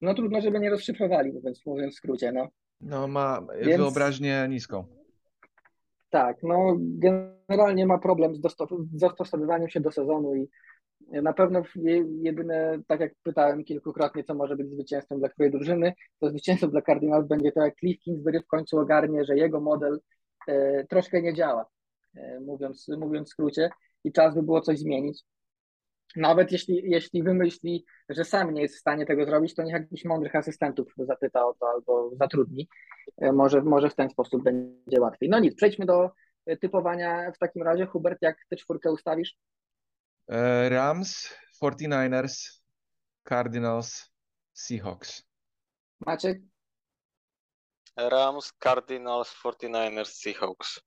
No 0.00 0.14
trudno, 0.14 0.40
żeby 0.40 0.60
nie 0.60 0.70
rozszyfrowali, 0.70 1.32
mówiąc, 1.32 1.66
mówiąc 1.66 1.94
w 1.94 1.96
skrócie, 1.98 2.32
no. 2.32 2.48
No 2.80 3.08
ma 3.08 3.46
Więc- 3.60 3.76
wyobraźnię 3.76 4.46
niską. 4.50 4.84
Tak, 6.10 6.36
no 6.42 6.76
generalnie 6.78 7.86
ma 7.86 7.98
problem 7.98 8.34
z 8.34 8.40
dosto- 8.40 8.66
z 8.94 8.98
dostosowywaniem 9.00 9.68
się 9.68 9.80
do 9.80 9.90
sezonu 9.92 10.34
i 10.34 10.48
na 11.22 11.32
pewno 11.32 11.62
je- 11.76 12.06
jedyne, 12.22 12.78
tak 12.86 13.00
jak 13.00 13.12
pytałem 13.22 13.64
kilkukrotnie, 13.64 14.24
co 14.24 14.34
może 14.34 14.56
być 14.56 14.70
zwycięstwem 14.70 15.18
dla 15.18 15.28
której 15.28 15.50
drużyny, 15.50 15.92
to 16.20 16.28
zwycięstwem 16.30 16.70
dla 16.70 16.82
Cardinals 16.82 17.26
będzie 17.28 17.52
to, 17.52 17.60
jak 17.64 17.76
Cliff 17.76 18.00
Kingsbury 18.02 18.40
w 18.40 18.46
końcu 18.46 18.78
ogarnie, 18.78 19.24
że 19.24 19.36
jego 19.36 19.60
model 19.60 20.00
e, 20.48 20.84
troszkę 20.86 21.22
nie 21.22 21.34
działa, 21.34 21.66
e, 22.16 22.40
mówiąc, 22.40 22.88
mówiąc 22.88 23.28
w 23.28 23.32
skrócie, 23.32 23.70
i 24.04 24.12
czas 24.12 24.34
by 24.34 24.42
było 24.42 24.60
coś 24.60 24.78
zmienić. 24.78 25.22
Nawet 26.16 26.52
jeśli, 26.52 26.90
jeśli 26.90 27.22
wymyśli, 27.22 27.84
że 28.08 28.24
sam 28.24 28.54
nie 28.54 28.62
jest 28.62 28.76
w 28.76 28.80
stanie 28.80 29.06
tego 29.06 29.24
zrobić, 29.26 29.54
to 29.54 29.62
niech 29.62 29.72
jakichś 29.72 30.04
mądrych 30.04 30.36
asystentów 30.36 30.94
zapyta 30.98 31.46
o 31.46 31.54
to 31.60 31.68
albo 31.68 32.10
zatrudni. 32.16 32.68
E, 33.18 33.32
Może, 33.32 33.62
może 33.62 33.90
w 33.90 33.94
ten 33.94 34.10
sposób 34.10 34.42
będzie 34.42 35.00
łatwiej. 35.00 35.28
No 35.28 35.38
nic, 35.38 35.54
przejdźmy 35.54 35.86
do 35.86 36.10
e, 36.46 36.56
typowania 36.56 37.32
w 37.32 37.38
takim 37.38 37.62
razie. 37.62 37.86
Hubert, 37.86 38.18
jak 38.22 38.36
tę 38.50 38.56
czwórkę 38.56 38.92
ustawisz? 38.92 39.36
E, 40.28 40.68
Rams, 40.68 41.34
49ers, 41.62 42.62
Cardinals, 43.28 44.10
Seahawks. 44.52 45.22
Maciek? 46.06 46.40
Rams, 47.96 48.52
Cardinals, 48.58 49.34
49ers, 49.44 50.12
Seahawks. 50.14 50.80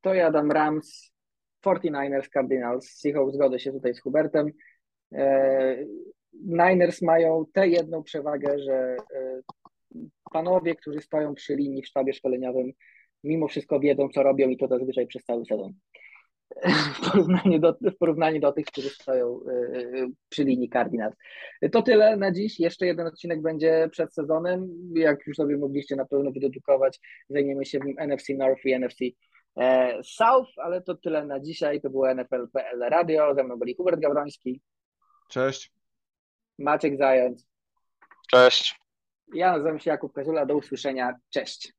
To 0.00 0.14
ja 0.14 0.30
dam 0.30 0.50
Rams, 0.50 1.12
49ers, 1.66 2.28
Cardinals, 2.28 2.90
Seahawks, 3.00 3.34
zgodzę 3.34 3.58
się 3.58 3.72
tutaj 3.72 3.94
z 3.94 4.00
Hubertem. 4.00 4.52
E, 5.12 5.76
Niners 6.32 7.02
mają 7.02 7.44
tę 7.52 7.68
jedną 7.68 8.02
przewagę, 8.02 8.58
że 8.58 8.96
e, 9.14 9.40
panowie, 10.32 10.74
którzy 10.74 11.00
stoją 11.00 11.34
przy 11.34 11.56
linii 11.56 11.82
w 11.82 11.86
sztabie 11.86 12.12
szkoleniowym, 12.12 12.72
mimo 13.24 13.48
wszystko 13.48 13.80
wiedzą, 13.80 14.08
co 14.08 14.22
robią 14.22 14.48
i 14.48 14.56
to 14.56 14.68
zazwyczaj 14.68 15.06
przez 15.06 15.24
cały 15.24 15.44
sezon. 15.46 15.72
W 16.94 17.10
porównaniu 17.10 17.58
do, 17.58 17.76
w 17.80 17.96
porównaniu 17.98 18.40
do 18.40 18.52
tych, 18.52 18.66
którzy 18.66 18.90
stoją 18.90 19.40
e, 19.48 19.52
e, 19.52 20.08
przy 20.28 20.44
linii 20.44 20.70
Cardinals. 20.70 21.14
To 21.72 21.82
tyle 21.82 22.16
na 22.16 22.32
dziś. 22.32 22.60
Jeszcze 22.60 22.86
jeden 22.86 23.06
odcinek 23.06 23.42
będzie 23.42 23.88
przed 23.92 24.14
sezonem. 24.14 24.68
Jak 24.94 25.26
już 25.26 25.36
sobie 25.36 25.56
mogliście 25.56 25.96
na 25.96 26.04
pewno 26.04 26.30
wydedukować, 26.30 27.00
zajmiemy 27.28 27.64
się 27.64 27.78
w 27.78 27.84
nim 27.84 27.96
NFC 27.98 28.28
North 28.38 28.64
i 28.64 28.78
NFC 28.78 29.00
e, 29.56 29.98
South, 30.04 30.50
ale 30.56 30.82
to 30.82 30.94
tyle 30.94 31.26
na 31.26 31.40
dzisiaj. 31.40 31.80
To 31.80 31.90
było 31.90 32.14
NFL.pl 32.14 32.80
Radio. 32.80 33.34
Ze 33.34 33.44
mną 33.44 33.56
byli 33.56 33.74
Hubert 33.74 34.00
Gawroński, 34.00 34.60
Cześć. 35.28 35.72
Maciek 36.58 36.98
Zając. 36.98 37.46
Cześć. 38.30 38.80
Ja 39.34 39.52
nazywam 39.52 39.80
się 39.80 39.90
Jakub 39.90 40.12
Kazula. 40.12 40.46
Do 40.46 40.56
usłyszenia. 40.56 41.14
Cześć. 41.30 41.72